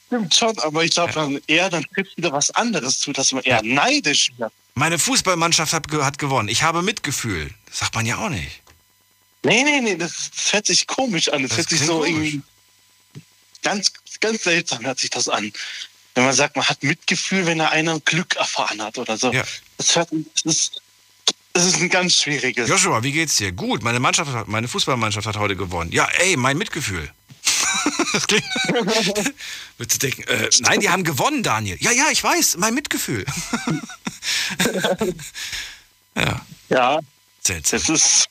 [0.07, 3.43] stimmt schon, aber ich glaube dann eher, dann trifft wieder was anderes zu, dass man
[3.45, 4.51] eher neidisch wird.
[4.75, 6.49] Meine Fußballmannschaft hat, ge- hat gewonnen.
[6.49, 7.51] Ich habe Mitgefühl.
[7.67, 8.63] Das sagt man ja auch nicht.
[9.43, 11.43] Nee, nee, nee, das, hört sich komisch an.
[11.43, 12.09] Das, Das hört sich so komisch.
[12.09, 12.43] irgendwie
[13.63, 15.53] ganz, ganz seltsam hört sich das an.
[16.21, 19.33] Wenn man sagt, man hat Mitgefühl, wenn er einer Glück erfahren hat oder so.
[19.79, 20.11] Das, hört,
[20.45, 20.83] das, ist,
[21.55, 22.69] das ist ein ganz schwieriges.
[22.69, 23.53] Joshua, wie geht's dir?
[23.53, 25.93] Gut, meine Mannschaft meine Fußballmannschaft hat heute gewonnen.
[25.93, 27.11] Ja, ey, mein Mitgefühl.
[28.13, 28.45] das klingt.
[29.79, 31.79] Würdest du denken, äh, nein, die haben gewonnen, Daniel.
[31.81, 33.25] Ja, ja, ich weiß, mein Mitgefühl.
[36.17, 36.45] ja.
[36.69, 37.01] Ja.
[37.43, 37.81] Seltsam.
[37.81, 38.29] Das ist.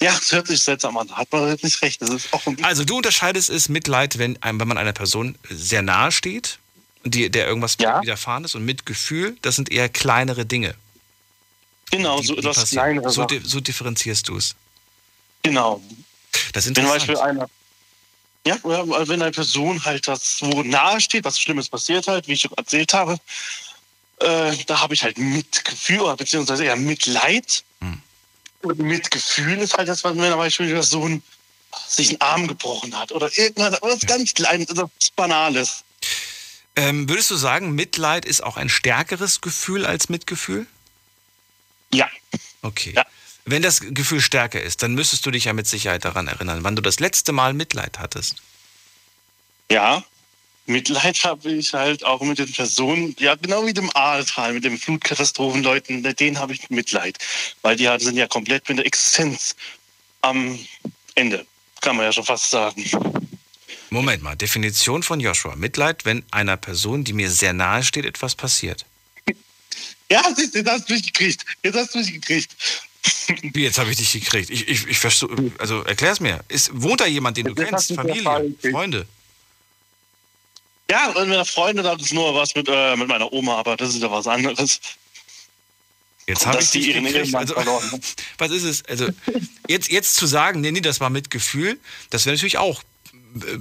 [0.00, 1.10] Ja, es hört sich seltsam an.
[1.10, 2.00] Hat man nicht recht.
[2.00, 5.82] Das ist auch Also du unterscheidest es Mitleid, wenn, einem, wenn man einer Person sehr
[5.82, 6.60] nahe steht,
[7.10, 10.74] die, der irgendwas widerfahren ist, und Mitgefühl, das sind eher kleinere Dinge.
[11.90, 14.54] Genau, die, so etwas kleinere so, di so differenzierst du es.
[15.42, 15.80] Genau.
[16.52, 17.06] Das ist Wenn zum interessant.
[17.06, 17.50] Beispiel einer.
[18.46, 22.32] Ja, oder wenn eine Person halt das wo nahe steht, was Schlimmes passiert halt, wie
[22.34, 23.18] ich schon erzählt habe,
[24.20, 27.64] äh, da habe ich halt Mitgefühl oder beziehungsweise eher Mitleid.
[27.80, 28.00] Hm.
[28.62, 31.22] Und Mitgefühl ist halt das, was wenn zum Beispiel Sohn
[31.88, 35.84] sich einen Arm gebrochen hat oder irgendwas was ganz Kleines, oder was Banales.
[36.76, 40.66] Ähm, würdest du sagen, Mitleid ist auch ein stärkeres Gefühl als Mitgefühl?
[41.92, 42.08] Ja.
[42.62, 42.94] Okay.
[43.46, 46.76] Wenn das Gefühl stärker ist, dann müsstest du dich ja mit Sicherheit daran erinnern, wann
[46.76, 48.42] du das letzte Mal Mitleid hattest.
[49.70, 50.04] Ja,
[50.66, 54.78] Mitleid habe ich halt auch mit den Personen, ja genau wie dem Ahrtal, mit den
[54.78, 57.18] Flutkatastrophenleuten, denen habe ich Mitleid.
[57.62, 59.54] Weil die sind ja komplett mit der Existenz
[60.22, 60.58] am
[61.14, 61.46] Ende,
[61.80, 62.84] kann man ja schon fast sagen.
[63.90, 65.56] Moment mal, Definition von Joshua.
[65.56, 68.84] Mitleid, wenn einer Person, die mir sehr nahe steht, etwas passiert.
[70.08, 71.44] Ja, siehst du, jetzt hast du mich gekriegt.
[71.64, 72.54] Jetzt hast du mich gekriegt.
[73.42, 74.50] Wie, jetzt habe ich dich gekriegt.
[74.50, 76.44] Ich, ich, ich verstehe, also erklär's mir.
[76.48, 77.94] Ist, wohnt da jemand, den du Jetzt kennst?
[77.94, 78.54] Familie.
[78.70, 79.06] Freunde?
[80.90, 83.76] Ja, und mit der Freundin, das ist nur was mit, äh, mit meiner Oma, aber
[83.76, 84.80] das ist ja was anderes.
[86.28, 87.26] Jetzt habe ich die dich ihren gekriegt.
[87.26, 88.00] Ehemann Also, verloren
[88.38, 88.84] was ist es?
[88.84, 89.08] Also,
[89.68, 91.78] jetzt, jetzt zu sagen, nee, nee, das war mit Gefühl,
[92.10, 92.82] das wäre natürlich auch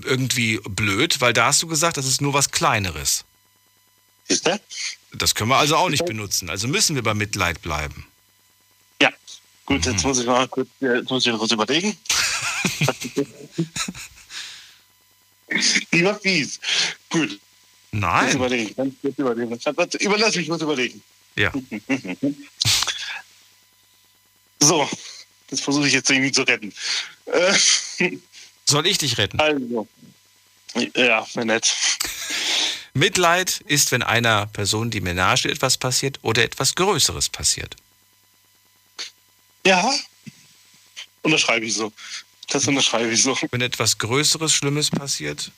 [0.04, 3.26] irgendwie blöd, weil da hast du gesagt, das ist nur was Kleineres.
[4.28, 4.60] Ist der?
[5.14, 6.50] Das können wir also auch nicht benutzen.
[6.50, 8.08] Also müssen wir bei Mitleid bleiben.
[9.02, 9.12] Ja,
[9.66, 11.98] gut, jetzt muss ich mal kurz, äh, jetzt muss ich kurz überlegen.
[15.92, 16.60] Lieber fies.
[17.10, 17.40] Gut.
[17.92, 18.24] Nein.
[18.24, 18.76] Kurz überlegen.
[18.76, 19.60] Ganz kurz überlegen.
[20.00, 21.02] Überlass mich kurz überlegen.
[21.36, 21.52] Ja.
[24.66, 24.90] So,
[25.50, 26.74] das versuche ich jetzt irgendwie zu retten.
[27.26, 27.54] Äh,
[28.68, 29.40] Soll ich dich retten?
[29.40, 29.88] Also.
[30.96, 31.76] Ja, wäre nett.
[32.94, 37.76] Mitleid ist, wenn einer Person, die mir nahesteht, etwas passiert oder etwas Größeres passiert.
[39.66, 39.94] Ja.
[41.22, 41.92] Unterschreibe ich so.
[42.48, 43.38] Das unterschreibe ich so.
[43.52, 45.52] Wenn etwas Größeres, Schlimmes passiert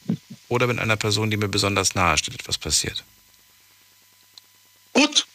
[0.47, 3.03] oder wenn einer Person, die mir besonders nahe steht, etwas passiert.
[4.93, 5.27] Gut.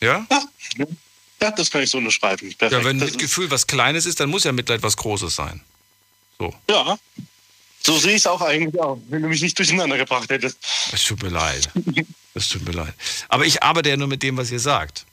[0.00, 0.26] Ja?
[1.40, 2.52] Ja, das kann ich so unterschreiben.
[2.54, 2.72] Perfekt.
[2.72, 5.62] Ja, wenn das Mitgefühl was Kleines ist, dann muss ja Mitleid was Großes sein.
[6.38, 6.54] So.
[6.70, 6.98] Ja.
[7.82, 10.58] So sehe ich es auch eigentlich auch, wenn du mich nicht durcheinander gebracht hättest.
[10.92, 11.68] Es tut mir leid.
[12.34, 12.94] Es tut mir leid.
[13.28, 15.06] Aber ich arbeite ja nur mit dem, was ihr sagt.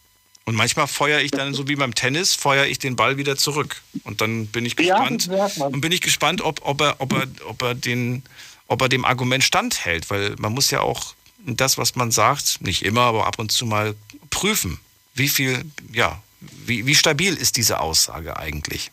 [0.46, 3.82] Und manchmal feuere ich dann, so wie beim Tennis, feuere ich den Ball wieder zurück.
[4.04, 5.58] Und dann bin ich Ja, gespannt.
[5.58, 5.74] man.
[5.74, 8.24] und bin ich gespannt, ob, ob, er, ob, er, ob, er den,
[8.68, 10.10] ob er dem Argument standhält.
[10.10, 11.14] Weil man muss ja auch
[11.46, 13.96] das, was man sagt, nicht immer, aber ab und zu mal
[14.32, 14.80] prüfen.
[15.14, 15.64] Wie viel,
[15.94, 18.92] ja, wie, wie stabil ist diese Aussage eigentlich?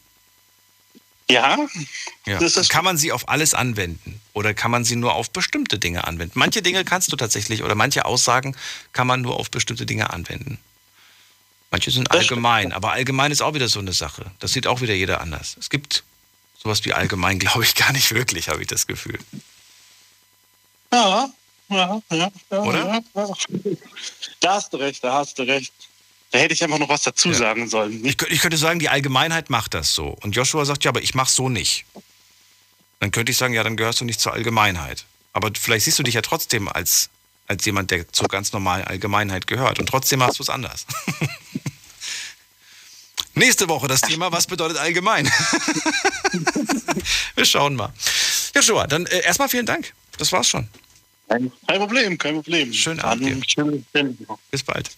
[1.30, 1.58] Ja,
[2.26, 2.38] Ja.
[2.38, 6.06] Das kann man sie auf alles anwenden oder kann man sie nur auf bestimmte Dinge
[6.06, 6.38] anwenden?
[6.38, 8.56] Manche Dinge kannst du tatsächlich oder manche Aussagen
[8.92, 10.58] kann man nur auf bestimmte Dinge anwenden.
[11.70, 14.30] Manche sind allgemein, aber allgemein ist auch wieder so eine Sache.
[14.40, 15.56] Das sieht auch wieder jeder anders.
[15.58, 16.02] Es gibt
[16.58, 19.18] sowas wie allgemein, glaube ich, gar nicht wirklich, habe ich das Gefühl.
[20.92, 21.30] Ja,
[21.68, 22.30] ja, ja.
[22.50, 22.86] ja Oder?
[22.86, 23.34] Ja, ja.
[24.40, 25.72] Da hast du recht, da hast du recht.
[26.32, 28.04] Da hätte ich einfach noch was dazu sagen sollen.
[28.04, 30.16] Ich, kö- ich könnte sagen, die Allgemeinheit macht das so.
[30.22, 31.84] Und Joshua sagt, ja, aber ich mache so nicht.
[33.00, 35.06] Dann könnte ich sagen, ja, dann gehörst du nicht zur Allgemeinheit.
[35.32, 37.10] Aber vielleicht siehst du dich ja trotzdem als,
[37.48, 39.80] als jemand, der zur ganz normalen Allgemeinheit gehört.
[39.80, 40.86] Und trotzdem machst du es anders.
[43.34, 45.26] Nächste Woche das Thema, was bedeutet allgemein?
[47.36, 47.92] Wir schauen mal.
[48.54, 49.92] Joshua, dann äh, erstmal vielen Dank.
[50.18, 50.68] Das war's schon.
[51.28, 52.72] Kein Problem, kein Problem.
[52.72, 53.40] Schönen Abend dir.
[53.46, 54.18] Schönen Abend.
[54.50, 54.90] Bis bald.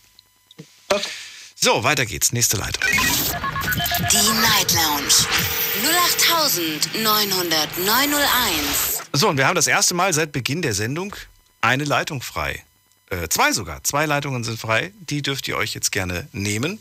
[1.55, 2.33] So, weiter geht's.
[2.33, 2.83] Nächste Leitung.
[2.85, 5.27] Die Night Lounge
[6.97, 9.03] 0890901.
[9.13, 11.15] So, und wir haben das erste Mal seit Beginn der Sendung
[11.61, 12.65] eine Leitung frei.
[13.11, 13.85] Äh, zwei sogar.
[13.85, 14.93] Zwei Leitungen sind frei.
[15.01, 16.81] Die dürft ihr euch jetzt gerne nehmen.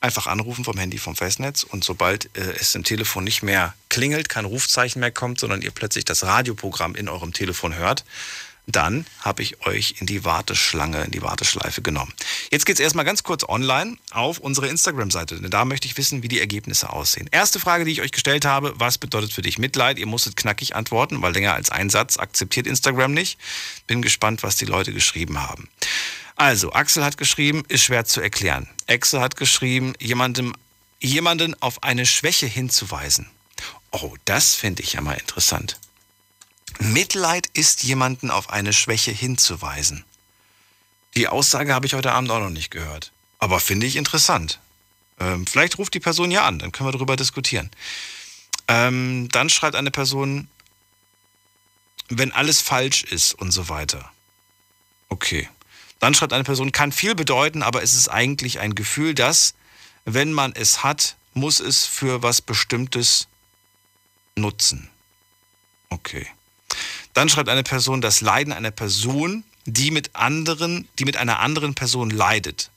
[0.00, 4.28] Einfach anrufen vom Handy vom Festnetz und sobald äh, es im Telefon nicht mehr klingelt,
[4.28, 8.04] kein Rufzeichen mehr kommt, sondern ihr plötzlich das Radioprogramm in eurem Telefon hört,
[8.66, 12.12] dann habe ich euch in die Warteschlange, in die Warteschleife genommen.
[12.50, 16.28] Jetzt geht's erstmal ganz kurz online auf unsere Instagram-Seite, denn da möchte ich wissen, wie
[16.28, 17.28] die Ergebnisse aussehen.
[17.30, 19.98] Erste Frage, die ich euch gestellt habe, was bedeutet für dich Mitleid?
[19.98, 23.38] Ihr musstet knackig antworten, weil länger als ein Satz akzeptiert Instagram nicht.
[23.86, 25.68] Bin gespannt, was die Leute geschrieben haben.
[26.36, 28.68] Also, Axel hat geschrieben, ist schwer zu erklären.
[28.88, 30.54] Axel hat geschrieben, jemandem,
[31.00, 33.28] jemanden auf eine Schwäche hinzuweisen.
[33.92, 35.78] Oh, das finde ich ja mal interessant.
[36.78, 40.04] Mitleid ist jemanden auf eine Schwäche hinzuweisen.
[41.16, 43.12] Die Aussage habe ich heute Abend auch noch nicht gehört.
[43.38, 44.58] Aber finde ich interessant.
[45.20, 47.70] Ähm, vielleicht ruft die Person ja an, dann können wir darüber diskutieren.
[48.66, 50.48] Ähm, dann schreibt eine Person,
[52.08, 54.10] wenn alles falsch ist und so weiter.
[55.08, 55.48] Okay.
[56.00, 59.54] Dann schreibt eine Person, kann viel bedeuten, aber es ist eigentlich ein Gefühl, dass,
[60.04, 63.28] wenn man es hat, muss es für was Bestimmtes
[64.36, 64.90] nutzen.
[65.90, 66.26] Okay.
[67.14, 71.74] Dann schreibt eine Person, das Leiden einer Person, die mit anderen, die mit einer anderen
[71.74, 72.70] Person leidet.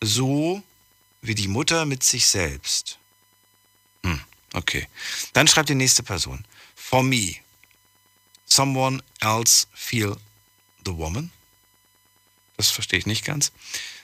[0.00, 0.62] So
[1.22, 2.98] wie die Mutter mit sich selbst.
[4.04, 4.20] Hm,
[4.52, 4.86] okay.
[5.32, 6.44] Dann schreibt die nächste Person.
[6.76, 7.34] For me,
[8.46, 10.16] someone else feel
[10.84, 11.32] the woman.
[12.56, 13.52] Das verstehe ich nicht ganz.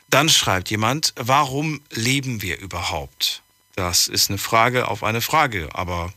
[0.09, 3.43] Dann schreibt jemand, warum leben wir überhaupt?
[3.75, 6.13] Das ist eine Frage auf eine Frage, aber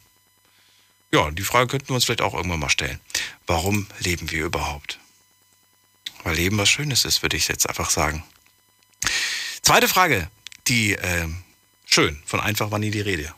[1.11, 2.99] ja, die Frage könnten wir uns vielleicht auch irgendwann mal stellen.
[3.45, 4.99] Warum leben wir überhaupt?
[6.23, 8.23] Weil Leben was Schönes ist, würde ich jetzt einfach sagen.
[9.61, 10.29] Zweite Frage,
[10.67, 11.27] die äh,
[11.85, 13.34] schön, von einfach war nie die Rede.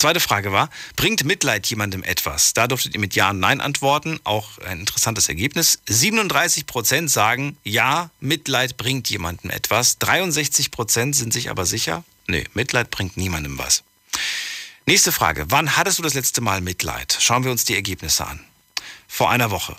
[0.00, 2.54] Zweite Frage war, bringt Mitleid jemandem etwas?
[2.54, 4.18] Da durftet ihr mit Ja und Nein antworten.
[4.24, 5.80] Auch ein interessantes Ergebnis.
[5.88, 9.98] 37 Prozent sagen, ja, Mitleid bringt jemandem etwas.
[9.98, 13.82] 63 Prozent sind sich aber sicher, nee, Mitleid bringt niemandem was.
[14.90, 15.48] Nächste Frage.
[15.52, 17.16] Wann hattest du das letzte Mal Mitleid?
[17.20, 18.44] Schauen wir uns die Ergebnisse an.
[19.06, 19.76] Vor einer Woche.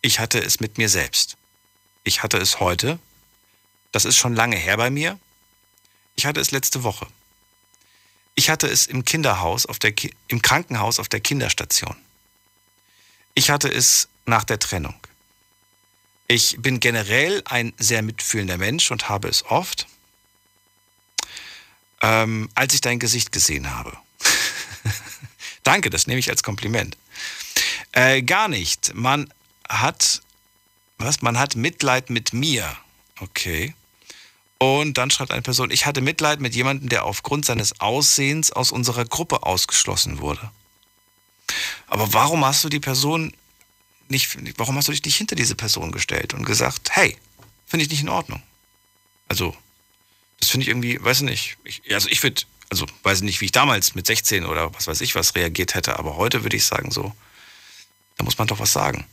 [0.00, 1.36] Ich hatte es mit mir selbst.
[2.04, 3.00] Ich hatte es heute.
[3.90, 5.18] Das ist schon lange her bei mir.
[6.14, 7.08] Ich hatte es letzte Woche.
[8.36, 11.96] Ich hatte es im Kinderhaus, auf der Ki im Krankenhaus auf der Kinderstation.
[13.34, 14.94] Ich hatte es nach der Trennung.
[16.28, 19.88] Ich bin generell ein sehr mitfühlender Mensch und habe es oft,
[22.02, 23.96] ähm, als ich dein Gesicht gesehen habe.
[25.62, 26.96] Danke, das nehme ich als Kompliment.
[27.92, 28.94] Äh, gar nicht.
[28.94, 29.32] Man
[29.68, 30.22] hat,
[30.98, 31.22] was?
[31.22, 32.76] Man hat Mitleid mit mir.
[33.20, 33.74] Okay.
[34.58, 38.72] Und dann schreibt eine Person, ich hatte Mitleid mit jemandem, der aufgrund seines Aussehens aus
[38.72, 40.50] unserer Gruppe ausgeschlossen wurde.
[41.86, 43.32] Aber warum hast du die Person
[44.08, 47.16] nicht, warum hast du dich nicht hinter diese Person gestellt und gesagt, hey,
[47.66, 48.42] finde ich nicht in Ordnung?
[49.28, 49.56] Also,
[50.40, 53.52] das finde ich irgendwie, weiß nicht, ich, also ich würde, also weiß nicht, wie ich
[53.52, 56.90] damals mit 16 oder was weiß ich was reagiert hätte, aber heute würde ich sagen
[56.90, 57.14] so,
[58.16, 59.06] da muss man doch was sagen.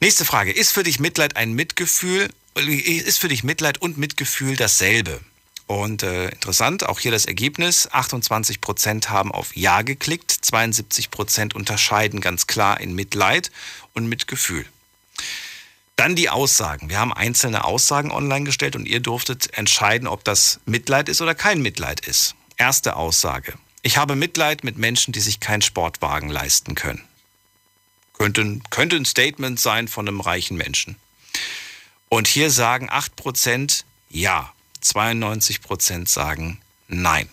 [0.00, 5.20] Nächste Frage, ist für dich Mitleid ein Mitgefühl, ist für dich Mitleid und Mitgefühl dasselbe?
[5.68, 7.90] Und äh, interessant, auch hier das Ergebnis.
[7.90, 13.52] 28% haben auf Ja geklickt, 72% unterscheiden ganz klar in Mitleid
[13.92, 14.64] und Mitgefühl.
[15.98, 16.90] Dann die Aussagen.
[16.90, 21.34] Wir haben einzelne Aussagen online gestellt und ihr durftet entscheiden, ob das Mitleid ist oder
[21.34, 22.36] kein Mitleid ist.
[22.56, 23.54] Erste Aussage.
[23.82, 27.02] Ich habe Mitleid mit Menschen, die sich keinen Sportwagen leisten können.
[28.12, 30.94] Könnte, könnte ein Statement sein von einem reichen Menschen.
[32.08, 37.28] Und hier sagen 8% ja, 92% sagen nein.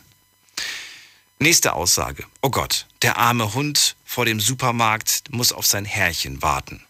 [1.38, 2.26] Nächste Aussage.
[2.42, 6.84] Oh Gott, der arme Hund vor dem Supermarkt muss auf sein Herrchen warten.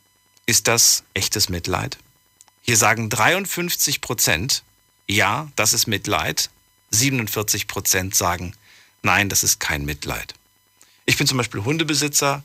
[0.46, 1.98] Ist das echtes Mitleid?
[2.62, 4.64] Hier sagen 53 Prozent,
[5.08, 6.50] ja, das ist Mitleid.
[6.92, 8.56] 47 Prozent sagen,
[9.02, 10.34] nein, das ist kein Mitleid.
[11.06, 12.44] Ich bin zum Beispiel Hundebesitzer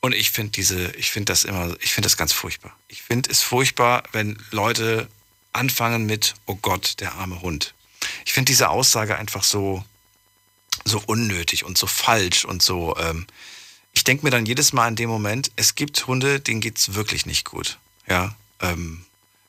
[0.00, 2.74] und ich finde diese, ich finde das immer, ich finde das ganz furchtbar.
[2.88, 5.08] Ich finde es furchtbar, wenn Leute
[5.52, 7.74] anfangen mit, oh Gott, der arme Hund.
[8.24, 9.84] Ich finde diese Aussage einfach so,
[10.84, 13.26] so unnötig und so falsch und so, ähm,
[13.92, 17.26] ich denke mir dann jedes Mal in dem Moment, es gibt Hunde, denen geht's wirklich
[17.26, 17.78] nicht gut.
[18.08, 19.04] Ja, ähm,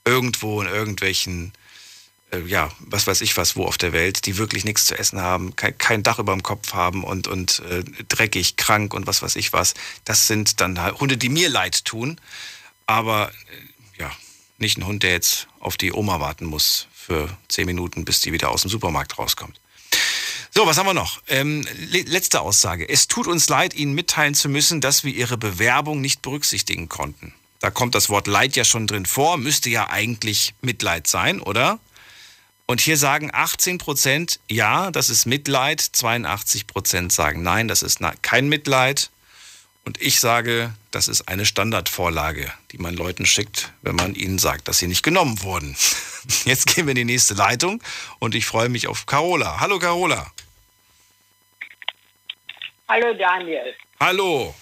[0.06, 1.54] irgendwo in irgendwelchen,
[2.32, 5.22] äh, ja, was weiß ich was, wo auf der Welt, die wirklich nichts zu essen
[5.22, 9.22] haben, kein, kein Dach über dem Kopf haben und, und äh, dreckig, krank und was
[9.22, 9.74] weiß ich was.
[10.06, 12.20] Das sind dann halt Hunde, die mir leid tun.
[12.86, 14.12] Aber äh, ja,
[14.58, 18.34] nicht ein Hund, der jetzt auf die Oma warten muss für zehn Minuten, bis die
[18.34, 19.60] wieder aus dem Supermarkt rauskommt.
[20.56, 21.20] So, was haben wir noch?
[21.30, 22.88] Ähm, letzte Aussage.
[22.88, 27.34] Es tut uns leid, Ihnen mitteilen zu müssen, dass wir Ihre Bewerbung nicht berücksichtigen konnten.
[27.60, 31.80] Da kommt das Wort Leid ja schon drin vor, müsste ja eigentlich Mitleid sein, oder?
[32.68, 35.82] Und hier sagen 18 Prozent, ja, das ist Mitleid.
[35.82, 39.10] 82 Prozent sagen, nein, das ist kein Mitleid.
[39.86, 44.68] Und ich sage, das ist eine Standardvorlage, die man Leuten schickt, wenn man ihnen sagt,
[44.68, 45.76] dass sie nicht genommen wurden.
[46.46, 47.84] Jetzt gehen wir in die nächste Leitung
[48.20, 49.60] und ich freue mich auf Carola.
[49.60, 50.32] Hallo Carola.
[52.88, 53.76] Hallo Daniel.
[54.00, 54.56] Hallo.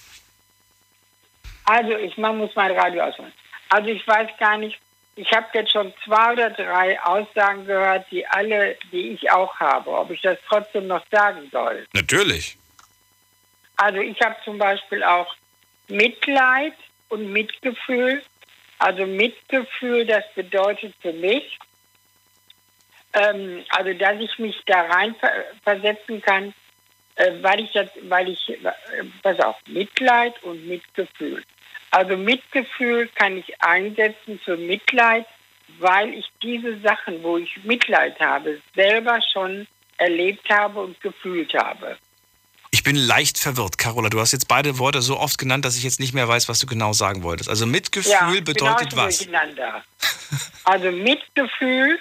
[1.65, 3.34] Also ich muss mein Radio ausmachen.
[3.69, 4.80] Also ich weiß gar nicht,
[5.15, 9.91] ich habe jetzt schon zwei oder drei Aussagen gehört, die alle, die ich auch habe,
[9.91, 11.85] ob ich das trotzdem noch sagen soll.
[11.93, 12.57] Natürlich.
[13.81, 15.35] Also ich habe zum Beispiel auch
[15.87, 16.75] Mitleid
[17.09, 18.21] und Mitgefühl.
[18.77, 21.57] Also Mitgefühl, das bedeutet für mich,
[23.13, 25.15] ähm, also dass ich mich da rein
[25.63, 26.53] versetzen kann,
[27.15, 28.71] äh, weil ich das, weil ich, äh,
[29.23, 31.43] pass auf, Mitleid und Mitgefühl.
[31.89, 35.25] Also Mitgefühl kann ich einsetzen für Mitleid,
[35.79, 39.65] weil ich diese Sachen, wo ich Mitleid habe, selber schon
[39.97, 41.97] erlebt habe und gefühlt habe.
[42.73, 44.10] Ich bin leicht verwirrt, Carola.
[44.10, 46.60] Du hast jetzt beide Worte so oft genannt, dass ich jetzt nicht mehr weiß, was
[46.60, 47.49] du genau sagen wolltest.
[47.49, 49.18] Also Mitgefühl ja, bedeutet was?
[49.18, 49.84] Durcheinander.
[50.64, 51.99] also Mitgefühl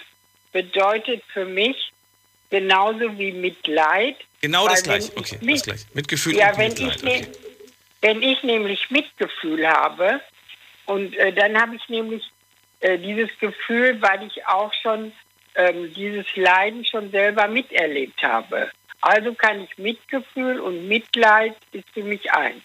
[0.53, 1.93] bedeutet für mich
[2.51, 5.13] genauso wie Mitleid Genau das gleiche.
[5.17, 5.85] Okay, mit, das gleiche.
[5.93, 6.97] Mitgefühl ja, und wenn Mitleid.
[6.97, 7.29] Ich ne,
[8.01, 10.21] Wenn ich nämlich Mitgefühl habe,
[10.87, 12.25] und äh, dann habe ich nämlich
[12.81, 15.13] äh, dieses Gefühl, weil ich auch schon
[15.55, 18.71] ähm, dieses Leiden schon selber miterlebt habe.
[19.01, 22.63] Also kann ich Mitgefühl und Mitleid ist für mich eins.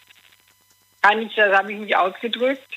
[1.01, 2.75] Kann ich, das habe ich mich ausgedrückt?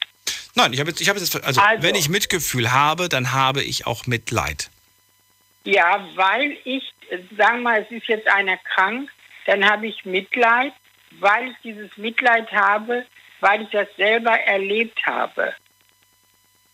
[0.55, 3.63] Nein, ich habe jetzt, ich habe jetzt, also, also wenn ich Mitgefühl habe, dann habe
[3.63, 4.71] ich auch Mitleid.
[5.65, 6.83] Ja, weil ich,
[7.37, 9.11] sagen wir mal, es ist jetzt einer krank,
[9.47, 10.73] dann habe ich Mitleid,
[11.21, 13.05] weil ich dieses Mitleid habe,
[13.41, 15.55] weil ich das selber erlebt habe.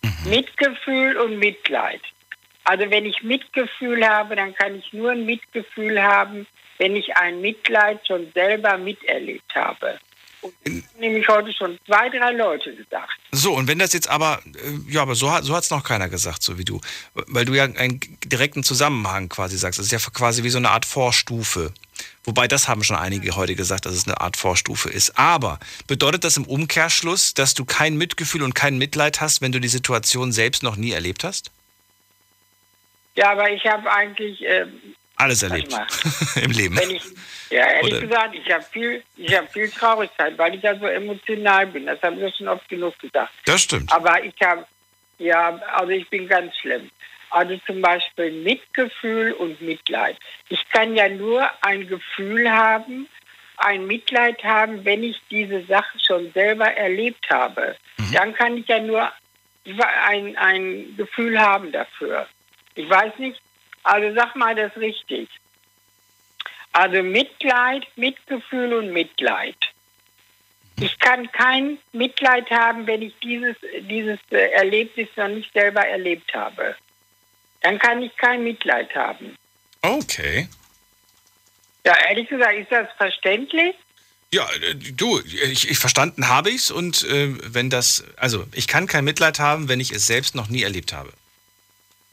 [0.03, 0.31] Mhm.
[0.31, 2.01] Mitgefühl und Mitleid.
[2.65, 6.47] Also wenn ich Mitgefühl habe, dann kann ich nur ein Mitgefühl haben,
[6.85, 9.99] wenn ich ein Mitleid schon selber miterlebt habe.
[10.43, 10.55] Und
[11.01, 13.19] nämlich heute schon zwei, drei Leute gesagt.
[13.33, 16.11] So, und wenn das jetzt aber, äh, ja, aber so, so hat es noch keiner
[16.11, 16.83] gesagt, so wie du.
[17.15, 19.79] Weil du ja einen direkten Zusammenhang quasi sagst.
[19.79, 21.73] Das ist ja quasi wie so eine Art Vorstufe.
[22.23, 25.19] Wobei das haben schon einige heute gesagt, dass es eine Art Vorstufe ist.
[25.19, 29.59] Aber bedeutet das im Umkehrschluss, dass du kein Mitgefühl und kein Mitleid hast, wenn du
[29.59, 31.51] die Situation selbst noch nie erlebt hast?
[33.15, 34.45] Ja, aber ich habe eigentlich.
[34.45, 34.67] Äh,
[35.17, 35.73] Alles erlebt
[36.43, 36.79] im Leben.
[36.91, 37.03] Ich,
[37.51, 38.01] ja, ehrlich Oder?
[38.07, 41.87] gesagt, ich habe viel, hab viel Traurigkeit, weil ich ja so emotional bin.
[41.87, 43.33] Das habe ich ja schon oft genug gesagt.
[43.45, 43.93] Das stimmt.
[43.93, 44.67] Aber ich habe,
[45.19, 46.91] ja, also ich bin ganz schlimm.
[47.31, 50.17] Also zum Beispiel Mitgefühl und Mitleid.
[50.49, 53.09] Ich kann ja nur ein Gefühl haben,
[53.57, 57.77] ein Mitleid haben, wenn ich diese Sache schon selber erlebt habe.
[57.99, 58.13] Mhm.
[58.13, 59.11] Dann kann ich ja nur
[60.07, 62.27] ein, ein Gefühl haben dafür.
[62.75, 63.41] Ich weiß nicht,
[63.85, 65.29] also sag mal das richtig.
[66.73, 69.57] Also Mitleid, Mitgefühl und Mitleid.
[70.81, 73.55] Ich kann kein Mitleid haben, wenn ich dieses,
[73.89, 76.75] dieses äh, Erlebnis noch nicht selber erlebt habe.
[77.61, 79.37] Dann kann ich kein Mitleid haben.
[79.83, 80.49] Okay.
[81.87, 83.77] Ja, ehrlich gesagt, ist das verständlich?
[84.33, 88.89] Ja, äh, du, ich, ich verstanden habe ich's und äh, wenn das, also ich kann
[88.89, 91.13] kein Mitleid haben, wenn ich es selbst noch nie erlebt habe.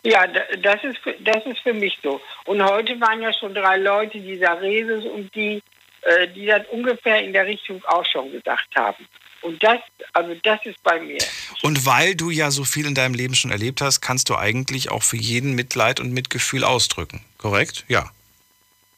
[0.04, 2.20] Ja, da- das ist, für- das ist für mich so.
[2.46, 5.62] Und heute waren ja schon drei Leute, dieser Resus und die,
[6.02, 9.08] äh, die das ungefähr in der Richtung auch schon gesagt haben.
[9.42, 9.80] Und das,
[10.14, 11.18] also das ist bei mir.
[11.64, 14.90] Und weil du ja so viel in deinem Leben schon erlebt hast, kannst du eigentlich
[14.92, 17.24] auch für jeden Mitleid und Mitgefühl ausdrücken.
[17.38, 17.86] Korrekt?
[17.88, 18.12] Ja.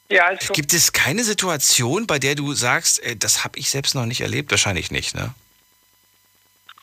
[0.10, 0.54] Ja, ist so.
[0.54, 4.22] Gibt es keine Situation, bei der du sagst, ey, das habe ich selbst noch nicht
[4.22, 4.52] erlebt?
[4.52, 5.34] Wahrscheinlich nicht, ne?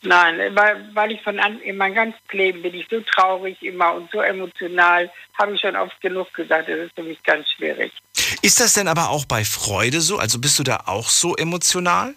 [0.02, 3.93] Nein, weil, weil ich von an, in meinem ganzen Leben bin ich so traurig immer
[3.94, 7.93] und so emotional, habe ich schon oft genug gesagt, das ist für mich ganz schwierig.
[8.40, 10.16] Ist das denn aber auch bei Freude so?
[10.16, 12.14] Also bist du da auch so emotional?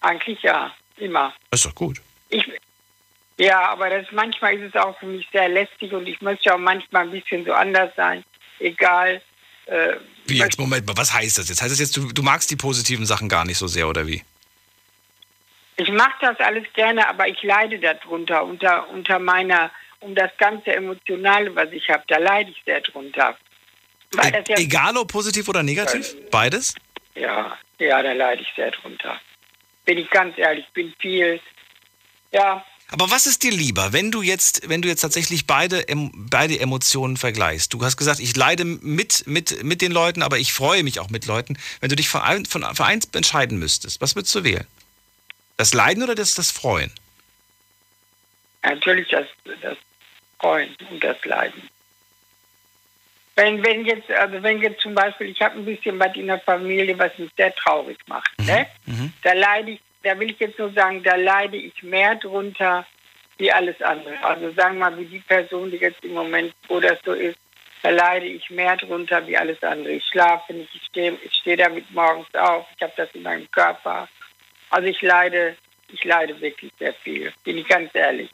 [0.00, 1.32] Eigentlich ja, immer.
[1.50, 2.02] Das ist doch gut.
[2.28, 2.44] Ich,
[3.38, 6.58] ja, aber das, manchmal ist es auch für mich sehr lästig und ich möchte auch
[6.58, 8.22] manchmal ein bisschen so anders sein.
[8.58, 9.22] Egal.
[9.64, 9.94] Äh,
[10.26, 10.58] Wie jetzt?
[10.58, 11.62] Moment mal, was heißt das jetzt?
[11.62, 14.22] Heißt das jetzt, du, du magst die positiven Sachen gar nicht so sehr, oder wie?
[15.76, 19.70] Ich mache das alles gerne, aber ich leide darunter, unter, unter meiner,
[20.00, 23.36] um das ganze Emotionale, was ich habe, da leide ich sehr drunter.
[24.12, 26.14] Das ja, Egal ob positiv oder negativ?
[26.30, 26.74] Beides?
[27.14, 29.20] ja, ja, da leide ich sehr drunter.
[29.84, 31.40] Bin ich ganz ehrlich, bin viel,
[32.32, 35.84] ja, Aber was ist dir lieber, wenn du jetzt, wenn du jetzt tatsächlich beide,
[36.14, 37.72] beide Emotionen vergleichst?
[37.72, 41.10] Du hast gesagt, ich leide mit, mit, mit den Leuten, aber ich freue mich auch
[41.10, 41.58] mit Leuten.
[41.80, 44.66] Wenn du dich für, ein, von, für eins entscheiden müsstest, was würdest du wählen?
[45.56, 46.92] Das Leiden oder das, das Freuen?
[48.62, 49.26] Natürlich das,
[49.62, 49.76] das
[50.40, 51.68] Freuen und das Leiden.
[53.36, 56.40] Wenn, wenn jetzt, also wenn jetzt zum Beispiel, ich habe ein bisschen was in der
[56.40, 58.66] Familie, was mich sehr traurig macht, ne?
[59.22, 62.86] Da leide ich, da will ich jetzt nur sagen, da leide ich mehr drunter
[63.38, 64.14] wie alles andere.
[64.22, 67.38] Also sagen wir mal, wie die Person, die jetzt im Moment, wo das so ist,
[67.82, 69.92] da leide ich mehr drunter wie alles andere.
[69.92, 73.50] Ich schlafe nicht, ich stehe ich steh damit morgens auf, ich habe das in meinem
[73.50, 74.08] Körper.
[74.76, 75.56] Also ich leide,
[75.88, 78.28] ich leide wirklich sehr viel, bin ich ganz ehrlich.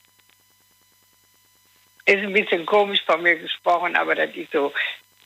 [2.04, 4.72] Ist ein bisschen komisch von mir gesprochen, aber das ist so.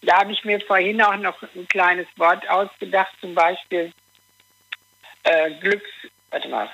[0.02, 3.94] Da habe ich mir vorhin auch noch ein kleines Wort ausgedacht, zum Beispiel
[5.22, 5.88] äh, Glücks,
[6.28, 6.70] warte mal,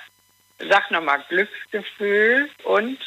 [0.59, 2.99] sag nochmal Glücksgefühl und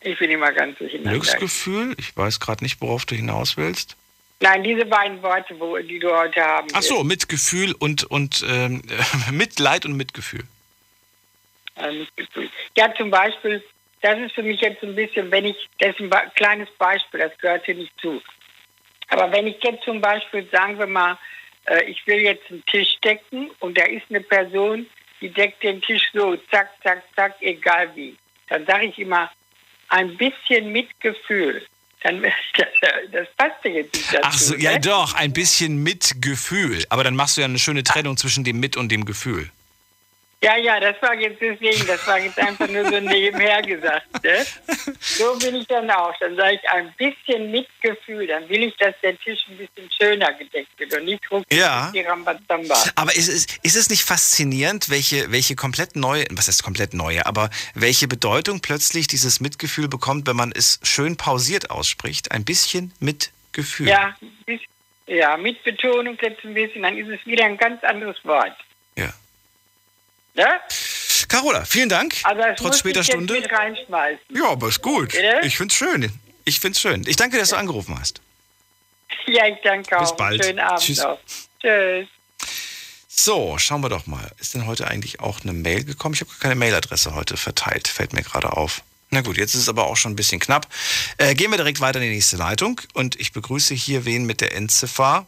[0.00, 1.12] ich bin immer ganz durcheinander.
[1.12, 1.94] Glücksgefühl?
[1.98, 3.96] Ich weiß gerade nicht, worauf du hinaus willst.
[4.40, 8.82] Nein, diese beiden Worte, wo, die du heute haben Ach so, Mitgefühl und, und ähm,
[9.30, 10.44] Mitleid und Mitgefühl.
[11.76, 12.48] äh, Mitgefühl.
[12.76, 13.62] Ja, zum Beispiel,
[14.00, 17.36] das ist für mich jetzt ein bisschen, wenn ich, das ist ein kleines Beispiel, das
[17.38, 18.22] gehört hier nicht zu.
[19.08, 21.18] Aber wenn ich jetzt zum Beispiel, sagen wir mal,
[21.66, 24.86] äh, ich will jetzt einen Tisch decken und da ist eine Person,
[25.20, 28.16] die deckt den Tisch so, zack, zack, zack, egal wie.
[28.48, 29.30] Dann sage ich immer,
[29.88, 31.66] ein bisschen Mitgefühl.
[32.02, 32.32] Dann, das,
[33.12, 34.22] das passt ja jetzt nicht dazu.
[34.22, 34.80] Ach so, ja ne?
[34.80, 36.84] doch, ein bisschen Mitgefühl.
[36.88, 39.50] Aber dann machst du ja eine schöne Trennung zwischen dem Mit und dem Gefühl.
[40.42, 44.06] Ja, ja, das war jetzt deswegen, das war jetzt einfach nur so nebenher gesagt.
[44.24, 44.46] Ne?
[45.00, 46.14] So bin ich dann auch.
[46.18, 48.26] Dann sage ich ein bisschen Mitgefühl.
[48.26, 51.90] Dann will ich, dass der Tisch ein bisschen schöner gedeckt wird und nicht ruckzuck Ja.
[51.94, 52.74] die Rambazamba.
[52.94, 57.26] Aber ist es, ist es nicht faszinierend, welche, welche komplett neue, was heißt komplett neue,
[57.26, 62.32] aber welche Bedeutung plötzlich dieses Mitgefühl bekommt, wenn man es schön pausiert ausspricht?
[62.32, 63.88] Ein bisschen Mitgefühl.
[63.88, 64.16] Ja,
[65.06, 68.56] ja, mit Betonung jetzt ein bisschen, dann ist es wieder ein ganz anderes Wort.
[70.40, 70.60] Ja?
[71.28, 72.14] Carola, vielen Dank.
[72.24, 73.34] Also das Trotz später Stunde.
[73.34, 74.20] mit reinschmeißen.
[74.34, 75.12] Ja, aber ist gut.
[75.12, 75.40] Bitte?
[75.44, 76.10] Ich find's schön.
[76.44, 77.04] Ich find's schön.
[77.06, 78.20] Ich danke, dass du angerufen hast.
[79.26, 80.00] Ja, ich danke auch.
[80.00, 80.44] Bis bald.
[80.44, 80.98] Schönen Abend Tschüss.
[80.98, 81.18] noch.
[81.60, 82.08] Tschüss.
[83.08, 84.30] So, schauen wir doch mal.
[84.40, 86.14] Ist denn heute eigentlich auch eine Mail gekommen?
[86.14, 87.86] Ich habe gar keine Mailadresse heute verteilt.
[87.86, 88.82] Fällt mir gerade auf.
[89.10, 90.66] Na gut, jetzt ist es aber auch schon ein bisschen knapp.
[91.18, 92.80] Äh, gehen wir direkt weiter in die nächste Leitung.
[92.94, 95.26] Und ich begrüße hier wen mit der Endziffer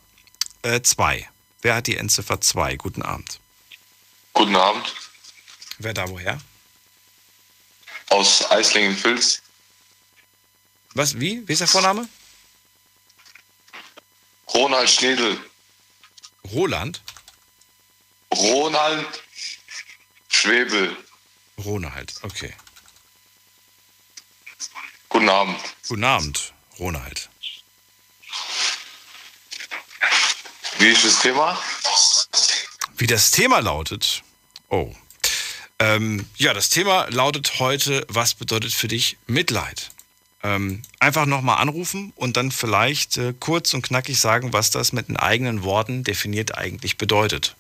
[0.63, 1.29] 2.
[1.61, 2.77] Wer hat die Endziffer 2?
[2.77, 3.41] Guten Abend.
[4.33, 4.95] Guten Abend
[5.79, 6.41] Wer da woher?
[8.11, 9.41] aus Eislingen-Vils.
[10.95, 11.47] Was, wie?
[11.49, 12.07] Wie ist der Vorname?
[14.53, 15.41] Ronald Schnedel.
[16.53, 17.01] Roland?
[18.35, 19.23] Ronald
[20.29, 20.97] Schwebel.
[21.65, 22.53] Ronald, okay.
[25.09, 25.61] Guten Abend.
[25.89, 27.31] Guten Abend, Ronald.
[30.79, 31.59] Wie ist das Thema?
[32.97, 34.23] Wie das Thema lautet?
[34.69, 34.95] Oh.
[35.79, 39.91] Ähm, ja, das Thema lautet heute, was bedeutet für dich Mitleid?
[40.45, 45.09] Ähm, einfach nochmal anrufen und dann vielleicht äh, kurz und knackig sagen, was das mit
[45.09, 47.57] den eigenen Worten definiert eigentlich bedeutet.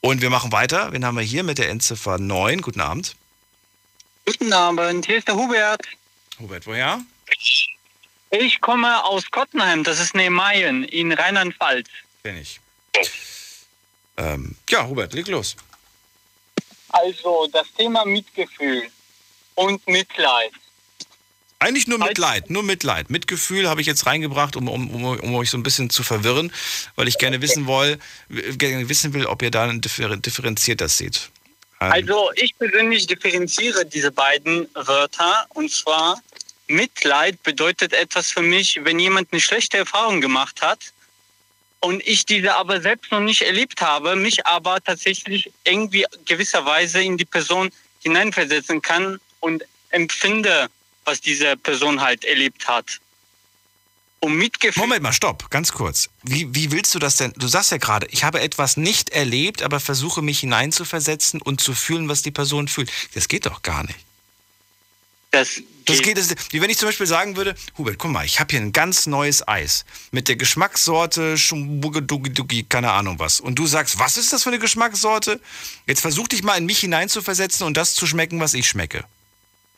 [0.00, 0.92] Und wir machen weiter.
[0.92, 2.60] Wen haben wir hier mit der Endziffer 9?
[2.60, 3.16] Guten Abend.
[4.26, 5.82] Guten Abend, hier ist der Hubert.
[6.38, 7.00] Hubert, woher?
[8.30, 11.88] Ich komme aus Kottenheim, das ist neben Mayen in Rheinland-Pfalz.
[12.22, 12.60] Kenn ich.
[14.16, 15.56] Ähm, ja, Hubert, leg los.
[16.88, 18.88] Also das Thema Mitgefühl
[19.54, 20.52] und Mitleid.
[21.58, 23.10] Eigentlich nur Mitleid, nur Mitleid.
[23.10, 26.52] Mitgefühl habe ich jetzt reingebracht, um, um, um, um euch so ein bisschen zu verwirren,
[26.94, 31.30] weil ich gerne wissen, woll, gerne wissen will, ob ihr da differ, differenziert das seht.
[31.80, 36.20] Ähm, Also ich persönlich differenziere diese beiden Wörter und zwar
[36.66, 40.93] Mitleid bedeutet etwas für mich, wenn jemand eine schlechte Erfahrung gemacht hat
[41.84, 47.18] und ich diese aber selbst noch nicht erlebt habe, mich aber tatsächlich irgendwie gewisserweise in
[47.18, 47.70] die Person
[48.02, 50.68] hineinversetzen kann und empfinde,
[51.04, 53.00] was diese Person halt erlebt hat.
[54.20, 54.80] Um Mitgefühl.
[54.80, 56.08] Moment mal, stopp, ganz kurz.
[56.22, 57.34] Wie, wie willst du das denn?
[57.36, 61.74] Du sagst ja gerade, ich habe etwas nicht erlebt, aber versuche mich hineinzuversetzen und zu
[61.74, 62.90] fühlen, was die Person fühlt.
[63.12, 63.98] Das geht doch gar nicht.
[65.32, 68.40] Das Das geht, das, wie wenn ich zum Beispiel sagen würde, Hubert, guck mal, ich
[68.40, 73.40] habe hier ein ganz neues Eis mit der Geschmackssorte Schumbugedugidugi, keine Ahnung was.
[73.40, 75.40] Und du sagst, was ist das für eine Geschmackssorte?
[75.86, 79.04] Jetzt versuch dich mal in mich hineinzuversetzen und das zu schmecken, was ich schmecke.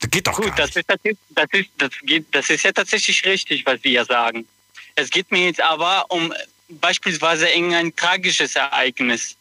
[0.00, 2.72] Das geht doch Gut, gar ist, das, ist, das, ist, das, geht, das ist ja
[2.72, 4.46] tatsächlich richtig, was Sie ja sagen.
[4.94, 6.32] Es geht mir jetzt aber um
[6.68, 9.36] beispielsweise irgendein tragisches Ereignis.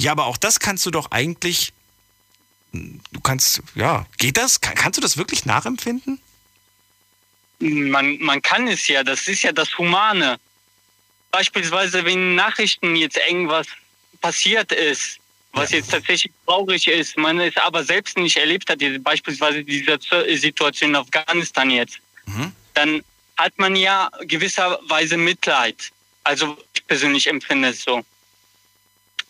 [0.00, 1.72] Ja, aber auch das kannst du doch eigentlich.
[3.12, 4.60] Du kannst, ja, geht das?
[4.60, 6.20] Kann, kannst du das wirklich nachempfinden?
[7.60, 10.38] Man, man kann es ja, das ist ja das Humane.
[11.30, 13.66] Beispielsweise, wenn in Nachrichten jetzt irgendwas
[14.20, 15.18] passiert ist,
[15.52, 19.98] was jetzt tatsächlich traurig ist, man es aber selbst nicht erlebt hat, beispielsweise diese
[20.36, 21.98] Situation in Afghanistan jetzt,
[22.74, 23.02] dann
[23.36, 25.90] hat man ja gewisserweise Mitleid.
[26.24, 28.04] Also ich persönlich empfinde es so.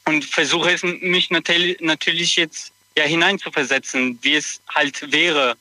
[0.05, 5.57] Und versuche es mich natürlich, natürlich jetzt ja hineinzuversetzen, wie es halt wäre,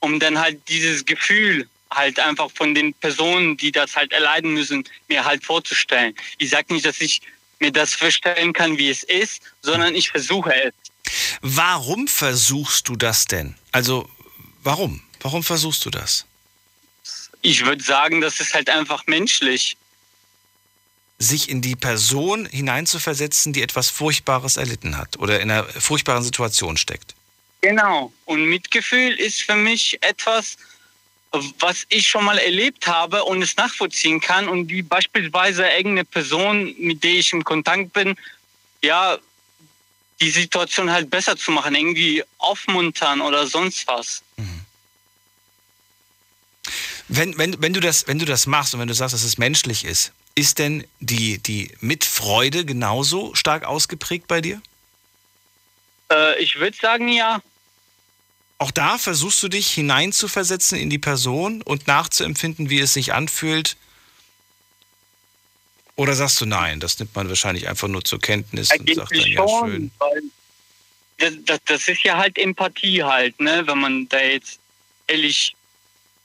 [0.00, 4.84] um dann halt dieses Gefühl halt einfach von den Personen, die das halt erleiden müssen,
[5.08, 6.14] mir halt vorzustellen.
[6.38, 7.20] Ich sage nicht, dass ich
[7.58, 10.74] mir das vorstellen kann, wie es ist, sondern ich versuche es.
[11.40, 13.54] Warum versuchst du das denn?
[13.72, 14.08] Also,
[14.62, 15.02] warum?
[15.20, 16.26] Warum versuchst du das?
[17.42, 19.76] Ich würde sagen, das ist halt einfach menschlich.
[21.18, 26.76] Sich in die Person hineinzuversetzen, die etwas Furchtbares erlitten hat oder in einer furchtbaren Situation
[26.76, 27.14] steckt.
[27.62, 28.12] Genau.
[28.26, 30.56] Und Mitgefühl ist für mich etwas,
[31.58, 36.74] was ich schon mal erlebt habe und es nachvollziehen kann und wie beispielsweise irgendeine Person,
[36.78, 38.14] mit der ich im Kontakt bin,
[38.82, 39.18] ja,
[40.20, 44.22] die Situation halt besser zu machen, irgendwie aufmuntern oder sonst was.
[47.08, 49.38] Wenn, wenn, wenn, du das, wenn du das machst und wenn du sagst, dass es
[49.38, 54.62] menschlich ist, ist denn die, die Mitfreude genauso stark ausgeprägt bei dir?
[56.12, 57.42] Äh, ich würde sagen, ja.
[58.58, 63.76] Auch da versuchst du dich hineinzuversetzen in die Person und nachzuempfinden, wie es sich anfühlt?
[65.96, 69.18] Oder sagst du nein, das nimmt man wahrscheinlich einfach nur zur Kenntnis und sagt dann,
[69.18, 69.90] Eigentlich ja, schon, schön.
[71.16, 74.58] das, das, das ist ja halt Empathie halt, ne, wenn man da jetzt
[75.06, 75.56] ehrlich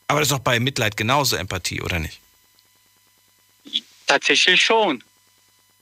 [0.10, 2.20] Aber das ist doch bei Mitleid genauso Empathie, oder nicht?
[4.12, 5.02] Tatsächlich schon.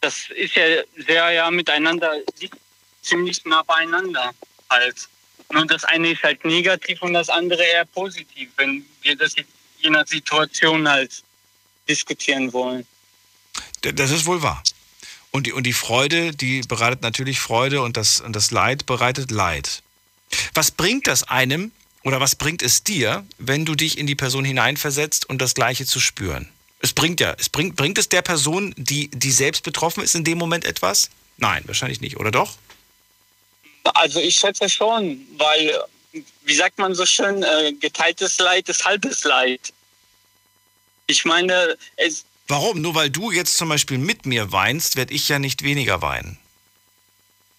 [0.01, 2.57] Das ist ja sehr ja miteinander liegt
[3.01, 4.29] ziemlich nah beieinander
[4.69, 5.07] halt.
[5.51, 9.49] Nur das eine ist halt negativ und das andere eher positiv, wenn wir das jetzt
[9.79, 11.23] je Situation halt
[11.87, 12.85] diskutieren wollen.
[13.81, 14.61] Das ist wohl wahr.
[15.31, 19.31] Und die, und die Freude, die bereitet natürlich Freude und das, und das Leid bereitet
[19.31, 19.81] Leid.
[20.53, 21.71] Was bringt das einem
[22.03, 25.87] oder was bringt es dir, wenn du dich in die Person hineinversetzt und das Gleiche
[25.87, 26.47] zu spüren?
[26.79, 30.23] Es bringt ja, es bringt, bringt es der Person, die, die selbst betroffen ist, in
[30.23, 31.09] dem Moment etwas?
[31.37, 32.57] Nein, wahrscheinlich nicht, oder doch?
[33.83, 35.77] Also ich schätze schon, weil,
[36.43, 39.73] wie sagt man so schön, äh, geteiltes Leid ist halbes Leid.
[41.07, 42.81] Ich meine, es, Warum?
[42.81, 46.39] Nur weil du jetzt zum Beispiel mit mir weinst, werde ich ja nicht weniger weinen.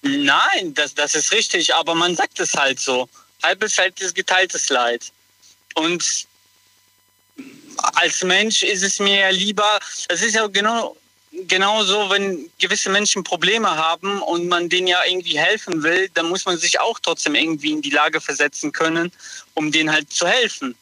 [0.03, 3.09] Nein, das, das ist richtig, aber man sagt es halt so.
[3.43, 5.13] Halbes Leid ist geteiltes Leid.
[5.75, 6.27] Und
[7.95, 10.97] als Mensch ist es mir ja lieber, es ist ja genau,
[11.49, 16.29] genau so, wenn gewisse Menschen Probleme haben und man denen ja irgendwie helfen will, dann
[16.29, 19.12] muss man sich auch trotzdem irgendwie in die Lage versetzen können,
[19.55, 20.75] um denen halt zu helfen.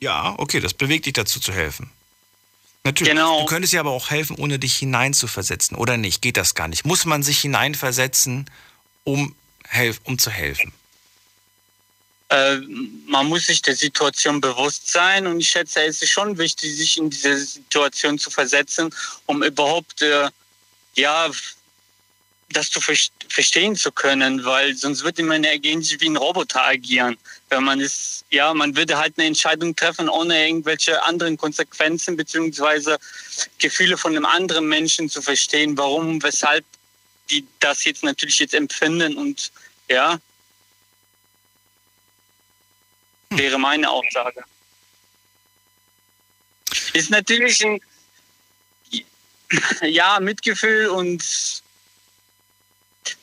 [0.00, 1.90] Ja, okay, das bewegt dich dazu zu helfen.
[2.84, 3.12] Natürlich.
[3.12, 6.22] Du könntest ja aber auch helfen, ohne dich hineinzuversetzen, oder nicht?
[6.22, 6.86] Geht das gar nicht?
[6.86, 8.48] Muss man sich hineinversetzen,
[9.04, 9.34] um,
[9.68, 10.72] helf um zu helfen?
[12.30, 12.58] Äh,
[13.06, 16.96] man muss sich der Situation bewusst sein und ich schätze, es ist schon wichtig, sich
[16.96, 18.94] in diese Situation zu versetzen,
[19.26, 20.28] um überhaupt äh,
[20.94, 21.30] ja
[22.52, 22.96] das zu ver
[23.28, 27.16] verstehen zu können, weil sonst würde man ja eigentlich wie ein Roboter agieren.
[27.48, 32.98] Wenn man ist, ja, man würde halt eine Entscheidung treffen, ohne irgendwelche anderen Konsequenzen beziehungsweise
[33.58, 36.64] Gefühle von einem anderen Menschen zu verstehen, warum, weshalb
[37.30, 39.52] die das jetzt natürlich jetzt empfinden und
[39.88, 40.18] ja,
[43.30, 44.42] wäre meine Aussage.
[46.92, 47.80] Ist natürlich ein
[49.82, 51.22] ja, Mitgefühl und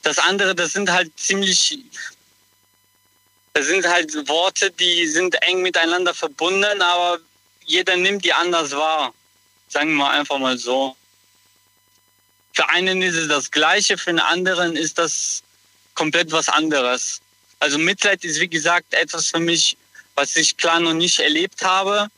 [0.04, 1.80] das andere, das sind halt ziemlich,
[3.54, 7.20] das sind halt Worte, die sind eng miteinander verbunden, aber
[7.66, 9.14] jeder nimmt die anders wahr.
[9.70, 10.96] Sagen wir einfach mal so.
[12.54, 15.44] Für einen ist es das Gleiche, für einen anderen ist das
[15.94, 17.22] komplett was anderes.
[17.60, 19.78] Also Mitleid ist wie gesagt etwas für mich,
[20.18, 22.10] was ich klar noch nicht erlebt habe,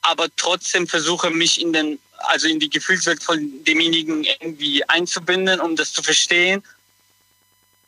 [0.00, 5.76] aber trotzdem versuche mich in den also in die Gefühlswelt von demjenigen irgendwie einzubinden, um
[5.76, 6.62] das zu verstehen,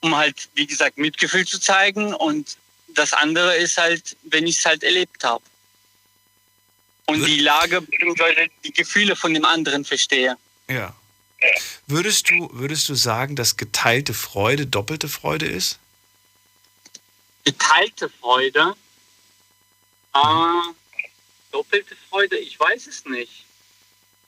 [0.01, 2.15] um halt, wie gesagt, Mitgefühl zu zeigen.
[2.15, 2.57] Und
[2.89, 5.45] das andere ist halt, wenn ich es halt erlebt habe.
[7.07, 8.49] Und die Lage bzw.
[8.65, 10.36] die Gefühle von dem anderen verstehe.
[10.69, 10.95] Ja.
[11.86, 15.78] Würdest du, würdest du sagen, dass geteilte Freude doppelte Freude ist?
[17.45, 18.74] Geteilte Freude?
[20.15, 20.73] Äh,
[21.53, 22.36] doppelte Freude?
[22.39, 23.45] Ich weiß es nicht.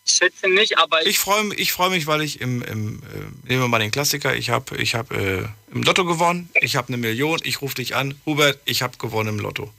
[0.05, 3.03] Ich schätze nicht, aber ich, ich freue mich, ich freu mich, weil ich im, im
[3.03, 6.77] äh, nehmen wir mal den Klassiker, ich habe ich hab, äh, im Lotto gewonnen, ich
[6.77, 9.73] habe eine Million, ich rufe dich an, Hubert, ich habe gewonnen im Lotto.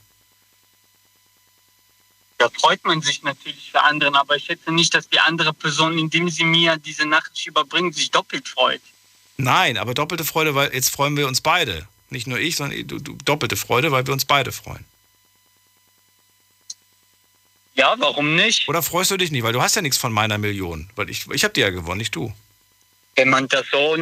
[2.36, 5.98] Da freut man sich natürlich für anderen, aber ich schätze nicht, dass die andere Person,
[5.98, 8.82] indem sie mir diese Nachricht überbringt, sich doppelt freut.
[9.38, 11.88] Nein, aber doppelte Freude, weil jetzt freuen wir uns beide.
[12.10, 14.84] Nicht nur ich, sondern du, du, doppelte Freude, weil wir uns beide freuen.
[17.78, 18.68] Ja, warum nicht?
[18.68, 19.44] Oder freust du dich nicht?
[19.44, 20.90] Weil du hast ja nichts von meiner Million.
[20.96, 22.34] Weil ich, ich habe die ja gewonnen, nicht du.
[23.14, 23.96] Wenn man das so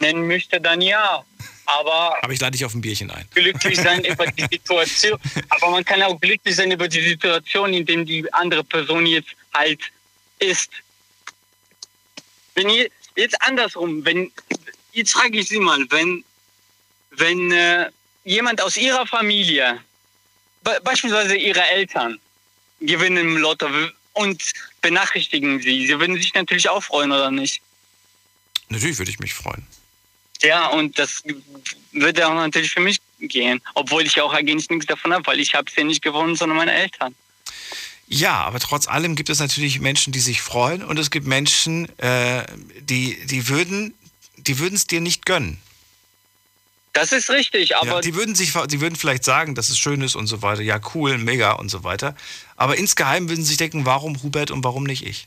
[0.00, 1.22] nennen möchte, dann ja.
[1.66, 2.16] Aber.
[2.22, 3.28] Aber ich lade dich auf ein Bierchen ein.
[3.34, 5.18] Glücklich sein über die Situation.
[5.50, 9.28] Aber man kann auch glücklich sein über die Situation, in der die andere Person jetzt
[9.52, 9.80] halt
[10.38, 10.70] ist.
[12.54, 14.32] Wenn ihr, jetzt andersrum, wenn,
[14.92, 16.24] jetzt frage ich Sie mal, wenn,
[17.10, 17.90] wenn äh,
[18.24, 19.78] jemand aus Ihrer Familie,
[20.64, 22.18] be beispielsweise Ihre Eltern,
[22.82, 23.66] gewinnen im Lotto
[24.12, 24.42] und
[24.80, 25.86] benachrichtigen Sie.
[25.86, 27.60] Sie würden sich natürlich auch freuen, oder nicht?
[28.68, 29.66] Natürlich würde ich mich freuen.
[30.42, 31.22] Ja, und das
[31.92, 35.54] würde auch natürlich für mich gehen, obwohl ich auch eigentlich nichts davon habe, weil ich
[35.54, 37.14] habe es ja nicht gewonnen, sondern meine Eltern.
[38.08, 41.88] Ja, aber trotz allem gibt es natürlich Menschen, die sich freuen und es gibt Menschen,
[41.98, 42.44] äh,
[42.80, 43.94] die, die würden
[44.46, 45.58] die würden es dir nicht gönnen.
[46.92, 47.86] Das ist richtig, aber.
[47.86, 50.60] Ja, die würden sich, die würden vielleicht sagen, dass es schön ist und so weiter.
[50.62, 52.14] Ja, cool, mega und so weiter.
[52.56, 55.26] Aber insgeheim würden sie sich denken, warum Hubert und warum nicht ich?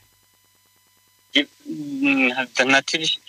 [1.34, 3.20] Dann natürlich,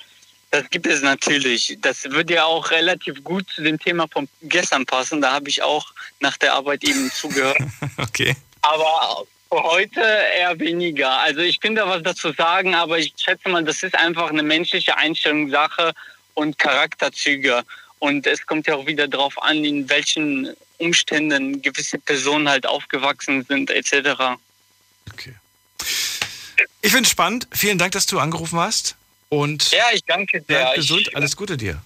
[0.51, 1.77] das gibt es natürlich.
[1.81, 5.19] Das würde ja auch relativ gut zu dem Thema von gestern passen.
[5.19, 5.87] Da habe ich auch
[6.19, 7.57] nach der Arbeit eben zugehört.
[7.97, 8.35] okay.
[8.61, 11.17] Aber heute eher weniger.
[11.19, 14.43] Also ich finde da was dazu sagen, aber ich schätze mal, das ist einfach eine
[14.43, 15.93] menschliche Einstellungssache
[16.33, 17.63] und Charakterzüge.
[17.99, 23.43] Und es kommt ja auch wieder darauf an, in welchen Umständen gewisse Personen halt aufgewachsen
[23.43, 24.37] sind, etc.
[25.11, 25.35] Okay.
[26.81, 27.47] Ich finde es spannend.
[27.51, 28.95] Vielen Dank, dass du angerufen hast.
[29.29, 30.45] Und ja, ich danke dir.
[30.45, 31.15] Bleib gesund.
[31.15, 31.81] Alles Gute dir.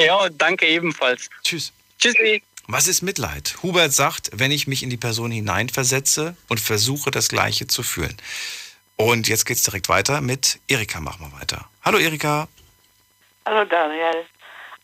[0.00, 1.28] Ja, danke ebenfalls.
[1.44, 1.72] Tschüss.
[1.98, 2.42] Tschüssi.
[2.66, 3.56] Was ist Mitleid?
[3.62, 8.16] Hubert sagt, wenn ich mich in die Person hineinversetze und versuche, das Gleiche zu fühlen.
[8.96, 11.00] Und jetzt geht es direkt weiter mit Erika.
[11.00, 11.68] Machen wir weiter.
[11.82, 12.48] Hallo Erika.
[13.46, 14.26] Hallo Daniel.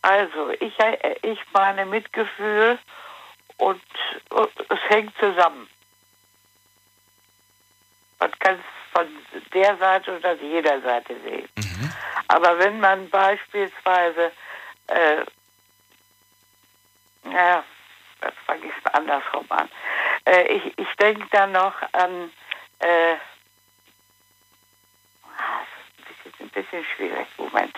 [0.05, 0.75] Also, ich,
[1.23, 2.79] ich meine Mitgefühl
[3.57, 3.81] und,
[4.29, 5.67] und es hängt zusammen.
[8.19, 9.09] Man kann es von
[9.55, 11.49] der Seite oder jeder Seite sehen.
[11.57, 11.91] Mhm.
[12.29, 14.31] Aber wenn man beispielsweise,
[14.89, 15.25] äh,
[17.33, 17.65] ja,
[18.21, 19.71] das fange ich andersrum an.
[20.27, 22.31] Äh, ich ich denke dann noch an,
[22.81, 23.15] äh,
[25.25, 25.65] ah,
[25.97, 27.75] das ist ein bisschen schwierig, Moment.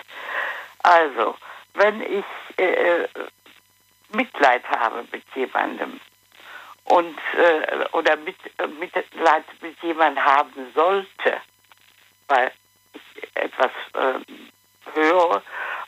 [0.83, 1.37] Also,
[1.77, 2.25] wenn ich
[2.57, 3.07] äh,
[4.09, 5.99] Mitleid habe mit jemandem
[6.85, 8.37] und äh, oder mit,
[8.79, 11.41] Mitleid mit jemandem haben sollte,
[12.27, 12.51] weil
[12.93, 14.19] ich etwas äh,
[14.93, 15.43] höre,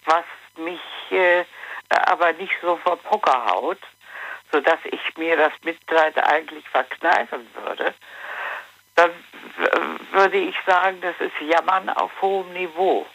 [0.06, 0.26] was
[0.58, 1.46] mich äh,
[1.90, 3.80] aber nicht so vom Hocker haut,
[4.52, 7.94] sodass ich mir das Mitleid eigentlich verkneifen würde,
[8.96, 9.12] dann
[10.12, 13.06] würde ich sagen, das ist Jammern auf hohem Niveau.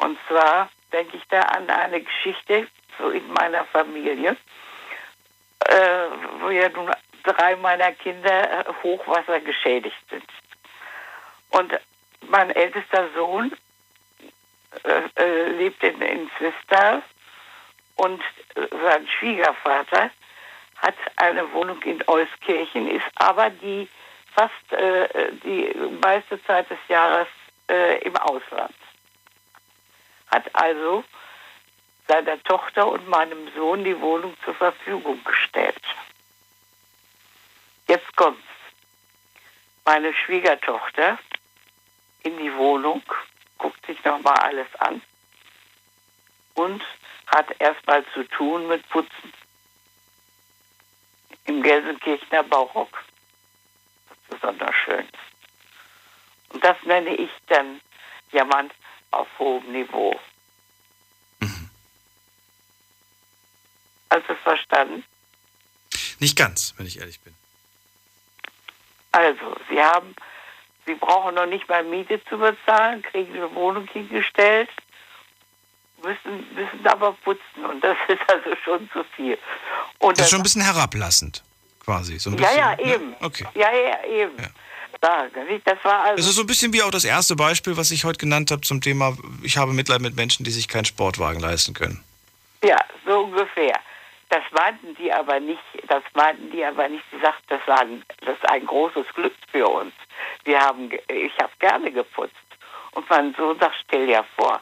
[0.00, 2.68] Und zwar denke ich da an eine Geschichte,
[2.98, 4.36] so in meiner Familie,
[5.60, 6.06] äh,
[6.40, 6.90] wo ja nun
[7.22, 10.24] drei meiner Kinder Hochwasser geschädigt sind.
[11.50, 11.78] Und
[12.28, 13.52] mein ältester Sohn
[14.84, 17.02] äh, äh, lebt in, in Zwister
[17.96, 18.22] und
[18.54, 20.10] sein Schwiegervater
[20.76, 23.88] hat eine Wohnung in Euskirchen, ist aber die
[24.34, 27.28] fast äh, die meiste Zeit des Jahres
[27.68, 28.74] äh, im Ausland.
[30.30, 31.04] Hat also
[32.08, 35.82] seiner Tochter und meinem Sohn die Wohnung zur Verfügung gestellt.
[37.86, 38.40] Jetzt kommt's.
[39.84, 41.18] Meine Schwiegertochter
[42.22, 43.02] in die Wohnung,
[43.58, 45.02] guckt sich nochmal alles an
[46.54, 46.82] und
[47.26, 49.32] hat erstmal zu tun mit Putzen.
[51.46, 53.02] Im Gelsenkirchener Barock.
[54.08, 56.54] Was besonders schön ist.
[56.54, 57.80] Und das nenne ich dann
[58.32, 58.70] Jammern
[59.10, 60.18] auf hohem Niveau.
[64.10, 65.04] Hast du es verstanden?
[66.18, 67.34] Nicht ganz, wenn ich ehrlich bin.
[69.12, 70.14] Also, Sie haben,
[70.86, 74.68] Sie brauchen noch nicht mal Miete zu bezahlen, kriegen eine Wohnung hingestellt,
[76.02, 79.38] müssen, müssen aber putzen und das ist also schon zu viel.
[79.98, 81.42] Und Das ist schon ein bisschen herablassend,
[81.84, 82.18] quasi.
[82.18, 83.16] So ein ja, bisschen, ja, eben.
[83.20, 83.46] Okay.
[83.54, 84.36] Ja, ja, eben.
[84.36, 84.54] Sagen,
[85.00, 86.16] Das war also.
[86.16, 88.60] Das ist so ein bisschen wie auch das erste Beispiel, was ich heute genannt habe
[88.60, 92.04] zum Thema, ich habe Mitleid mit Menschen, die sich keinen Sportwagen leisten können.
[92.62, 93.78] Ja, so ungefähr.
[94.28, 97.02] Das meinten die aber nicht, das meinten die aber nicht.
[97.10, 99.92] Sie sagten, das war ein, das ist ein großes Glück für uns.
[100.44, 102.34] Wir haben, ich habe gerne geputzt.
[102.92, 104.60] Und mein Sohn sagt, stell dir vor,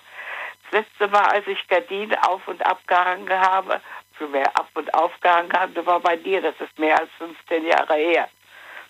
[0.71, 3.81] das letzte Mal, als ich Gardinen auf und abgehangen habe,
[4.13, 7.67] für mehr ab und aufgehangen habe, das war bei dir, das ist mehr als 15
[7.67, 8.29] Jahre her.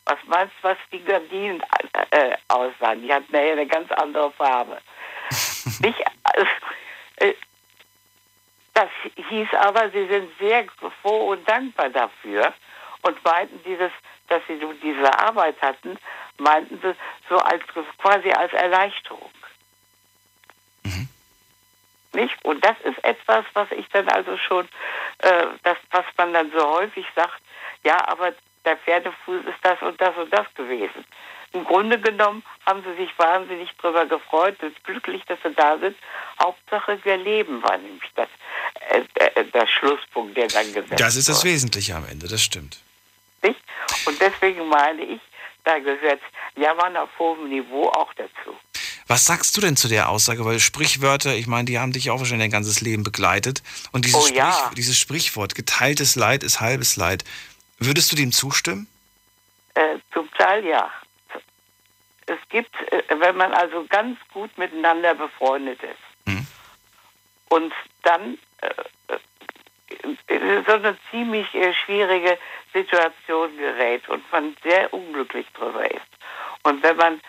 [0.09, 1.63] Was meinst du, was die Gardinen
[2.11, 3.03] äh, aussahen?
[3.03, 4.79] Die hatten nachher eine ganz andere Farbe.
[5.81, 6.01] nicht,
[7.17, 7.35] äh,
[8.73, 8.89] das
[9.29, 10.65] hieß aber, sie sind sehr
[11.03, 12.55] froh und dankbar dafür
[13.03, 13.93] und meinten dieses,
[14.29, 15.99] dass sie diese Arbeit hatten,
[16.39, 16.95] meinten sie
[17.29, 17.63] so als
[17.99, 19.31] quasi als Erleichterung.
[22.13, 22.43] Nicht?
[22.45, 24.67] Und das ist etwas, was ich dann also schon,
[25.19, 27.41] äh, das, was man dann so häufig sagt,
[27.85, 28.33] ja, aber
[28.69, 31.05] der Pferdefuß ist das und das und das gewesen.
[31.53, 35.97] Im Grunde genommen haben sie sich wahnsinnig darüber gefreut, sind glücklich, dass sie da sind.
[36.43, 38.29] Hauptsache, wir leben war nämlich das,
[38.91, 41.55] äh, äh, der Schlusspunkt, der dann gesetzt Das ist das wurde.
[41.55, 42.79] Wesentliche am Ende, das stimmt.
[43.43, 43.61] Nicht?
[44.05, 45.21] Und deswegen meine ich,
[45.65, 46.21] da gehört
[46.57, 48.55] Jammern auf hohem Niveau auch dazu.
[49.07, 50.45] Was sagst du denn zu der Aussage?
[50.45, 53.63] Weil Sprichwörter, ich meine, die haben dich auch wahrscheinlich dein ganzes Leben begleitet.
[53.91, 54.53] Und dieses, Oh ja.
[54.53, 57.25] Sprich, dieses Sprichwort, geteiltes Leid ist halbes Leid,
[57.79, 58.87] würdest du dem zustimmen?
[59.75, 60.91] Äh, zum Teil ja.
[62.27, 66.09] Es gibt, äh, wenn man also ganz gut miteinander befreundet ist
[67.49, 67.73] und
[68.03, 69.15] dann äh,
[70.29, 71.49] äh, in so eine ziemlich
[71.85, 72.39] schwierige
[72.73, 76.07] Situation gerät und man sehr unglücklich drüber ist.
[76.63, 77.21] Und wenn man,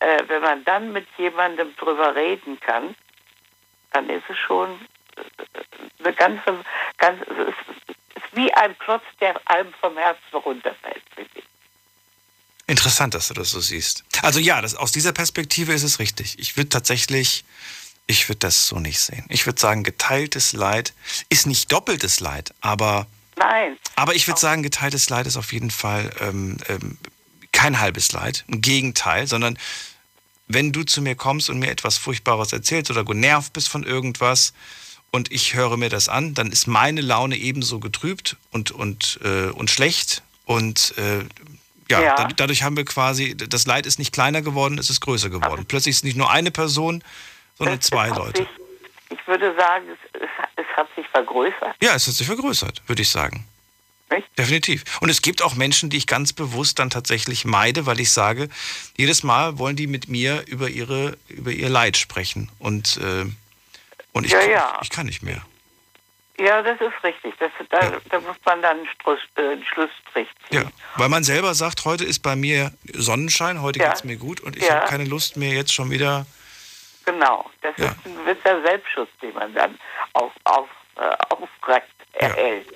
[0.00, 2.94] äh, wenn man dann mit jemandem drüber reden kann,
[3.92, 4.78] dann ist es schon
[5.98, 6.64] eine ganze,
[6.98, 7.20] ganz,
[8.32, 11.44] wie ein Klotz, der einem vom Herzen runterfällt, finde ich.
[12.66, 14.04] Interessant, dass du das so siehst.
[14.22, 16.38] Also ja, das, aus dieser Perspektive ist es richtig.
[16.38, 17.44] Ich würde tatsächlich,
[18.06, 19.26] ich würde das so nicht sehen.
[19.28, 20.94] Ich würde sagen, geteiltes Leid
[21.28, 23.06] ist nicht doppeltes Leid, aber,
[23.36, 23.76] Nein.
[23.96, 26.98] aber ich würde sagen, geteiltes Leid ist auf jeden Fall ähm, ähm,
[27.52, 29.58] kein halbes Leid, ein Gegenteil, sondern
[30.46, 34.52] wenn du zu mir kommst und mir etwas Furchtbares erzählst oder genervt bist von irgendwas
[35.12, 39.50] und ich höre mir das an, dann ist meine Laune ebenso getrübt und, und, äh,
[39.50, 41.20] und schlecht und äh,
[41.90, 42.14] ja, Ja.
[42.16, 45.66] dad- dadurch haben wir quasi, das Leid ist nicht kleiner geworden, es ist größer geworden.
[45.66, 47.04] Plötzlich ist es nicht nur eine Person,
[47.58, 48.42] sondern zwei hat Leute.
[48.42, 51.76] Sich, ich würde sagen, es, es, es hat sich vergrößert.
[51.82, 53.44] Ja, es hat sich vergrößert, würde ich sagen.
[54.38, 54.84] Definitiv.
[55.00, 58.50] Und es gibt auch Menschen, die ich ganz bewusst dann tatsächlich meide, weil ich sage,
[58.96, 62.50] jedes Mal wollen die mit mir über ihre, über ihr Leid sprechen.
[62.58, 63.24] Und, äh,
[64.12, 64.78] und ich, Ja, kann- ja.
[64.82, 65.42] ich kann nicht mehr.
[66.38, 67.34] Ja, das ist richtig.
[67.38, 70.62] Das, da, da muss man dann einen, Struss, äh, einen Schlussstrich ziehen.
[70.62, 70.70] Ja.
[70.96, 73.88] Weil man selber sagt, heute ist bei mir Sonnenschein, heute Ja.
[73.88, 74.76] geht's mir gut und ich Ja.
[74.76, 76.26] habe keine Lust mehr jetzt schon wieder.
[77.04, 77.50] Genau.
[77.60, 77.90] Das Ja.
[77.90, 79.78] ist ein gewisser Selbstschutz, den man dann
[80.14, 82.66] auf, auf, äh, aufrecht erhält.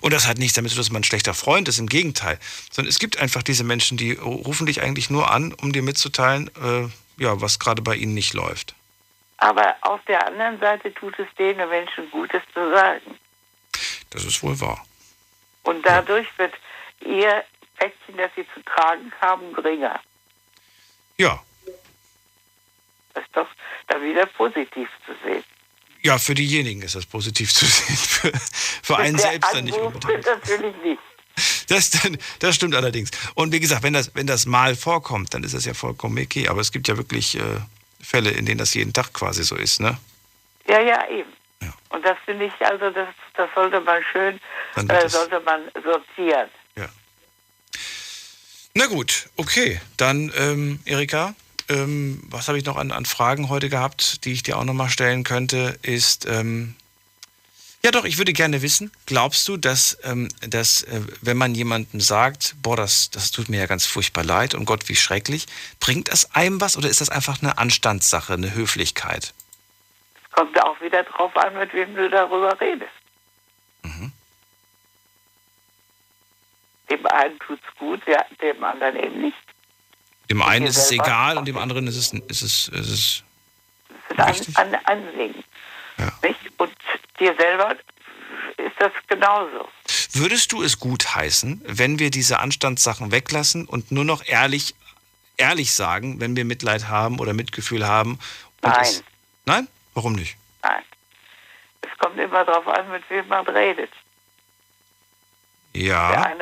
[0.00, 2.38] Und das hat nichts damit zu tun, dass man ein schlechter Freund ist, im Gegenteil.
[2.70, 6.48] Sondern es gibt einfach diese Menschen, die rufen dich eigentlich nur an, um dir mitzuteilen,
[6.62, 6.88] äh,
[7.22, 8.74] ja, was gerade bei ihnen nicht läuft.
[9.38, 13.18] Aber auf der anderen Seite tut es denen Menschen Gutes zu sagen.
[14.10, 14.84] Das ist wohl wahr.
[15.64, 16.54] Und dadurch wird
[17.00, 17.44] ihr
[17.76, 20.00] Päckchen, das sie zu tragen haben, geringer.
[21.18, 21.42] Ja.
[23.14, 23.48] Das ist doch
[23.88, 25.44] dann wieder positiv zu sehen.
[26.02, 27.96] Ja, für diejenigen ist das positiv zu sehen.
[27.96, 28.32] Für,
[28.82, 30.26] für einen selbst dann nicht Anruf unbedingt.
[30.26, 31.00] natürlich nicht.
[31.68, 31.90] Das,
[32.38, 33.10] das stimmt allerdings.
[33.34, 36.48] Und wie gesagt, wenn das, wenn das mal vorkommt, dann ist das ja vollkommen okay.
[36.48, 37.40] Aber es gibt ja wirklich äh,
[38.04, 39.98] Fälle, in denen das jeden Tag quasi so ist, ne?
[40.68, 41.32] Ja, ja, eben.
[41.88, 44.40] Und das finde ich, also das, das sollte man schön,
[44.88, 46.50] äh, sollte man sortieren.
[48.76, 49.80] Na gut, okay.
[49.96, 51.36] Dann, ähm, Erika,
[51.68, 54.90] ähm, was habe ich noch an, an Fragen heute gehabt, die ich dir auch nochmal
[54.90, 56.74] stellen könnte, ist, ähm,
[57.84, 62.00] ja doch, ich würde gerne wissen, glaubst du, dass, ähm, dass äh, wenn man jemandem
[62.00, 65.46] sagt, boah, das, das tut mir ja ganz furchtbar leid und Gott, wie schrecklich,
[65.80, 69.34] bringt das einem was oder ist das einfach eine Anstandssache, eine Höflichkeit?
[70.32, 72.90] Kommt auch wieder drauf an, mit wem du darüber redest.
[73.82, 74.12] Mhm.
[76.88, 79.36] Dem einen tut's gut, ja, dem anderen eben nicht.
[80.30, 83.24] Dem einen ist es egal und dem anderen ist es, ist es, ist es
[84.16, 85.44] Das ist ein, ein Anliegen.
[86.22, 86.43] Nicht?
[87.20, 87.76] Dir selber
[88.56, 89.68] ist das genauso.
[90.12, 94.74] Würdest du es gut heißen, wenn wir diese Anstandssachen weglassen und nur noch ehrlich,
[95.36, 98.18] ehrlich sagen, wenn wir Mitleid haben oder Mitgefühl haben?
[98.62, 98.76] Nein.
[98.82, 99.04] Es,
[99.44, 99.68] nein?
[99.94, 100.36] Warum nicht?
[100.62, 100.82] Nein.
[101.82, 103.90] Es kommt immer darauf an, mit wem man redet.
[105.72, 106.32] Ja.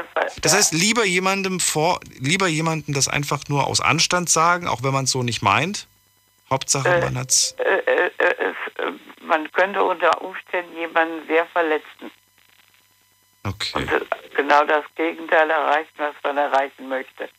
[0.43, 4.93] Das heißt, lieber jemandem vor, lieber jemandem das einfach nur aus Anstand sagen, auch wenn
[4.93, 5.87] man es so nicht meint.
[6.51, 7.55] Hauptsache, Äh, man hat's.
[7.59, 8.02] es, äh,
[9.33, 12.11] man könnte unter Umständen jemanden sehr verletzen.
[13.45, 13.73] Okay.
[13.79, 14.01] Und äh,
[14.37, 17.31] genau das Gegenteil erreichen, was man erreichen möchte.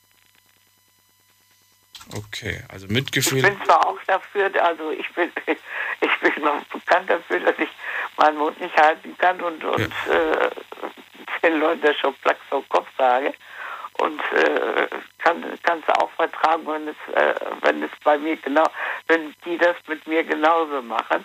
[2.17, 3.43] Okay, also Ich Mitgefühl.
[3.43, 5.31] bin zwar auch dafür, also ich bin,
[6.01, 7.69] ich bin noch bekannt dafür, dass ich
[8.17, 10.49] meinen Mund nicht halten kann und, und äh,
[11.43, 13.35] den Leuten das schon platt vom Kopf sage.
[13.99, 14.87] Und äh,
[15.19, 18.65] kann kannst du auch vertragen, wenn es, äh, wenn es bei mir genau,
[19.07, 21.23] wenn die das mit mir genauso machen.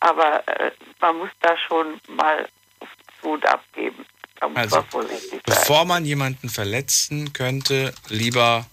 [0.00, 2.48] Aber äh, man muss da schon mal
[3.22, 4.04] Mut abgeben.
[4.40, 5.40] Da muss Also, man vorsichtig sein.
[5.46, 8.66] bevor man jemanden verletzen könnte, lieber,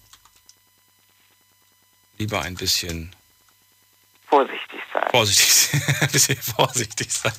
[2.18, 3.16] lieber ein bisschen
[4.28, 5.08] Vorsichtig sein.
[5.12, 7.34] vorsichtig, ein bisschen vorsichtig sein.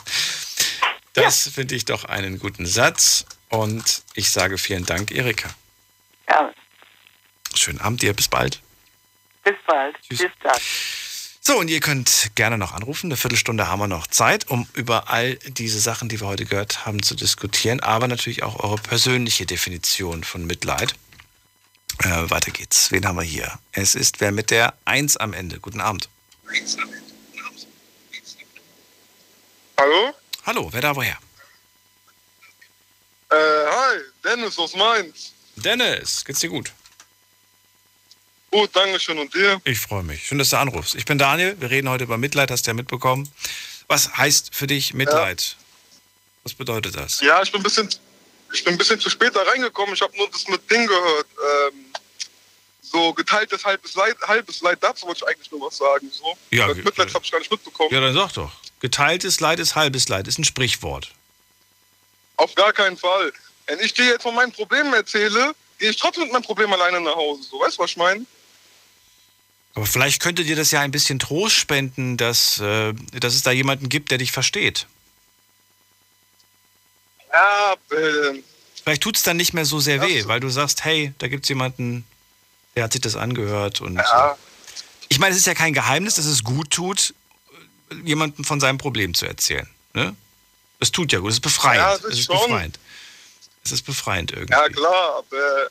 [1.14, 3.26] Das finde ich doch einen guten Satz.
[3.48, 5.48] Und ich sage vielen Dank, Erika.
[6.28, 6.52] Ja,
[7.54, 8.60] Schönen Abend dir, bis bald.
[9.44, 9.96] bis bald.
[10.08, 10.60] Bis dann.
[11.40, 13.06] So, und ihr könnt gerne noch anrufen.
[13.06, 16.84] Eine Viertelstunde haben wir noch Zeit, um über all diese Sachen, die wir heute gehört
[16.84, 17.78] haben, zu diskutieren.
[17.80, 20.94] Aber natürlich auch eure persönliche Definition von Mitleid.
[22.02, 22.90] Äh, weiter geht's.
[22.90, 23.58] Wen haben wir hier?
[23.72, 25.60] Es ist wer mit der 1 am Ende.
[25.60, 26.08] Guten Abend.
[29.78, 30.14] Hallo?
[30.44, 31.16] Hallo, wer da woher?
[33.30, 35.32] Äh, hi, Dennis aus Mainz.
[35.56, 36.72] Dennis, geht's dir gut?
[38.50, 39.18] Gut, danke schön.
[39.18, 39.60] Und dir?
[39.64, 40.26] Ich freue mich.
[40.26, 40.94] Schön, dass du anrufst.
[40.94, 41.56] Ich bin Daniel.
[41.60, 43.28] Wir reden heute über Mitleid, hast du ja mitbekommen.
[43.88, 45.56] Was heißt für dich Mitleid?
[46.42, 47.20] Was bedeutet das?
[47.20, 47.88] Ja, ich bin ein bisschen,
[48.52, 49.94] ich bin ein bisschen zu spät da reingekommen.
[49.94, 51.26] Ich habe nur das mit Ding gehört.
[51.72, 51.86] Ähm,
[52.82, 56.10] so geteiltes halbes Leid, halbes Leid, dazu wollte ich eigentlich nur was sagen.
[56.10, 56.36] So.
[56.50, 57.92] Ja, das Mitleid habe ich gar nicht mitbekommen.
[57.92, 58.52] Ja, dann sag doch.
[58.80, 61.10] Geteiltes Leid ist halbes Leid, ist ein Sprichwort.
[62.36, 63.32] Auf gar keinen Fall.
[63.66, 67.00] Wenn ich dir jetzt von meinen Problemen erzähle, gehe ich trotzdem mit meinem Problem alleine
[67.00, 67.42] nach Hause.
[67.42, 68.24] So, weißt du, was ich meine?
[69.74, 73.50] Aber vielleicht könnte dir das ja ein bisschen Trost spenden, dass, äh, dass es da
[73.50, 74.86] jemanden gibt, der dich versteht.
[77.32, 78.42] Ja, äh,
[78.82, 81.44] Vielleicht tut es dann nicht mehr so sehr weh, weil du sagst, hey, da gibt
[81.44, 82.06] es jemanden,
[82.76, 83.80] der hat sich das angehört.
[83.80, 84.32] Und Ja.
[84.32, 84.34] äh,
[85.08, 87.12] ich meine, es ist ja kein Geheimnis, dass es gut tut,
[88.04, 89.68] jemandem von seinem Problem zu erzählen.
[89.92, 90.14] Ne?
[90.78, 91.78] Es tut ja gut, es ist befreiend.
[91.82, 92.36] Ja, das es ist schon.
[92.38, 92.78] befreiend.
[93.66, 94.52] Es ist befreiend irgendwie.
[94.52, 95.68] Ja, klar, aber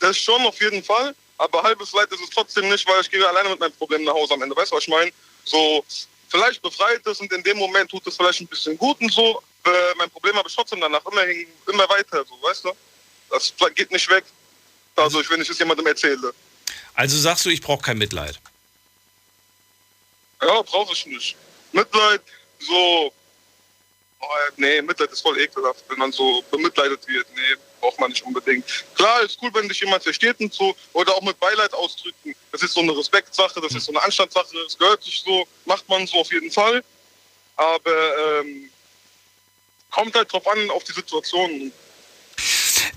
[0.00, 1.14] das schon auf jeden Fall.
[1.36, 4.12] Aber halbes Leid ist es trotzdem nicht, weil ich gehe alleine mit meinem Problem nach
[4.12, 4.56] Hause am Ende.
[4.56, 5.12] Weißt du, was ich meine?
[5.44, 5.84] So,
[6.28, 9.40] vielleicht befreit es und in dem Moment tut es vielleicht ein bisschen gut und so.
[9.64, 12.72] Äh, mein Problem habe ich trotzdem danach immer, immer weiter, so, weißt du?
[13.30, 14.24] Das geht nicht weg.
[14.96, 16.34] Dadurch, wenn ich es jemandem erzähle.
[16.94, 18.40] Also sagst du, ich brauche kein Mitleid.
[20.42, 21.36] Ja, brauche ich nicht.
[21.70, 22.20] Mitleid,
[22.58, 23.12] so.
[24.20, 24.26] Oh,
[24.56, 27.26] nee, Mitleid ist voll ekelhaft, wenn man so bemitleidet wird.
[27.34, 28.64] Nee, braucht man nicht unbedingt.
[28.94, 30.76] Klar, ist cool, wenn dich jemand versteht und so.
[30.92, 32.34] Oder auch mit Beileid ausdrücken.
[32.50, 34.56] Das ist so eine Respektsache, das ist so eine Anstandssache.
[34.66, 36.82] Es gehört sich so, macht man so auf jeden Fall.
[37.56, 38.70] Aber ähm,
[39.90, 41.72] kommt halt drauf an, auf die Situation.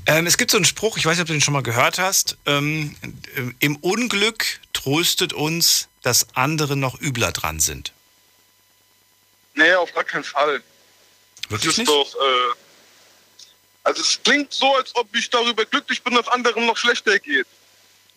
[0.07, 1.99] Ähm, es gibt so einen Spruch, ich weiß nicht, ob du den schon mal gehört
[1.99, 2.37] hast.
[2.45, 2.95] Ähm,
[3.35, 7.93] äh, Im Unglück tröstet uns, dass andere noch übler dran sind.
[9.53, 10.63] Nee, auf gar keinen Fall.
[11.51, 12.55] Wirklich das ist doch, äh,
[13.83, 17.47] also es klingt so, als ob ich darüber glücklich bin, dass anderen noch schlechter geht.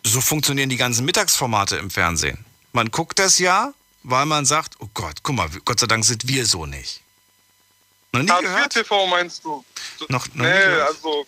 [0.03, 2.45] So funktionieren die ganzen Mittagsformate im Fernsehen.
[2.71, 6.27] Man guckt das ja, weil man sagt, oh Gott, guck mal, Gott sei Dank sind
[6.27, 7.01] wir so nicht.
[8.13, 8.71] Noch nie gehört?
[8.71, 9.65] TV meinst du?
[10.07, 11.25] Noch, noch nee, also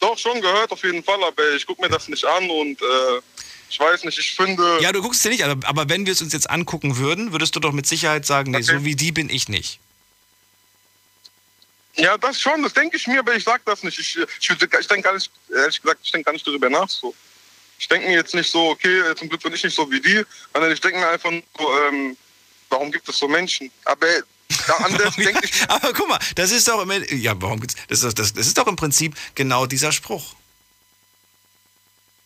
[0.00, 3.20] Doch, schon gehört auf jeden Fall, aber ich gucke mir das nicht an und äh,
[3.70, 4.80] ich weiß nicht, ich finde.
[4.82, 7.32] Ja, du guckst es dir nicht, an, aber wenn wir es uns jetzt angucken würden,
[7.32, 9.78] würdest du doch mit Sicherheit sagen, nee, so wie die bin ich nicht.
[11.96, 13.98] Ja, das schon, das denke ich mir, aber ich sag das nicht.
[13.98, 17.14] Ich, ich, ich denke gar nicht, ehrlich gesagt, ich denke gar nicht darüber nach so.
[17.78, 20.24] Ich denke mir jetzt nicht so, okay, zum Glück bin ich nicht so wie die,
[20.52, 22.16] sondern ich denke mir einfach so, ähm,
[22.70, 23.70] warum gibt es so Menschen?
[23.84, 24.06] Aber
[24.66, 25.68] da anders denke ich.
[25.68, 28.56] Aber guck mal, das ist doch immer, ja, warum gibt's, das, ist, das, das ist
[28.56, 30.34] doch im Prinzip genau dieser Spruch.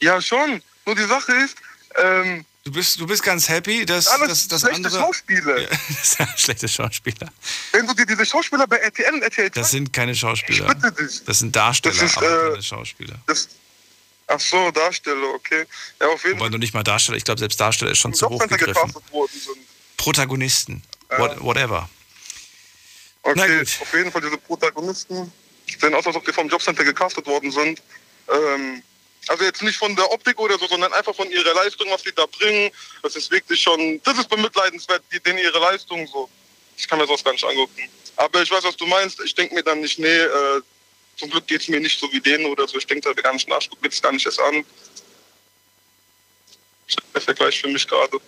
[0.01, 0.63] Ja, schon.
[0.85, 1.57] Nur die Sache ist,
[1.97, 4.99] ähm, Du bist, du bist ganz happy, dass, alles dass, dass schlechte andere.
[4.99, 5.59] Schauspieler.
[5.61, 7.33] Ja, das sind schlechte Schauspieler.
[7.71, 10.75] Wenn du dir diese Schauspieler bei RTL und RTL Das sind keine Schauspieler.
[10.75, 11.23] bitte dich.
[11.25, 13.15] Das sind Darsteller, Das ist, aber äh, keine Schauspieler.
[13.29, 13.49] Das,
[14.27, 15.65] ach so, Darsteller, okay.
[16.01, 18.29] Ja, auf jeden Wobei du nicht mal Darsteller, ich glaube, selbst Darsteller ist schon zu
[18.29, 18.93] hoch gegriffen.
[19.97, 20.83] Protagonisten.
[21.19, 21.89] What, whatever.
[23.23, 25.33] Okay, auf jeden Fall diese Protagonisten
[25.81, 27.81] sehen aus, als ob die vom Jobcenter gecastet worden sind.
[28.29, 28.83] Ähm,
[29.29, 32.13] also jetzt nicht von der Optik oder so, sondern einfach von ihrer Leistung, was die
[32.15, 32.71] da bringen.
[33.03, 36.29] Das ist wirklich schon, das ist bemitleidenswert, die, denen ihre Leistung so.
[36.77, 37.89] Ich kann mir sowas gar nicht angucken.
[38.17, 39.21] Aber ich weiß, was du meinst.
[39.21, 40.61] Ich denke mir dann nicht, nee, äh,
[41.17, 42.79] zum Glück geht es mir nicht so wie denen oder so.
[42.79, 44.65] Ich denke da gar nicht nach, ich gucke mir das gar nicht erst an.
[47.15, 48.19] Der Vergleich für mich gerade.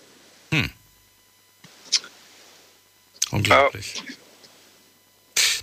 [3.30, 4.02] Unglaublich.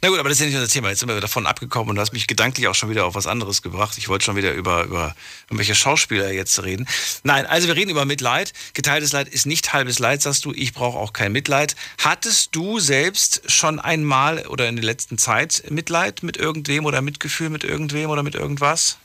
[0.05, 0.89] Na gut, aber das ist ja nicht unser Thema.
[0.89, 3.25] Jetzt sind wir davon abgekommen und du hast mich gedanklich auch schon wieder auf was
[3.25, 3.97] anderes gebracht.
[3.97, 5.15] Ich wollte schon wieder über, über
[5.47, 6.87] irgendwelche Schauspieler jetzt reden.
[7.23, 8.53] Nein, also wir reden über Mitleid.
[8.75, 10.53] Geteiltes Leid ist nicht halbes Leid, sagst du.
[10.53, 11.75] Ich brauche auch kein Mitleid.
[11.97, 17.49] Hattest du selbst schon einmal oder in der letzten Zeit Mitleid mit irgendwem oder Mitgefühl
[17.49, 18.99] mit irgendwem oder mit irgendwas?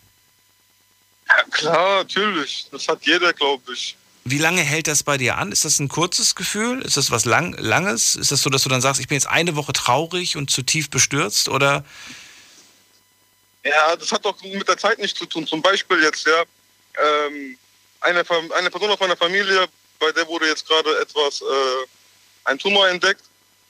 [1.29, 2.67] Ja, klar, natürlich.
[2.71, 3.97] Das hat jeder, glaube ich.
[4.25, 5.51] Wie lange hält das bei dir an?
[5.51, 6.83] Ist das ein kurzes Gefühl?
[6.83, 8.17] Ist das was lang, Langes?
[8.17, 10.63] Ist das so, dass du dann sagst, ich bin jetzt eine Woche traurig und zu
[10.63, 11.49] tief bestürzt?
[11.49, 11.85] Oder
[13.65, 15.47] Ja, das hat doch mit der Zeit nichts zu tun.
[15.47, 16.43] Zum Beispiel jetzt, ja,
[16.99, 17.57] ähm,
[18.01, 18.25] eine,
[18.57, 19.69] eine Person aus meiner Familie,
[19.99, 21.87] bei der wurde jetzt gerade etwas, äh,
[22.45, 23.25] ein Tumor entdeckt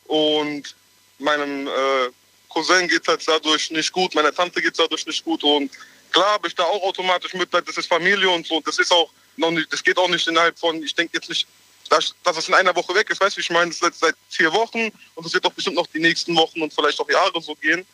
[0.06, 0.74] und
[1.18, 2.10] meinem äh,
[2.48, 5.70] Cousin geht es dadurch nicht gut, meiner Tante geht es dadurch nicht gut und
[6.10, 9.10] klar habe ich da auch automatisch Mitleid, das ist Familie und so, das ist auch
[9.36, 11.46] noch nicht, das geht auch nicht innerhalb von, ich denke jetzt nicht,
[11.88, 14.00] dass, dass es in einer Woche weg ist, weißt du, ich meine, das ist jetzt
[14.00, 17.08] seit vier Wochen und es wird doch bestimmt noch die nächsten Wochen und vielleicht auch
[17.08, 17.84] Jahre so gehen.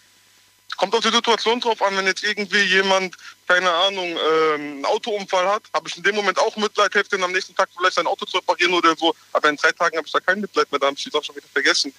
[0.76, 3.16] Kommt auf die Situation drauf an, wenn jetzt irgendwie jemand,
[3.48, 7.22] keine Ahnung, ähm, einen Autounfall hat, habe ich in dem Moment auch Mitleid, helfe ihm
[7.22, 9.14] am nächsten Tag vielleicht sein Auto zu reparieren oder so.
[9.32, 11.24] Aber in drei Tagen habe ich da kein Mitleid mehr, da habe ich die Sache
[11.24, 11.94] schon wieder vergessen.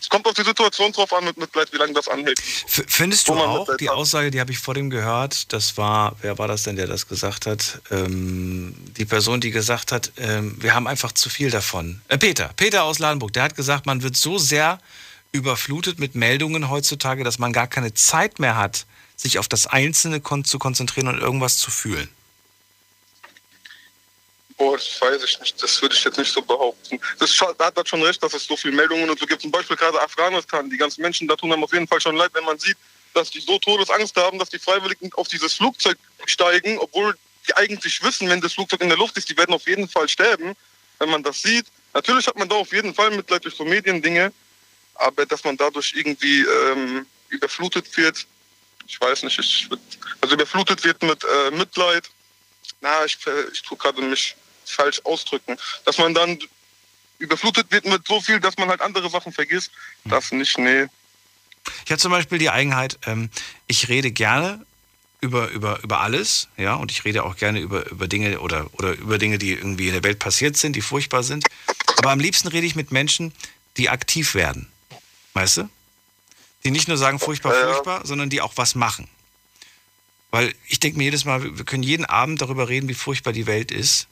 [0.00, 2.38] Es kommt auf die Situation drauf an mit Mitleid, wie lange das anhält.
[2.38, 3.96] F findest du auch, Mitleid die hat.
[3.96, 7.08] Aussage, die habe ich vor dem gehört, das war, wer war das denn, der das
[7.08, 7.80] gesagt hat?
[7.90, 12.00] Ähm, die Person, die gesagt hat, ähm, wir haben einfach zu viel davon.
[12.08, 14.78] Äh, Peter, Peter aus Ladenburg, der hat gesagt, man wird so sehr
[15.32, 18.86] überflutet mit Meldungen heutzutage, dass man gar keine Zeit mehr hat,
[19.16, 22.08] sich auf das Einzelne kon zu konzentrieren und irgendwas zu fühlen.
[24.56, 25.62] Boah, das weiß ich nicht.
[25.62, 27.00] Das würde ich jetzt nicht so behaupten.
[27.18, 29.40] Das da hat er schon recht, dass es so viele Meldungen und so gibt.
[29.40, 30.68] Zum Beispiel gerade Afghanistan.
[30.68, 32.76] Die ganzen Menschen da tun einem auf jeden Fall schon leid, wenn man sieht,
[33.14, 35.96] dass die so Todesangst haben, dass die Freiwilligen auf dieses Flugzeug
[36.26, 37.16] steigen, obwohl
[37.48, 40.08] die eigentlich wissen, wenn das Flugzeug in der Luft ist, die werden auf jeden Fall
[40.08, 40.54] sterben.
[40.98, 41.64] Wenn man das sieht.
[41.94, 44.30] Natürlich hat man da auf jeden Fall Mitleid durch so Mediendinge,
[45.00, 48.26] aber dass man dadurch irgendwie ähm, überflutet wird,
[48.86, 49.78] ich weiß nicht, ich, würd-
[50.20, 52.08] also überflutet wird mit äh, Mitleid,
[52.80, 56.38] na, ich, ver- ich tue gerade mich falsch ausdrücken, dass man dann
[57.18, 59.70] überflutet wird mit so viel, dass man halt andere Sachen vergisst,
[60.04, 60.86] das nicht, nee.
[61.84, 63.30] Ich habe zum Beispiel die Eigenheit, ähm,
[63.66, 64.64] ich rede gerne
[65.20, 68.92] über, über, über alles, ja, und ich rede auch gerne über, über Dinge oder, oder
[68.92, 71.44] über Dinge, die irgendwie in der Welt passiert sind, die furchtbar sind.
[71.98, 73.32] Aber am liebsten rede ich mit Menschen,
[73.76, 74.69] die aktiv werden.
[75.34, 75.68] Weißt du?
[76.64, 79.08] Die nicht nur sagen furchtbar, furchtbar, sondern die auch was machen.
[80.30, 83.46] Weil ich denke mir jedes Mal, wir können jeden Abend darüber reden, wie furchtbar die
[83.46, 84.06] Welt ist.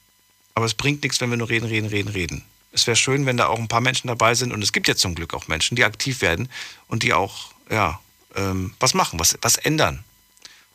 [0.55, 2.45] Aber es bringt nichts, wenn wir nur reden, reden, reden, reden.
[2.73, 4.53] Es wäre schön, wenn da auch ein paar Menschen dabei sind.
[4.53, 6.49] Und es gibt ja zum Glück auch Menschen, die aktiv werden
[6.89, 8.01] und die auch, ja,
[8.35, 10.05] ähm, was machen, was, was ändern.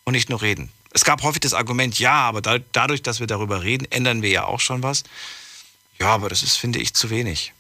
[0.06, 0.72] Und nicht nur reden.
[0.92, 4.30] Es gab häufig das Argument, ja, aber da, dadurch, dass wir darüber reden, ändern wir
[4.30, 5.04] ja auch schon was.
[6.00, 7.54] Ja, aber das ist, finde ich, zu wenig.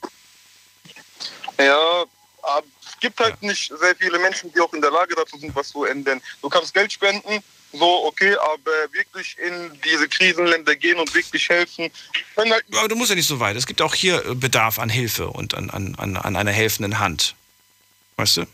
[1.57, 2.05] Ja,
[3.03, 5.83] gibt halt nicht sehr viele Menschen, die auch in der Lage dazu sind, was zu
[5.83, 6.21] ändern.
[6.41, 7.43] Du kannst Geld spenden,
[7.73, 11.91] so, okay, aber wirklich in diese Krisenländer gehen und wirklich helfen.
[12.37, 13.57] Halt Aber du musst ja nicht so weit.
[13.57, 16.99] Es gibt auch hier äh, Bedarf an Hilfe und an, an, an, an einer helfenden
[16.99, 17.35] Hand.
[18.15, 18.45] Weißt du?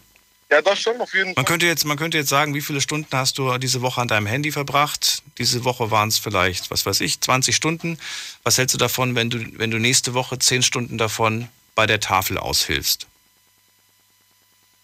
[0.51, 3.07] ja, das schon auf jeden Man könnte, jetzt, man könnte jetzt sagen, wie viele Stunden
[3.11, 5.21] hast du diese Woche an deinem Handy verbracht?
[5.37, 7.99] Diese Woche waren es vielleicht, was weiß ich, 20 Stunden.
[8.43, 11.99] Was hältst du davon, wenn du, wenn du nächste Woche 10 Stunden davon bei der
[11.99, 13.05] Tafel aushilfst?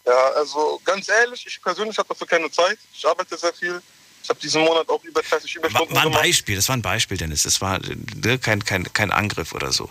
[0.06, 2.78] Ja, also ganz ehrlich, ich persönlich habe dafür keine Zeit.
[2.94, 3.82] Ich arbeite sehr viel.
[4.24, 6.24] Ich habe diesen Monat auch über 30 Überstunden War ein gemacht.
[6.24, 7.44] Beispiel, das war ein Beispiel, Dennis.
[7.44, 7.80] Das war
[8.24, 9.90] äh, kein, kein, kein Angriff oder so.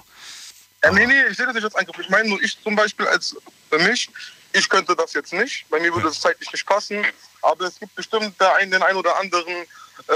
[0.82, 1.98] Ja, nee, nee, ich sehe das nicht als Angriff.
[1.98, 3.36] Ich meine nur, ich zum Beispiel als
[3.70, 4.08] für mich,
[4.52, 5.64] ich könnte das jetzt nicht.
[5.70, 7.04] Bei mir würde es zeitlich nicht passen.
[7.42, 10.12] Aber es gibt bestimmt der einen, den einen oder anderen, äh,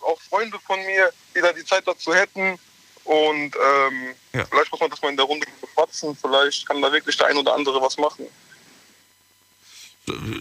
[0.00, 2.58] auch Freunde von mir, die da die Zeit dazu hätten.
[3.04, 4.44] Und ähm, Ja.
[4.46, 6.16] vielleicht muss man das mal in der Runde bequatschen.
[6.20, 8.26] Vielleicht kann da wirklich der ein oder andere was machen.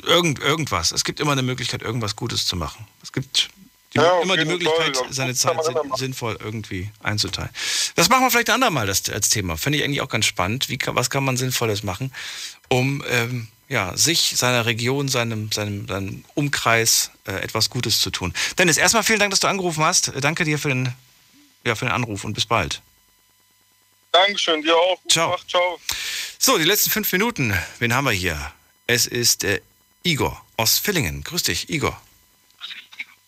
[0.03, 0.91] Irgend, irgendwas.
[0.91, 2.87] Es gibt immer eine Möglichkeit, irgendwas Gutes zu machen.
[3.03, 3.49] Es gibt
[3.93, 5.13] die, Ja, immer die Möglichkeit, Fall.
[5.13, 5.57] Seine Zeit
[5.95, 7.49] sinnvoll irgendwie einzuteilen.
[7.95, 9.57] Das machen wir vielleicht ein andermal das, als Thema.
[9.57, 10.69] Finde ich eigentlich auch ganz spannend.
[10.69, 12.13] Wie was kann man Sinnvolles machen,
[12.69, 18.33] um ähm, ja, sich, seiner Region, seinem, seinem, seinem Umkreis äh, etwas Gutes zu tun.
[18.57, 20.09] Dennis, erstmal vielen Dank, dass du angerufen hast.
[20.09, 20.93] Äh, Danke dir für den,
[21.65, 22.81] ja, für den Anruf und bis bald.
[24.11, 24.99] Dankeschön, dir auch.
[25.09, 25.31] Ciao.
[25.31, 25.79] Nacht, ciao.
[26.39, 27.53] So, die letzten fünf Minuten.
[27.79, 28.51] Wen haben wir hier?
[28.87, 29.59] Es ist äh,
[30.03, 31.21] Igor aus Villingen.
[31.21, 32.01] Grüß dich, Igor.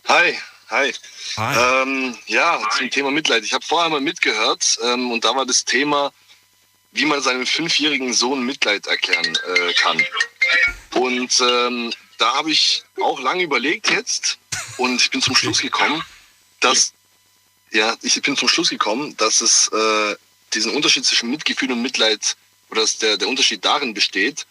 [0.07, 0.37] Hi,
[0.69, 0.93] hi.
[1.35, 1.83] Hi.
[1.83, 3.43] Ähm, ja, zum Thema Mitleid.
[3.43, 6.13] Ich habe vorher mal mitgehört ähm, und da war das Thema,
[6.93, 10.01] wie man seinem fünfjährigen Sohn Mitleid erklären äh, kann.
[10.95, 14.39] Und ähm, da habe ich auch lange überlegt jetzt
[14.77, 16.01] und ich bin zum Schluss gekommen,
[16.61, 16.93] dass
[17.71, 20.15] ja, ich bin zum Schluss gekommen, dass es äh,
[20.53, 22.37] diesen Unterschied zwischen Mitgefühl und Mitleid
[22.69, 24.47] oder dass der, der Unterschied darin besteht,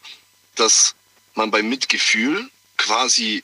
[0.55, 0.95] dass
[1.39, 3.43] man bei Mitgefühl quasi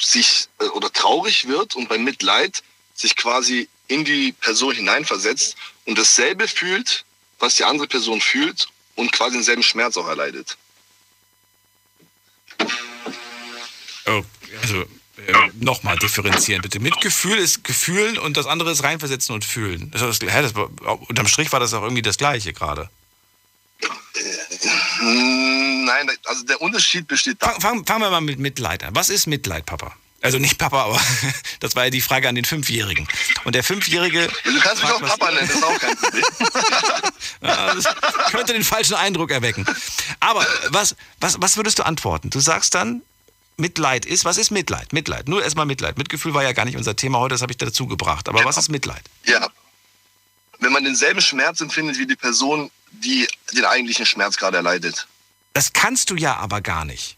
[0.00, 2.62] sich äh, oder traurig wird und beim Mitleid
[2.94, 5.56] sich quasi in die Person hineinversetzt
[5.86, 7.04] und dasselbe fühlt,
[7.40, 10.56] was die andere Person fühlt und quasi denselben Schmerz auch erleidet.
[14.06, 14.22] Oh,
[14.62, 14.82] also
[15.26, 16.78] äh, nochmal differenzieren bitte.
[16.78, 19.90] Mitgefühl ist Gefühlen und das andere ist reinversetzen und fühlen.
[19.92, 20.52] Das das,
[21.08, 22.90] unterm Strich war das auch irgendwie das Gleiche gerade.
[25.00, 27.48] Mm, Nein, also der Unterschied besteht da.
[27.48, 28.94] Fangen fang, fangen wir mal mit Mitleid an.
[28.94, 29.94] Was ist Mitleid, Papa?
[30.22, 31.00] Also nicht Papa, aber
[31.60, 33.08] das war ja die Frage an den Fünfjährigen.
[33.44, 34.28] Und der Fünfjährige.
[34.44, 36.24] Du kannst mich auch Papa nennen, das ist auch kein Problem.
[37.42, 37.84] Ja, das
[38.30, 39.64] könnte den falschen Eindruck erwecken.
[40.20, 42.28] Aber was, was, was würdest du antworten?
[42.28, 43.00] Du sagst dann,
[43.56, 44.92] Mitleid ist, was ist Mitleid?
[44.92, 45.96] Mitleid, nur erstmal Mitleid.
[45.96, 48.28] Mitgefühl war ja gar nicht unser Thema heute, das habe ich dazu gebracht.
[48.28, 49.02] Aber was ist Mitleid?
[49.24, 49.48] Ja.
[50.60, 55.06] Wenn man denselben Schmerz empfindet wie die Person, die den eigentlichen Schmerz gerade erleidet.
[55.52, 57.16] Das kannst du ja aber gar nicht.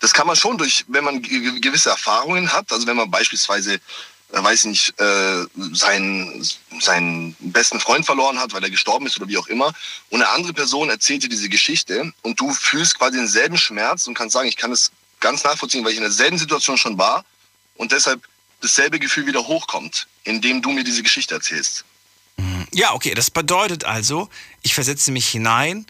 [0.00, 2.70] Das kann man schon durch, wenn man ge- gewisse Erfahrungen hat.
[2.72, 3.80] Also wenn man beispielsweise, äh,
[4.30, 6.46] weiß nicht, äh, seinen,
[6.80, 9.72] seinen besten Freund verloren hat, weil er gestorben ist oder wie auch immer.
[10.10, 14.14] Und eine andere Person erzählt dir diese Geschichte und du fühlst quasi denselben Schmerz und
[14.14, 17.24] kannst sagen, ich kann es ganz nachvollziehen, weil ich in derselben Situation schon war
[17.74, 18.22] und deshalb
[18.60, 21.84] dasselbe Gefühl wieder hochkommt, indem du mir diese Geschichte erzählst.
[22.72, 24.28] Ja, okay, das bedeutet also,
[24.62, 25.86] ich versetze mich hinein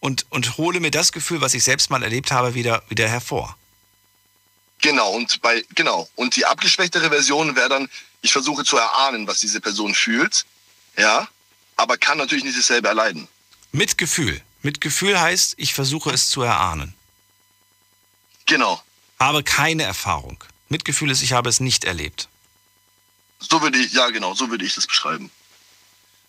[0.00, 3.56] und, und hole mir das Gefühl, was ich selbst mal erlebt habe, wieder, wieder hervor.
[4.82, 6.08] Genau, und bei, genau.
[6.16, 7.88] Und die abgeschwächtere Version wäre dann,
[8.20, 10.44] ich versuche zu erahnen, was diese Person fühlt,
[10.98, 11.28] ja,
[11.76, 13.28] aber kann natürlich nicht dasselbe erleiden.
[13.72, 14.42] Mit Gefühl.
[14.62, 16.94] Mit Gefühl heißt, ich versuche es zu erahnen.
[18.46, 18.82] Genau.
[19.18, 20.42] Habe keine Erfahrung.
[20.68, 22.28] Mitgefühl ist, ich habe es nicht erlebt.
[23.38, 25.30] So würde ich, ja genau, so würde ich das beschreiben.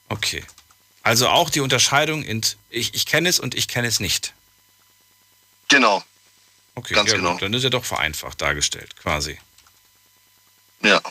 [0.09, 0.43] Okay.
[1.03, 4.33] Also auch die Unterscheidung in ich, ich kenne es und ich kenne es nicht.
[5.69, 6.03] Genau.
[6.75, 7.33] Okay, Ganz ja, genau.
[7.33, 9.39] Gut, dann ist ja doch vereinfacht dargestellt, quasi.
[10.83, 11.01] Ja.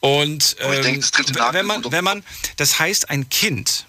[0.00, 2.24] Und ähm, denke, wenn man, wenn man,
[2.56, 3.86] das heißt, ein Kind,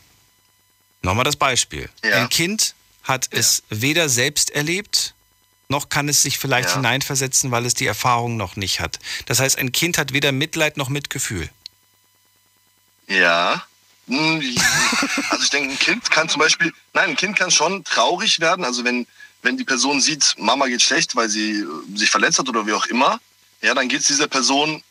[1.02, 2.18] nochmal das Beispiel, Ja.
[2.18, 5.14] ein Kind hat es weder selbst erlebt,
[5.70, 6.76] noch kann es sich vielleicht Ja.
[6.76, 9.00] hineinversetzen, weil es die Erfahrung noch nicht hat.
[9.28, 11.50] Das heißt, ein Kind hat weder Mitleid noch Mitgefühl.
[13.08, 13.64] Ja.
[14.08, 14.42] Hm,
[15.30, 18.66] Also ich denke, ein Kind kann zum Beispiel, nein, ein Kind kann schon traurig werden.
[18.66, 19.06] Also wenn,
[19.44, 21.66] wenn die Person sieht, Mama geht schlecht, weil sie äh,
[21.98, 23.20] sich verletzt hat oder wie auch immer,
[23.62, 24.84] ja, dann geht es dieser Person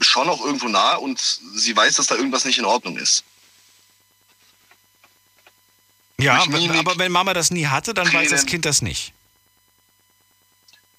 [0.00, 1.20] schon auch irgendwo nahe und
[1.54, 3.22] sie weiß, dass da irgendwas nicht in Ordnung ist.
[6.18, 8.46] Ja, Mimik, aber wenn Mama das nie hatte, dann weiß das Tränen.
[8.46, 9.12] Kind das nicht.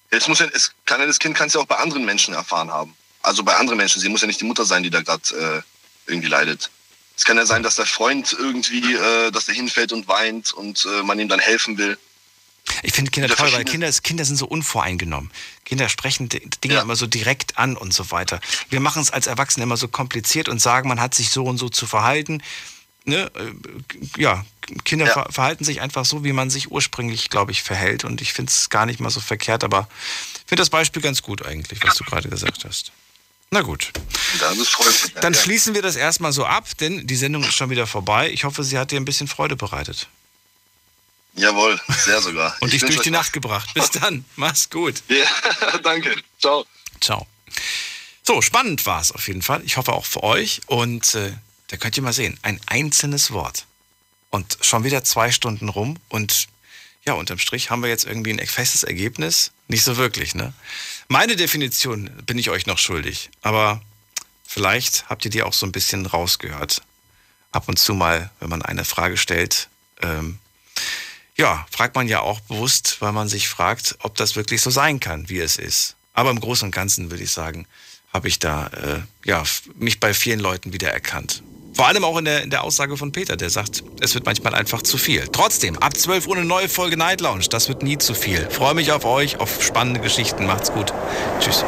[0.10, 2.34] Es muss ja, es kann ja das Kind kann es ja auch bei anderen Menschen
[2.34, 2.96] erfahren haben.
[3.22, 4.02] Also bei anderen Menschen.
[4.02, 5.64] Sie muss ja nicht die Mutter sein, die da gerade
[6.08, 6.70] äh, irgendwie leidet.
[7.18, 10.86] Es kann ja sein, dass der Freund irgendwie, äh, dass der hinfällt und weint und
[10.86, 11.98] äh, man ihm dann helfen will.
[12.84, 15.32] Ich finde Kinder toll, weil Kinder, Kinder sind so unvoreingenommen.
[15.66, 18.40] Kinder sprechen Dinge immer so direkt an und so weiter.
[18.70, 21.58] Wir machen es als Erwachsene immer so kompliziert und sagen, man hat sich so und
[21.58, 22.44] so zu verhalten.
[23.06, 23.32] Ne?
[23.36, 24.46] äh, Ja,
[24.84, 28.04] Kinder ver verhalten sich einfach so, wie man sich ursprünglich, glaube ich, verhält.
[28.04, 29.88] Und ich finde es gar nicht mal so verkehrt, aber
[30.36, 32.92] ich finde das Beispiel ganz gut eigentlich, was du gerade gesagt hast.
[33.50, 33.92] Na gut.
[35.22, 38.30] Dann schließen wir das erstmal so ab, denn die Sendung ist schon wieder vorbei.
[38.30, 40.08] Ich hoffe, sie hat dir ein bisschen Freude bereitet.
[41.34, 42.58] Jawohl, sehr sogar.
[42.60, 43.74] Und Ich dich durch die Nacht gebracht.
[43.74, 44.26] Bis dann.
[44.36, 45.04] Mach's gut.
[45.08, 46.16] Ja, danke.
[46.40, 46.66] Ciao.
[47.00, 47.28] Ciao.
[48.24, 49.62] So, spannend war es auf jeden Fall.
[49.64, 50.62] Ich hoffe auch für euch.
[50.66, 51.34] Und äh,
[51.68, 53.67] da könnt ihr mal sehen, ein einzelnes Wort.
[54.30, 55.98] Und schon wieder zwei Stunden rum.
[56.10, 56.48] Und
[57.06, 59.52] ja, unterm Strich haben wir jetzt irgendwie ein festes Ergebnis.
[59.68, 60.54] Nicht so wirklich, ne?
[61.08, 63.30] Meine Definition bin ich euch noch schuldig.
[63.42, 63.82] Aber
[64.46, 66.82] vielleicht habt ihr die auch so ein bisschen rausgehört.
[67.52, 69.70] Ab und zu mal, wenn man eine Frage stellt,
[70.02, 70.40] ähm,
[71.38, 75.00] ja, fragt man ja auch bewusst, weil man sich fragt, ob das wirklich so sein
[75.00, 75.96] kann, wie es ist.
[76.14, 77.68] Aber im Großen und Ganzen würde ich sagen,
[78.12, 79.44] habe ich da äh, ja,
[79.76, 81.44] mich bei vielen Leuten wieder erkannt.
[81.78, 84.56] Vor allem auch in der, in der Aussage von Peter, der sagt, es wird manchmal
[84.56, 85.28] einfach zu viel.
[85.32, 87.46] Trotzdem, ab 12 Uhr eine neue Folge Night Lounge.
[87.52, 88.50] Das wird nie zu viel.
[88.50, 90.48] Freue mich auf euch, auf spannende Geschichten.
[90.48, 90.92] Macht's gut.
[91.40, 91.64] Tschüss.